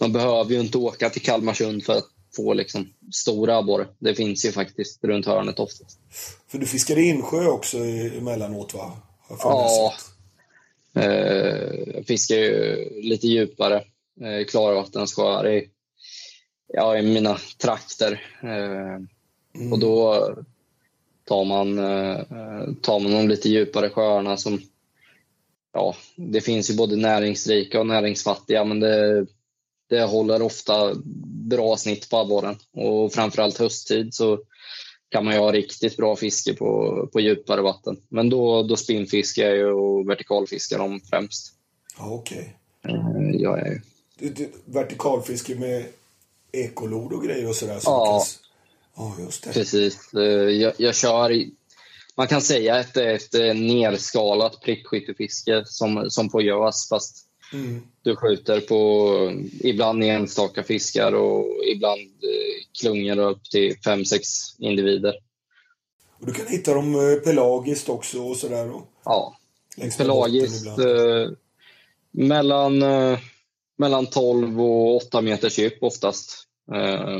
[0.00, 3.86] man behöver ju inte åka till Kalmarsund för att få liksom stora abborre.
[3.98, 5.98] Det finns ju faktiskt runt hörnet oftast.
[6.48, 8.92] För du fiskar i insjö också emellanåt va?
[9.28, 9.92] Ja.
[10.94, 13.76] Eh, jag fiskar ju lite djupare
[14.20, 15.70] eh, klarvattensjöar i,
[16.66, 18.12] ja, i mina trakter.
[18.42, 18.98] Eh,
[19.72, 20.28] Och då
[21.24, 22.20] tar man, eh,
[22.82, 24.60] tar man de lite djupare sjöarna som
[25.72, 29.26] ja, det finns ju både näringsrika och näringsfattiga men det,
[29.88, 30.94] det håller ofta
[31.48, 32.56] bra snitt på abborren.
[32.72, 34.38] Och framförallt hösttid så
[35.08, 37.96] kan man ju ha riktigt bra fiske på, på djupare vatten.
[38.08, 41.52] Men då, då spinnfiskar jag ju och vertikalfiskar dem främst.
[41.98, 42.56] Okej.
[42.84, 43.82] Eh, Jag är,
[44.18, 45.84] Du, du, vertikalfiske med
[46.52, 47.78] ekolod och grejer och sådär.
[47.78, 48.24] Så Ja.
[48.98, 49.52] Ja, just det.
[49.52, 50.14] Precis.
[50.14, 51.44] Eh, Jag, jag kör,
[52.16, 57.82] man kan säga ett, ett eh, nerskalat prickskyttefiske som, som får göras fast Mm.
[58.02, 59.10] du skjuter på
[59.60, 65.14] ibland enstaka fiskar och ibland eh, klungor upp till fem sex individer.
[66.20, 68.70] Och du kan hitta dem pelagiskt också och sådär.
[68.70, 69.36] Och Ja,
[69.98, 71.30] pelagiskt eh,
[72.10, 73.18] mellan, eh,
[73.78, 76.44] mellan 12 och 8 meters djup oftast.
[76.74, 77.18] Eh,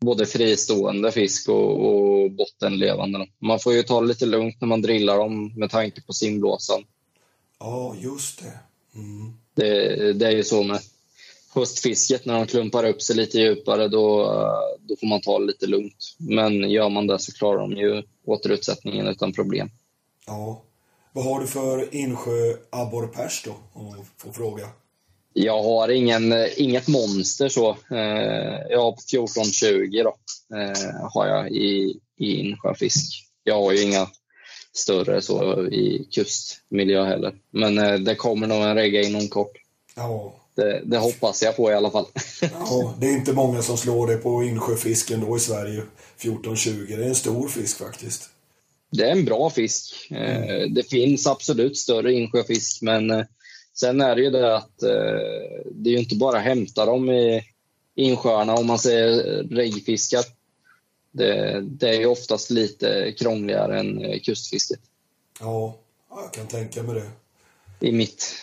[0.00, 3.26] både fristående fisk och, och bottenlevande.
[3.38, 6.84] Man får ju ta det lite lugnt när man drillar dem med tanke på simblåsan.
[7.58, 8.58] Ja, just det.
[8.98, 9.32] Mm.
[9.54, 10.80] Det, det är ju så med
[11.54, 14.26] höstfisket, när de klumpar upp sig lite djupare då,
[14.80, 16.16] då får man ta det lite lugnt.
[16.18, 19.70] Men gör man det så klarar de ju återutsättningen utan problem.
[20.26, 20.62] Ja.
[21.12, 23.56] Vad har du för insjö abborrpärs då?
[23.72, 24.68] Om jag får fråga.
[25.36, 27.70] Jag har ingen, eh, inget monster så.
[27.70, 30.16] Eh, jag har 14-20 då,
[30.56, 33.24] eh, har jag i, i insjöfisk.
[33.44, 34.08] Jag har ju inga
[34.72, 37.34] större så i kustmiljö heller.
[37.50, 39.52] Men det kommer nog en regga inom kort.
[39.96, 40.34] Ja.
[40.56, 42.06] Det, det hoppas jag på i alla fall.
[42.40, 42.94] ja.
[43.00, 45.82] Det är inte många som slår det på insjöfisken då i Sverige.
[46.18, 46.86] 14-20.
[46.96, 48.28] Det är en stor fisk faktiskt.
[48.92, 50.10] Det är en bra fisk.
[50.10, 53.10] Eh, Det finns absolut större insjöfisk, men
[53.74, 57.10] sen är det ju det att eh, det är ju inte bara att hämta dem
[57.10, 57.42] i
[57.94, 60.24] insjöarna om man säger reggfiskar.
[61.12, 64.80] Det, det är ju oftast lite krångligare än eh, kustfisket
[65.40, 65.76] Ja.
[66.10, 67.88] ja, jag kan tänka mig det.
[67.88, 68.34] i mitt,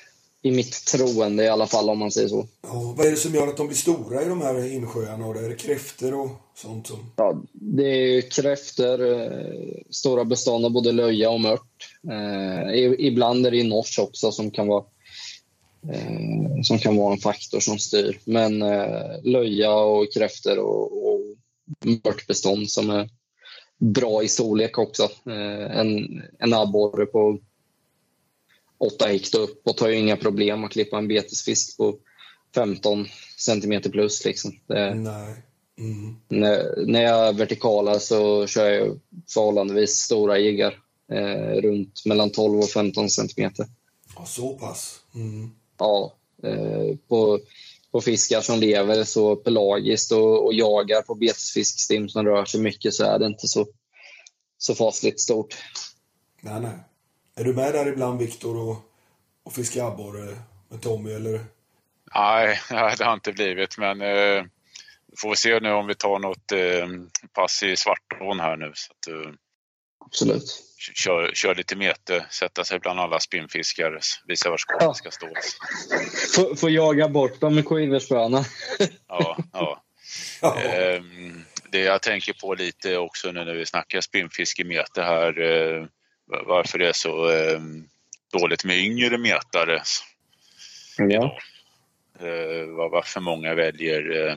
[0.41, 2.47] i mitt troende i alla fall om man säger så.
[2.61, 5.25] Ja, vad är det som gör att de blir stora i de här insjöarna?
[5.25, 7.11] Är det kräftor och sånt som...
[7.15, 11.93] Ja, det är kräftor, eh, stora bestånd av både löja och mört.
[12.11, 14.83] Eh, ibland är det nors också som kan vara
[15.89, 18.19] eh, som kan vara en faktor som styr.
[18.25, 21.21] Men eh, löja och kräftor och, och
[22.03, 23.09] mörtbestånd som är
[23.77, 25.03] bra i storlek också.
[25.03, 27.39] Eh, en, en abborre på
[28.77, 31.95] 8 hektar uppåt har ju inga problem att klippa en betesfisk på
[32.55, 34.25] 15 centimeter plus.
[34.25, 34.51] Liksom.
[34.67, 35.43] Det, Nej.
[35.77, 36.15] Mm.
[36.27, 38.99] när, när jag vertikalar så kör jag
[39.33, 40.77] förhållandevis stora jiggar.
[41.11, 43.65] Eh, runt mellan 12 och 15 centimeter.
[44.15, 44.99] Ja, så pass.
[45.15, 45.51] Mm.
[45.81, 46.13] Ja,
[46.43, 47.39] eh, på,
[47.91, 52.93] på fiskar som lever så pelagiskt och, och jagar på betesfiskstim som rör sig mycket
[52.93, 53.67] så är det inte så,
[54.57, 55.55] så fasligt stort.
[56.41, 56.79] Nej, nej.
[57.35, 58.77] Är du med där ibland, Viktor, och,
[59.43, 60.37] och fiskar abborre
[60.69, 61.45] med Tommy, eller?
[62.15, 64.43] Nej, nej, det har inte blivit, men eh,
[65.17, 66.87] får vi se nu om vi tar något eh,
[67.33, 68.71] pass i Svartån här nu.
[68.75, 69.31] Så att, eh,
[70.05, 70.63] Absolut.
[70.93, 74.93] Kör, kör lite mete, sätta sig bland alla spinnfiskar, visa var skålen Ja.
[74.93, 75.27] ska stå.
[76.35, 78.45] Få, få jaga bort dem med quiverspöna.
[79.07, 79.83] Ja, ja.
[80.41, 80.61] Ja.
[80.61, 85.85] Ehm, det jag tänker på lite också nu när vi snackar spinnfiskemete här, eh,
[86.45, 87.87] varför det är så ehm,
[88.33, 89.81] dåligt med yngre metare.
[90.97, 91.39] Ja.
[92.19, 94.35] Eh, var- varför många väljer eh,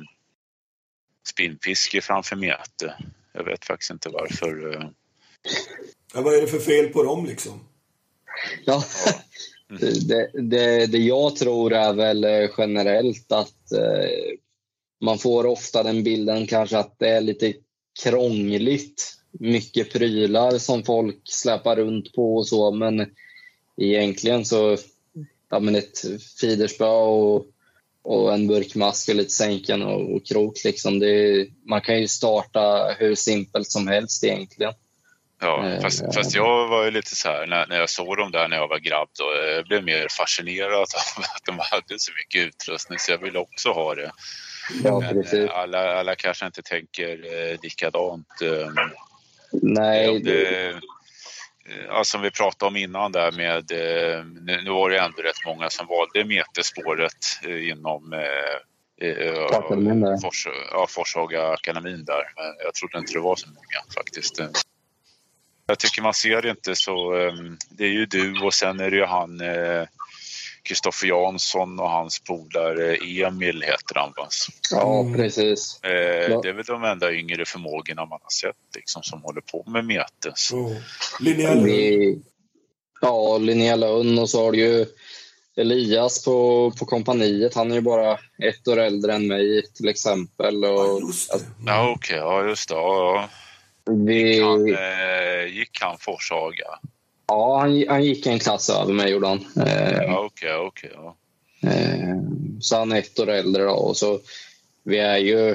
[1.28, 2.94] spinnfiske framför mete.
[3.32, 4.90] Jag vet faktiskt inte varför.
[6.14, 6.20] Ja.
[6.20, 7.60] Vad är det för fel på dem, liksom?
[8.64, 8.84] Ja.
[9.80, 14.38] Det, det, det jag tror är väl eh, generellt att eh,
[15.00, 17.52] man får ofta den bilden kanske att det är lite
[18.02, 19.14] krångligt.
[19.30, 23.06] Mycket prylar som folk släpar runt på och så men
[23.76, 24.76] egentligen så
[25.50, 25.98] ja, men ett
[26.40, 27.46] fiderspö och,
[28.02, 30.64] och en burkmask och lite sänken och, och krok.
[30.64, 30.98] Liksom.
[30.98, 34.74] Det är, man kan ju starta hur simpelt som helst egentligen
[35.44, 38.30] ja, Eh, fast, fast jag var ju lite så här när, när jag såg dem
[38.30, 41.98] där när jag var grabb då, eh, jag blev mer fascinerad av att de hade
[41.98, 44.12] så mycket utrustning så jag ville också ha det.
[44.84, 45.50] Ja, Men precis.
[45.50, 48.42] eh, alla, alla kanske inte tänker eh, likadant.
[48.42, 48.70] Eh,
[49.62, 50.76] Nej, det, eh,
[51.88, 55.46] ja, som vi pratade om innan där med, eh, nu, nu var det ändå rätt
[55.46, 57.16] många som valde metespåret
[57.72, 60.16] inom eh, eh, Akademin där.
[60.16, 62.24] Fors, ja, Forshaga akademin där.
[62.36, 64.40] Men jag trodde inte det var så många faktiskt.
[65.66, 67.32] Jag tycker man ser inte så, eh,
[67.70, 69.82] det är ju du och sen är det ju han eh,
[70.62, 74.28] Kristoffer Jansson och hans polare Emil heter han va?
[74.70, 75.14] Ja, Mm.
[75.14, 75.80] precis.
[75.82, 75.90] Eh,
[76.30, 76.40] Ja.
[76.42, 79.84] Det är väl de enda yngre förmågorna man har sett liksom, som håller på med
[79.84, 80.32] mete.
[80.34, 80.76] Så, Oh.
[81.20, 81.66] Linnea Lund.
[81.66, 82.18] Vi,
[83.00, 84.86] ja, Linnea Lönn och så har du ju
[85.56, 87.54] Elias på, på kompaniet.
[87.54, 88.12] Han är ju bara
[88.42, 90.62] ett år äldre än mig till exempel.
[90.62, 91.38] Ja, Och, just det.
[91.66, 92.16] Ja, okej.
[92.16, 92.74] Ja, just det.
[92.74, 93.28] Ja,
[93.90, 94.51] vi, ja.
[94.51, 96.78] Han, eh, gick han Forshaga?
[97.28, 99.47] ja, han, han gick en klass över mig gjorde han.
[99.66, 100.90] Eh, Ja, okej, okej.
[100.94, 101.16] ja.
[101.70, 102.16] Eh,
[102.61, 103.62] Så han är ett år äldre.
[103.65, 104.20] Då, och så
[104.85, 105.55] vi, är ju,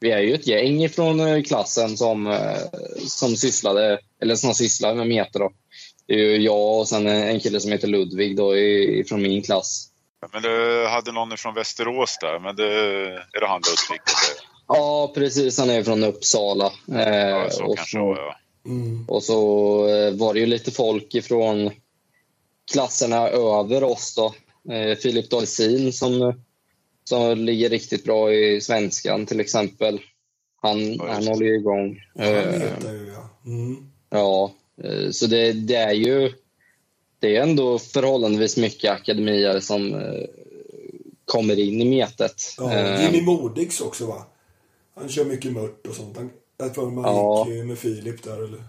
[0.00, 2.56] vi är ju ett gäng från eh, klassen som, eh,
[3.06, 5.38] som sysslade eller som sysslar med meter.
[5.38, 5.52] Då.
[6.06, 8.52] Det är ju jag och sen en kille som heter Ludvig då,
[9.08, 9.88] från min klass.
[10.32, 12.64] Men du hade någon från Västerås där, men det,
[13.32, 14.00] är det han Ludvig?
[14.68, 15.58] Ja, precis.
[15.58, 16.72] Han är från Uppsala.
[16.92, 18.36] Eh, Ja, så och, kanske det var, ja.
[18.66, 19.04] Mm.
[19.08, 19.38] och så
[19.88, 21.70] eh, var det ju lite folk ifrån
[22.72, 24.14] klasserna över oss.
[24.14, 24.34] Då.
[24.74, 26.40] Eh, Filip Dolsin som,
[27.04, 30.00] som ligger riktigt bra i svenskan till exempel.
[30.62, 32.00] Han, just han håller ju igång.
[32.14, 32.34] Han Eh,
[32.84, 33.30] jag ju, ja.
[33.46, 33.90] Mm.
[34.10, 34.52] ja,
[34.84, 36.32] eh, så det, det är ju
[37.18, 40.24] det är ändå förhållandevis mycket akademier som eh,
[41.24, 42.42] kommer in i metet.
[42.58, 44.26] Ja, Eh, Jimmy Modigs också, va?
[44.96, 46.16] Han kör mycket mört och sånt.
[46.16, 47.46] Han, jag tror man Ja.
[47.50, 48.64] gick med Filip där, eller?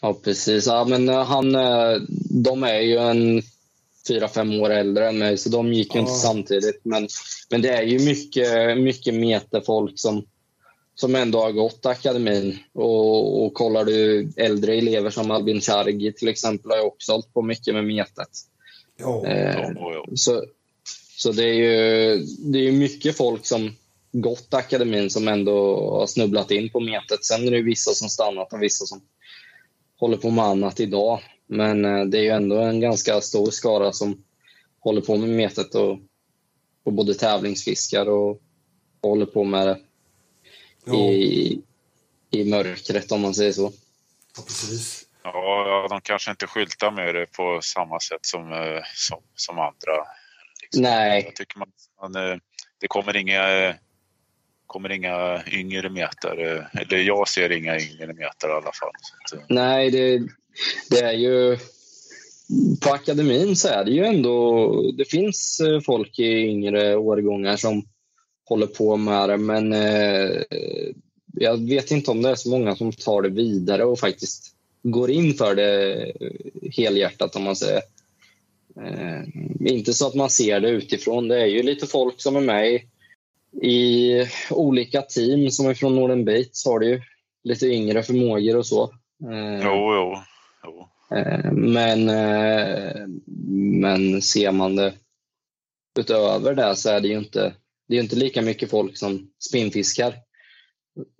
[0.00, 0.66] Ja, precis.
[0.66, 2.00] Ja, men eh, han, eh,
[2.30, 3.42] de är ju en
[4.08, 6.06] fyra, fem år äldre än mig, så de gick ju Ja.
[6.06, 6.80] inte samtidigt.
[6.82, 7.08] Men,
[7.50, 10.24] men det är ju mycket, mycket meterfolk som,
[10.94, 12.58] som ändå har gått akademin.
[12.72, 17.34] Och, och kollar du äldre elever som Albin Chargi till exempel har ju också hållit
[17.34, 18.28] på mycket med metet.
[18.96, 19.26] Ja.
[19.26, 20.06] Eh, Ja, ja.
[20.14, 20.44] så
[21.18, 23.76] så det, är ju, det är ju mycket folk som
[24.12, 27.24] gått akademin som ändå har snubblat in på metet.
[27.24, 29.00] Sen är det ju vissa som stannat och vissa som
[30.00, 31.20] håller på med annat idag.
[31.46, 34.24] Men eh, det är ju ändå en ganska stor skara som
[34.80, 35.98] håller på med metet och,
[36.84, 38.30] och både tävlingsfiskar och,
[39.00, 41.62] och håller på med det i,
[42.30, 43.72] i mörkret om man säger så.
[44.36, 45.02] ja, precis.
[45.22, 50.06] Ja, de kanske inte skyltar med det på samma sätt som, eh, som, som andra
[50.66, 50.82] Liksom.
[50.82, 51.22] Nej.
[51.24, 51.68] Jag tycker man,
[52.00, 52.36] man, eh,
[52.80, 53.74] det kommer inga,
[54.66, 58.92] kommer inga yngre metare, eller jag ser inga yngre metare i alla fall.
[59.30, 59.42] Så eh.
[59.48, 60.18] Nej, det,
[60.90, 61.58] det är ju...
[62.82, 64.72] På akademin så är det ju ändå...
[64.98, 67.84] Det finns eh, folk i yngre årgångar som
[68.48, 70.42] håller på med det, men eh,
[71.32, 75.10] jag vet inte om det är så många som tar det vidare och faktiskt går
[75.10, 77.82] in för det eh, helhjärtat, om man säger.
[78.80, 79.22] Eh,
[79.60, 81.28] inte så att man ser det utifrån.
[81.28, 82.84] Det är ju lite folk som är med i,
[83.62, 84.12] i
[84.50, 87.00] olika team, som är från Norden Bates har det ju
[87.44, 88.82] lite yngre förmågor och så.
[89.22, 90.16] Eh, jo, jo,
[90.64, 90.88] jo.
[91.16, 93.06] Eh, Men, eh,
[93.80, 94.94] men ser man det
[95.98, 97.54] utöver det så är det ju inte,
[97.88, 100.14] det är inte lika mycket folk som spinnfiskar.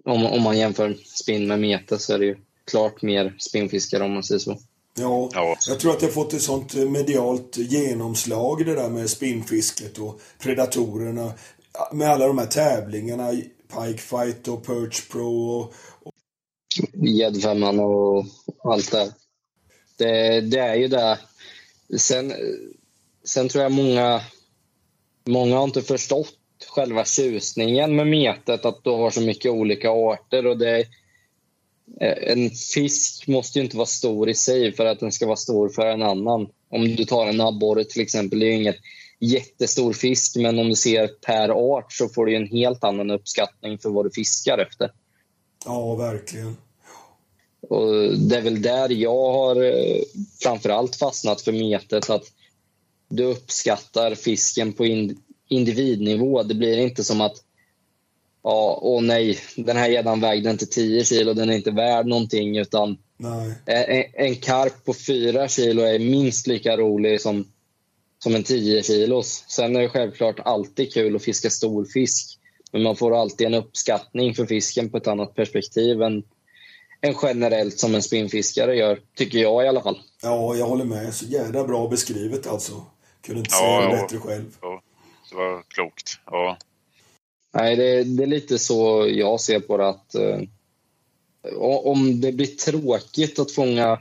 [0.04, 2.36] Om, om man jämför spinn med mete så är det ju
[2.70, 4.58] klart mer spinnfiskare om man säger så.
[4.98, 5.56] Ja, Ja.
[5.68, 10.20] jag tror att det har fått ett sånt medialt genomslag det där med spinnfisket och
[10.42, 11.32] predatorerna.
[11.93, 13.31] Med alla de här tävlingarna,
[13.69, 15.74] Pike Fight och Perch Pro och
[17.09, 18.24] Gäddfemman och
[18.65, 19.12] allt det.
[19.98, 20.40] det.
[20.40, 21.19] Det är ju det.
[21.98, 22.32] Sen,
[23.24, 24.20] sen tror jag många,
[25.27, 26.36] många har inte förstått
[26.69, 30.47] själva tjusningen med metet, att du har så mycket olika arter.
[30.47, 30.78] Och det,
[32.01, 35.36] eh, en fisk måste ju inte vara stor i sig för att den ska vara
[35.36, 36.48] stor för en annan.
[36.70, 38.78] Om du tar en abborre till exempel, det är ju inget
[39.18, 43.78] jättestor fisk, men om du ser per art så får du en helt annan uppskattning
[43.78, 44.90] för vad du fiskar efter.
[45.64, 46.56] ja, verkligen.
[47.68, 50.02] Och det är väl där jag har eh,
[50.43, 52.10] framförallt fastnat för metet.
[52.10, 52.24] Att
[53.09, 56.43] du uppskattar fisken på in, individnivå.
[56.43, 57.36] Det blir inte som att
[58.43, 62.59] ja, åh nej, den här gäddan vägde inte 10 kilo, den är inte värd någonting.
[62.59, 63.55] Utan Nej.
[63.66, 67.52] en, en karp på 4 kilo är minst lika rolig som,
[68.27, 69.44] som en 10 kilos.
[69.48, 72.39] Sen är det självklart alltid kul att fiska stor fisk.
[72.73, 76.23] Men man får alltid en uppskattning för fisken på ett annat perspektiv än,
[77.01, 79.98] än generellt som en spinnfiskare gör, tycker jag i alla fall.
[80.23, 81.15] Ja, jag håller med.
[81.15, 82.73] Så jävla bra beskrivet alltså.
[83.23, 84.03] Kunde inte Ja, säga det ja.
[84.03, 84.57] bättre själv.
[84.61, 84.82] Ja,
[85.31, 86.19] det var klokt.
[86.27, 86.57] Ja,
[87.55, 89.89] Nej, det, det är lite så jag ser på det.
[89.89, 90.40] att eh,
[91.61, 93.98] Om det blir tråkigt att fånga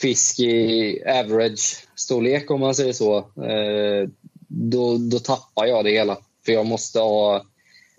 [0.00, 4.08] fisk i average-storlek, om man säger så, eh,
[4.48, 6.18] då, då tappar jag det hela.
[6.44, 7.44] För jag måste ha,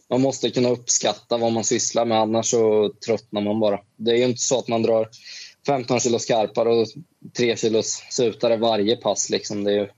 [0.09, 3.79] man måste kunna uppskatta vad man sysslar med, annars så tröttnar man bara.
[3.95, 5.09] Det är ju inte så att man drar
[5.65, 6.87] 15 kilo skarpar och
[7.37, 9.29] 3 kilos sutare varje pass.
[9.29, 9.63] Liksom.
[9.63, 9.89] Det är ju,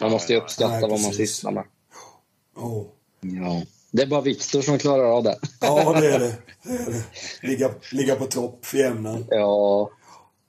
[0.00, 1.64] man måste ju uppskatta Nej, vad man sysslar med.
[2.56, 2.86] Ja.
[3.20, 3.62] Ja.
[3.90, 5.38] Det är bara Viktor som klarar av det.
[5.60, 6.36] ja, det är det.
[6.62, 7.04] det, är det.
[7.48, 9.26] Ligga, ligga på topp för jämnan.
[9.30, 9.90] Ja, Ja,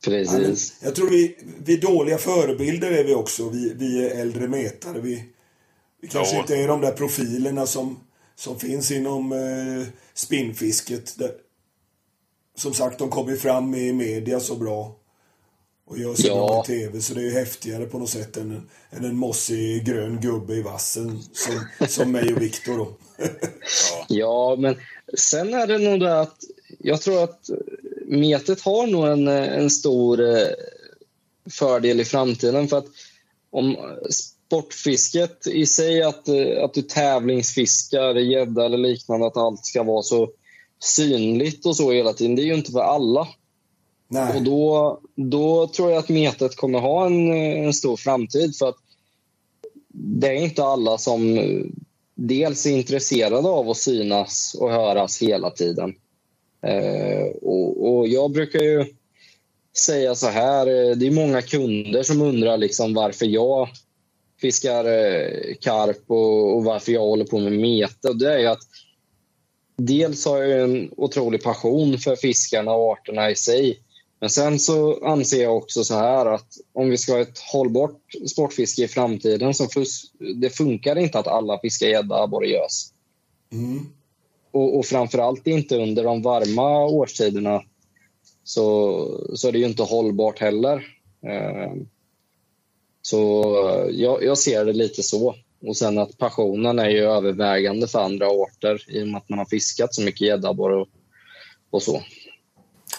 [0.06, 0.76] precis.
[0.82, 3.50] Jag tror vi, vi är dåliga förebilder är vi också.
[3.50, 5.00] Vi, vi är äldre metare.
[5.00, 5.24] Vi,
[6.02, 6.42] vi kanske Ja.
[6.42, 8.00] inte är de där profilerna som,
[8.36, 11.18] som finns inom eh, spinnfisket.
[11.20, 11.32] Där,
[12.58, 14.96] som sagt, de kommer ju fram i media så bra.
[15.88, 16.34] Och gör så Ja.
[16.36, 18.70] bra i TV, så det är ju häftigare på något sätt än en,
[19.00, 22.98] än en mossig grön gubbe i vassen som, som mig och Viktor då.
[24.08, 24.76] Ja, men
[25.18, 26.38] sen är det nog det att
[26.80, 27.50] jag tror att
[28.08, 30.48] metet har nog en, en stor eh,
[31.50, 32.68] fördel i framtiden.
[32.68, 32.88] För att
[33.50, 33.78] om
[34.10, 40.04] sportfisket i sig, att, eh, att du tävlingsfiskar gädda eller liknande, att allt ska vara
[40.04, 40.30] så
[40.84, 43.28] synligt och så hela tiden, det är ju inte för alla.
[44.08, 44.38] Nej.
[44.38, 48.56] Och då, då tror jag att metet kommer ha en, en stor framtid.
[48.56, 48.78] För att
[49.94, 51.62] det är inte alla som eh,
[52.16, 55.96] dels är intresserade av att synas och höras hela tiden.
[56.66, 58.86] Eh, och, och jag brukar ju
[59.78, 63.70] säga så här, eh, det är många kunder som undrar liksom varför jag
[64.42, 68.10] fiskar eh, karp och, och varför jag håller på med mete.
[68.10, 68.64] Och det är ju att
[69.78, 73.80] dels har jag en otrolig passion för fiskarna och arterna i sig.
[74.20, 78.02] Men sen så anser jag också så här att om vi ska ha ett hållbart
[78.28, 79.68] sportfiske i framtiden så
[80.36, 82.92] det funkar inte att alla fiskar gädda, abborre, gös.
[83.52, 83.86] Mm.
[84.56, 87.62] Och, och framförallt inte under de varma årstiderna
[88.44, 90.76] så, så är det ju inte hållbart heller.
[91.26, 91.74] Eh,
[93.02, 93.44] Så
[93.92, 95.36] jag, jag ser det lite så.
[95.68, 99.40] Och sen att passionen är ju övervägande för andra arter i och med att man
[99.40, 100.88] har fiskat så mycket gädda, abborre och,
[101.70, 102.02] och så.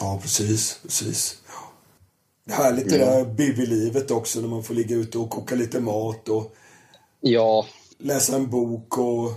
[0.01, 0.79] Ja, precis.
[0.83, 1.37] precis.
[2.51, 6.55] Härligt det där bivilivet också när man får ligga ute och koka lite mat och
[7.21, 7.67] Ja,
[7.99, 9.33] läsa en bok och...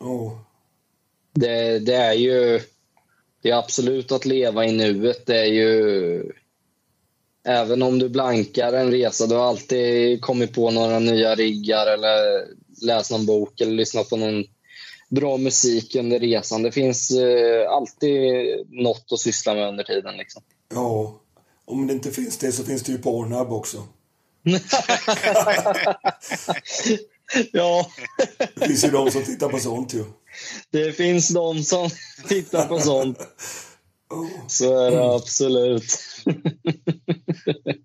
[0.00, 0.44] Ja,
[1.40, 2.60] det, det är ju
[3.42, 5.26] det är absolut att leva i nuet.
[5.26, 6.32] Det är ju
[7.44, 12.46] även om du blankar en resa, du har alltid kommit på några nya riggar eller
[12.82, 14.44] läst någon bok eller lyssnat på någon
[15.08, 16.62] bra musik under resan.
[16.62, 20.16] Det finns eh, alltid något att syssla med under tiden.
[20.16, 20.42] Liksom.
[20.74, 21.20] Ja.
[21.64, 23.86] Om det inte finns det så finns det ju Pornhub också.
[27.52, 27.86] ja,
[28.54, 30.04] Det finns ju de som tittar på sånt ju.
[30.70, 31.90] Det finns de som
[32.28, 33.18] tittar på sånt.
[34.10, 34.46] Oh.
[34.48, 35.84] Så är det absolut.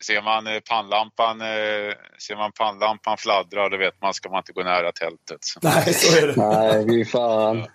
[0.00, 1.94] Ser man eh, pannlampan, eh,
[2.26, 5.40] ser man pannlampan fladdra då vet man ska man inte gå nära tältet.
[5.62, 6.36] Nej, så är det.
[6.36, 7.66] Nej, fy fan.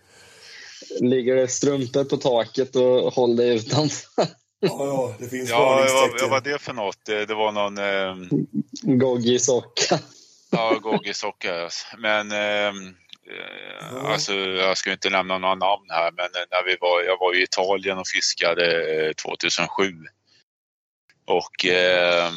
[0.99, 4.25] Ligger det strumpor på taket och håll dig utanför.
[4.59, 5.87] Ja, ja, det finns Ja,
[6.19, 7.05] vad, var det för något?
[7.05, 8.15] Det, det var någon eh,
[8.97, 9.99] Goggi socka.
[10.51, 11.69] ja, goggisocka.
[11.97, 12.73] Men eh,
[13.27, 17.19] eh, alltså, jag ska inte nämna några namn här, men eh, när vi var, jag
[17.19, 18.65] var i Italien och fiskade
[19.07, 19.93] eh, 2007.
[21.25, 22.31] Och eh,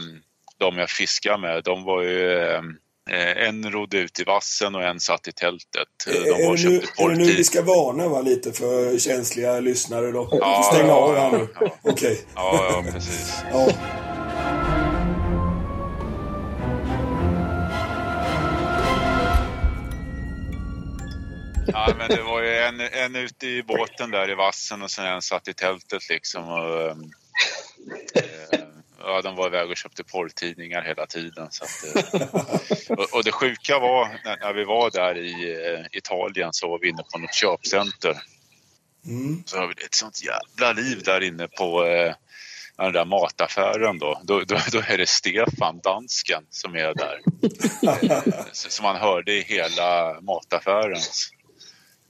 [0.58, 2.42] de jag fiskade med, de var ju
[3.10, 5.88] eh, en rodde ut i vassen och en satt i tältet.
[6.06, 8.52] De Är, var är, och det nu, är det nu vi ska varna va, lite
[8.52, 10.28] för känsliga lyssnare då?
[10.32, 11.48] Ja, Stäng ja, av här ja, nu.
[11.60, 11.76] ja.
[11.82, 12.20] Okej.
[12.34, 13.44] Ja, ja, precis.
[13.52, 13.68] Ja.
[21.66, 25.07] Ja, men det var ju en, en ute i båten där i vassen och sen
[25.07, 26.49] en satt i tältet liksom.
[26.49, 27.03] Och, ehm,
[28.15, 28.61] eh,
[28.99, 31.49] ja, de var iväg och köpte porrtidningar hela tiden.
[31.51, 32.28] Så att, eh,
[32.89, 36.78] och, och det sjuka var när, när vi var där i eh, Italien så var
[36.78, 38.16] vi inne på något köpcenter.
[39.07, 39.43] Mm.
[39.47, 42.15] Så har vi ett sånt jävla liv där inne på eh,
[42.77, 44.20] den där mataffären då.
[44.24, 44.59] Då, då.
[44.73, 47.20] då är det Stefan, dansken, som är där.
[47.82, 51.01] Eh, Som man hörde i hela mataffären.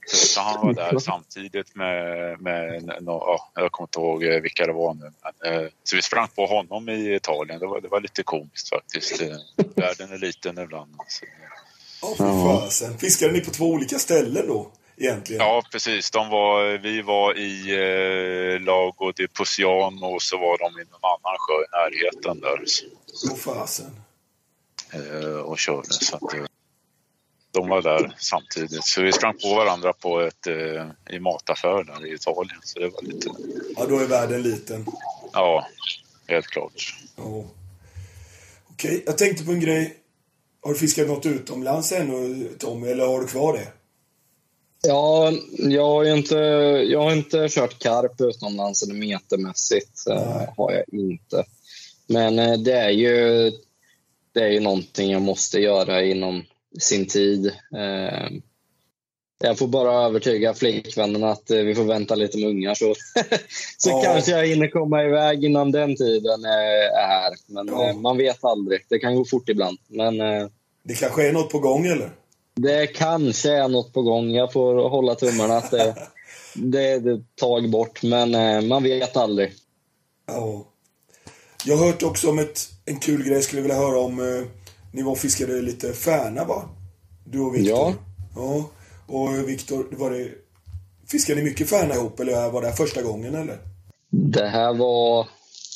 [0.07, 4.65] Så, så han var där samtidigt med, med ja, jag kommer inte ihåg eh, vilka
[4.65, 5.11] det var nu.
[5.45, 7.59] Eh, så vi sprang på honom i Italien.
[7.59, 9.21] Det var, det var lite komiskt faktiskt.
[9.21, 9.37] Eh,
[9.75, 10.95] Världen är liten ibland.
[12.01, 12.97] Ja, fy fasen.
[12.97, 14.71] Fiskade ni på två olika ställen då?
[14.97, 15.41] Egentligen?
[15.45, 16.11] Ja, precis.
[16.11, 20.99] De var, vi var i eh, Lago di Posiano och så var de i någon
[21.03, 22.63] annan sjö i närheten där
[23.31, 23.95] Åh fasen.
[24.93, 25.83] eh, och körde.
[25.93, 26.21] Så att,
[27.51, 28.83] de var där samtidigt.
[28.85, 32.59] Så vi sprang på varandra på ett, eh, i mataffär där i Italien.
[32.63, 33.29] Så det var lite,
[33.77, 34.85] Ja, då är världen liten.
[35.33, 35.67] ja,
[36.27, 36.95] helt klart.
[37.17, 37.43] Ja.
[38.71, 39.97] Okej, jag tänkte på en grej.
[40.61, 42.87] Har du fiskat något utomlands ännu, Tommy?
[42.87, 43.67] Eller har du kvar det?
[44.83, 46.35] Ja, jag har ju inte,
[46.89, 50.07] jag har inte kört karp utomlands eller metermässigt.
[50.09, 50.47] eh, Nej.
[50.57, 51.43] har jag inte.
[52.07, 53.51] Men eh, det är ju
[54.33, 56.43] det är ju någonting jag måste göra inom
[56.79, 57.45] sin tid.
[57.77, 58.29] Eh,
[59.43, 62.95] Jag får bara övertyga flickvännen att eh, vi får vänta lite med ungar så,
[63.77, 64.01] så Ja.
[64.05, 66.51] kanske jag hinner komma iväg innan den tiden eh,
[67.03, 67.33] är här.
[67.47, 67.93] Men Ja.
[67.93, 68.85] man vet aldrig.
[68.89, 69.77] Det kan gå fort ibland.
[69.87, 70.17] Men
[70.83, 72.11] Det kanske är något på gång, eller?
[72.55, 74.31] det kanske är något på gång.
[74.31, 75.95] Jag får hålla tummarna att det,
[76.55, 79.53] det är ett tag bort, men man vet aldrig.
[80.27, 80.67] Ja.
[81.65, 84.45] Jag har hört också om ett, en kul grej skulle vilja höra om.
[84.91, 86.69] Ni var och fiskade lite färna, va?
[87.25, 87.77] Du och Viktor.
[87.77, 87.93] Ja.
[88.35, 88.69] Ja.
[89.07, 90.29] Och Viktor, var det...
[91.07, 93.57] Fiskade ni mycket färna ihop, eller var det här första gången, eller?
[94.09, 95.27] Det här var...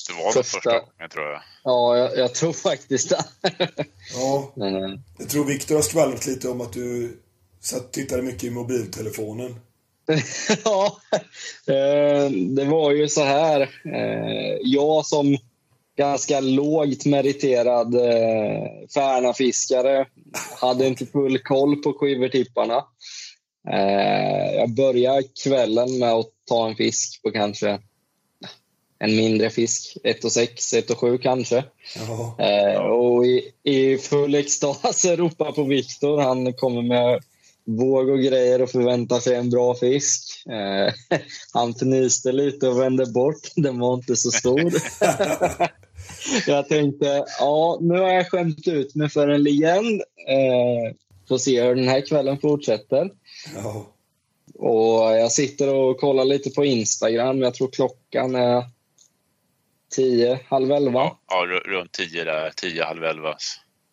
[0.07, 1.41] Det var Första- första gången tror jag.
[1.63, 3.25] Ja, jag, jag tror faktiskt det.
[4.15, 4.51] Ja.
[4.55, 7.17] Men, eh, Jag tror Viktor har skvallrat lite om att du
[7.61, 9.55] satt tittade mycket i mobiltelefonen.
[10.65, 10.97] ja,
[11.67, 13.61] eh, det var ju så här.
[13.85, 15.37] Eh, jag som
[15.97, 20.05] ganska lågt meriterad eh, Färnafiskare
[20.61, 22.83] hade inte full koll på skivertipparna.
[23.71, 27.79] Eh, jag började kvällen med att ta en fisk på kanske
[28.99, 29.97] en mindre fisk.
[30.03, 31.63] 1 och 6, 1 och 7 kanske.
[31.95, 32.35] Ja.
[32.39, 36.21] Eh, och i, i full extas ropar på Viktor.
[36.21, 37.23] Han kommer med
[37.65, 40.43] våg och grejer och förväntar sig en bra fisk.
[40.49, 41.19] Eh,
[41.53, 43.51] han fnyste lite och vände bort.
[43.55, 44.71] Den var inte så stor.
[46.47, 50.01] jag tänkte, ja, nu har jag skämt ut mig för en legend.
[50.27, 50.95] Eh,
[51.27, 53.11] får se hur den här kvällen fortsätter.
[53.55, 53.91] Ja.
[54.53, 57.41] Och jag sitter och kollar lite på Instagram.
[57.41, 58.63] Jag tror klockan är
[59.95, 60.99] tio, halv elva.
[60.99, 63.37] Ja, ja, ru- runt tio där, tio, halv elva.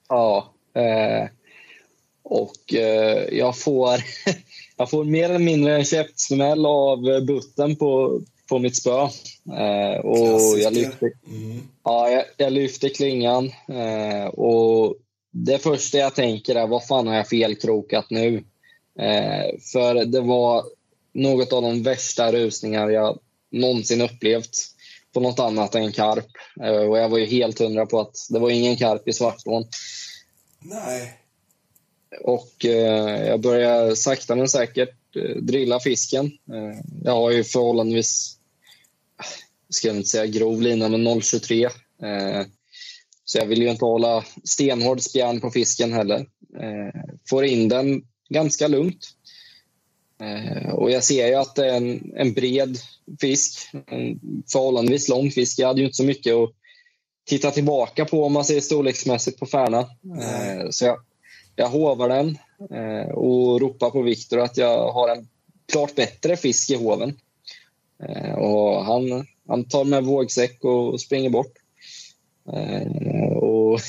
[0.08, 0.54] Ja.
[0.74, 1.28] Eh,
[2.22, 4.00] och eh, jag, får,
[4.76, 8.20] jag får mer eller mindre en käftsmäll av butten på,
[8.52, 9.00] på mitt spö.
[9.58, 11.60] Eh, och jag lyfter, Mm.
[11.84, 13.50] ja, jag, jag lyfter klingan.
[13.68, 14.96] Eh, och
[15.30, 18.44] det första jag tänker är, vad fan har jag felkrokat nu?
[18.98, 20.64] Eh, för det var
[21.12, 23.18] något av de värsta rusningar jag
[23.50, 24.56] någonsin upplevt.
[25.14, 26.26] på något annat än karp.
[26.62, 29.64] Eh, och jag var ju helt hundra på att det var ingen karp i Svartån.
[30.60, 31.12] Nej.
[32.24, 36.30] Och eh, jag började sakta men säkert eh, drilla fisken.
[37.04, 38.36] Jag har ju förhållandevis,
[39.74, 41.64] ska inte säga grov lina, men 0,23.
[42.02, 42.46] Eh,
[43.24, 46.18] så jag vill ju inte hålla stenhård spjärn på fisken heller.
[46.60, 47.00] Eh,
[47.30, 49.08] får in den ganska lugnt.
[50.20, 52.78] Eh, och jag ser ju att det är en, en bred
[53.20, 54.20] fisk, en
[54.52, 55.58] förhållandevis lång fisk.
[55.58, 56.50] Jag hade ju inte så mycket att
[57.26, 59.78] titta tillbaka på om man ser storleksmässigt på Färna.
[60.20, 60.98] Eh, så jag,
[61.56, 62.38] jag hovar den
[62.70, 65.28] eh, och ropar på Viktor att jag har en
[65.72, 67.16] klart bättre fisk i hoven.
[68.08, 71.52] Eh, och han, han tar med vågsäck och springer bort.
[72.52, 73.80] Eh, och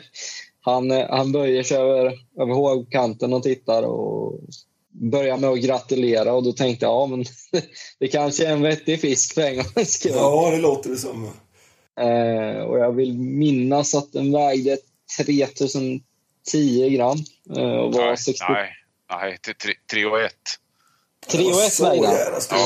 [0.60, 4.40] han, han böjer sig över, över hovkanten och tittar och
[4.88, 7.24] börjar med att gratulera och då tänkte jag ja, men
[7.98, 10.12] det kanske är en vettig fisk för en gångs skull.
[10.14, 11.24] Ja, det låter det som.
[12.00, 14.78] Eh, och jag vill minnas att den vägde
[15.18, 17.18] 3010 gram.
[17.56, 18.44] Eh, och var Nej, 60...
[18.48, 18.70] nej,
[19.10, 20.32] nej, till tre- tre och ett.
[21.30, 22.58] 3 och 1 Så vägde stor.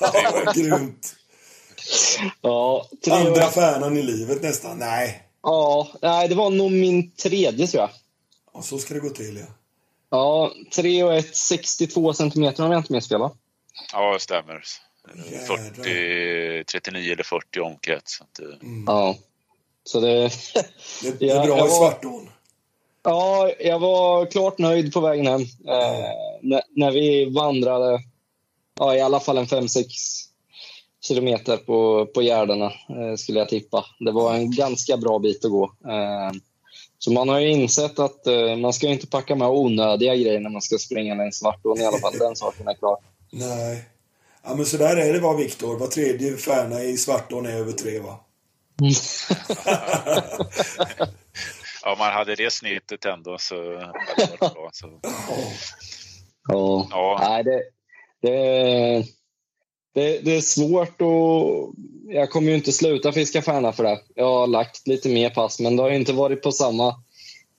[0.00, 1.14] Ja, grymt.
[2.40, 3.54] Ja, 3 och Andra 1.
[3.54, 4.78] stjärnan i livet nästan.
[4.78, 5.22] Nej.
[5.42, 7.90] Ja, nej, det var nog min tredje tror jag.
[8.54, 9.46] Ja, så ska det gå till, ja.
[10.10, 13.30] Ja, 3 och 1, 62 centimeter om jag inte minns fel va?
[13.92, 14.62] Ja, det stämmer.
[15.30, 15.56] Jädrar.
[15.56, 18.12] 40, 39 eller 40 omkrets.
[18.18, 19.16] Så att, eh, Ja.
[19.84, 20.30] Så det...
[21.02, 22.30] Det, är bra jag i var- Svartån.
[23.02, 25.40] Ja, jag var klart nöjd på vägen hem.
[25.42, 26.08] Eh,
[26.42, 28.02] när, när vi vandrade
[28.78, 29.84] ja, i alla fall en 5-6
[31.08, 33.84] kilometer på, på Gärdena, eh, skulle jag tippa.
[33.98, 35.64] Det var en ganska bra bit att gå.
[35.64, 36.30] Eh,
[36.98, 40.50] så man har ju insett att eh, man ska inte packa med onödiga grejer när
[40.50, 42.18] man ska springa längs Svartån i alla fall.
[42.18, 42.96] Den saken är klar.
[43.32, 43.84] Nej.
[44.44, 45.78] Ja, men så där är det va, Viktor.
[45.78, 48.20] Var tredje stjärna i Svartån är över tre, va?
[51.84, 54.70] ja, om man hade det snittet ändå så hade det varit bra.
[54.72, 55.00] Så,
[56.48, 56.86] Ja.
[56.90, 57.62] ja, Nej, det,
[58.22, 59.04] det,
[59.96, 61.74] det, det är svårt och
[62.08, 64.00] jag kommer ju inte sluta fiska färna för det.
[64.14, 66.94] Jag har lagt lite mer pass, men det har ju inte varit på samma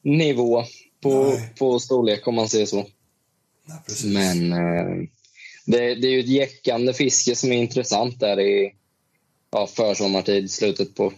[0.01, 0.64] nivå
[1.01, 1.53] på, Nej.
[1.59, 2.85] på storlek om man säger så.
[4.05, 4.35] Nej.
[4.39, 5.07] Men eh,
[5.65, 8.73] det, det är ju ett jäckande fiske som är intressant där i
[9.51, 11.14] ja, försommartid, slutet på,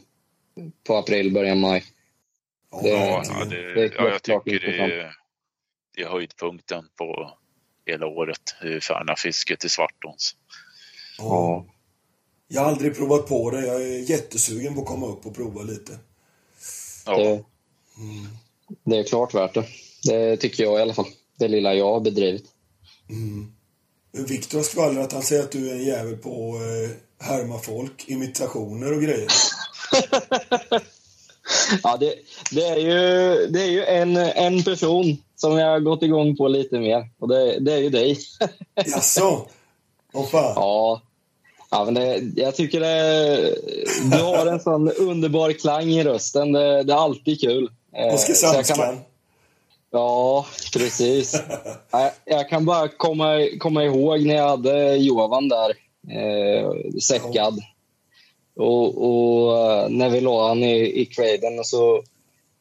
[0.87, 1.83] på april, början maj.
[2.71, 5.13] Ja, det- ja, det det, är ja, jag tycker det är,
[5.95, 7.31] det är höjdpunkten på
[7.85, 8.41] hela året.
[8.87, 10.35] Färnafisket i Svartåns.
[11.19, 11.65] Ja.
[12.47, 13.65] Jag har aldrig provat på det.
[13.65, 15.99] Jag är jättesugen på att komma upp och prova lite.
[17.05, 17.43] Ja, Det,
[18.83, 19.65] det är klart värt det.
[20.03, 21.07] Det tycker jag i alla fall.
[21.39, 22.45] Det lilla jag har bedrivit.
[24.11, 28.09] Viktor har skvallrat att han säger att du är en jävel på eh, härma folk,
[28.09, 29.27] imitationer och grejer.
[31.83, 32.15] Ja, det,
[32.51, 36.47] det, är ju, det är ju en, en person som jag har gått igång på
[36.47, 37.09] lite mer.
[37.19, 38.17] Och det, det är ju dig.
[38.85, 39.47] Jaså?
[40.13, 40.53] Åh fan.
[40.55, 41.01] Ja,
[41.71, 43.55] ja men det, jag tycker det,
[44.11, 46.51] du har en sån underbar klang i rösten.
[46.51, 47.69] Det, det är alltid kul.
[47.95, 48.97] Eh, kan- Oskarshamnskan.
[49.91, 51.41] Ja, precis.
[51.91, 55.69] jag, jag kan bara komma, komma ihåg när jag hade Jovan där,
[56.11, 56.71] eh,
[57.01, 57.59] säckad.
[58.55, 62.03] Och, och eh, när vi la han i, i craden och så,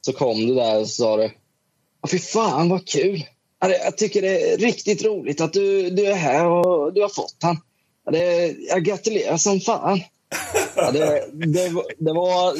[0.01, 1.25] så kom du där och sa du
[2.05, 3.25] "Åh, Fy fan vad kul!
[3.85, 7.37] Jag tycker det är riktigt roligt att du, du är här och du har fått
[7.43, 7.57] han.
[8.13, 10.01] Det, jag gratulerar som fan.
[10.77, 12.55] Ja, det, det, var- det var,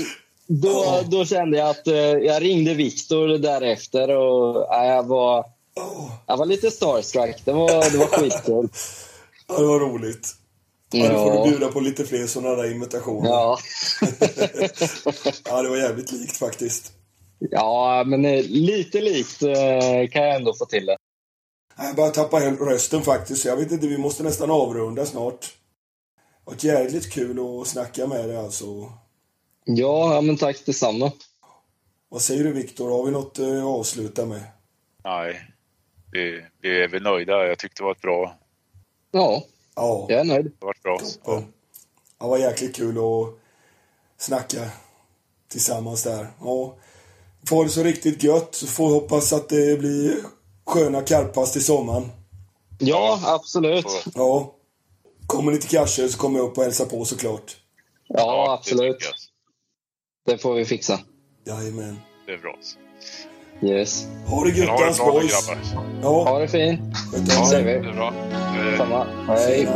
[0.47, 5.45] då, då kände jag att eh, jag ringde Viktor därefter och ja, jag, var,
[6.27, 7.37] jag var lite starstruck.
[7.45, 8.69] Det var, det var skitkul.
[9.49, 10.29] ja, det var roligt.
[10.93, 13.29] Ja, då får du bjuda på lite fler sådana där imitationer.
[13.31, 13.59] Ja.
[15.45, 16.93] ja, det var jävligt likt faktiskt.
[17.39, 20.97] ja, men eh, lite likt eh, kan jag ändå få till det.
[21.79, 23.43] Jag börjar tappa helt rösten faktiskt.
[23.43, 25.41] så Jag vet inte, vi måste nästan avrunda snart.
[25.41, 28.93] Det var ett jävligt kul att snacka med dig alltså.
[29.65, 31.13] Ja, ja men tack detsamma.
[32.09, 32.91] Vad säger du Viktor?
[32.91, 34.43] Har vi något eh, att avsluta med?
[35.05, 35.41] nej,
[36.13, 37.47] vi, vi är väl nöjda.
[37.47, 38.39] Jag tyckte det var ett bra.
[39.11, 39.45] Ja,
[39.79, 40.45] Ja, jag är nöjd.
[40.45, 41.01] Det var bra.
[41.25, 41.43] Ja.
[42.19, 43.35] det var jäkligt kul att
[44.19, 44.71] snacka
[45.49, 46.27] tillsammans där.
[46.41, 46.77] Ja,
[47.49, 50.17] får det så riktigt gött så får hoppas att det blir
[50.69, 52.11] sköna karppass till sommaren.
[52.79, 53.87] Ja, absolut.
[54.15, 54.55] Ja.
[55.27, 57.57] Kommer ni till Karsö så kommer jag upp och hälsa på såklart.
[58.09, 58.97] Ja, absolut.
[60.27, 61.01] Det får vi fixa.
[61.47, 62.01] Jajamän.
[62.27, 62.57] Det är bra.
[63.63, 64.07] Yes.
[64.27, 65.49] Ha det Men gött nu boys.
[66.03, 66.81] Ja, Ha det fint.
[67.29, 68.13] Ja, det är bra.
[68.79, 69.07] Samma.
[69.27, 69.69] Hej.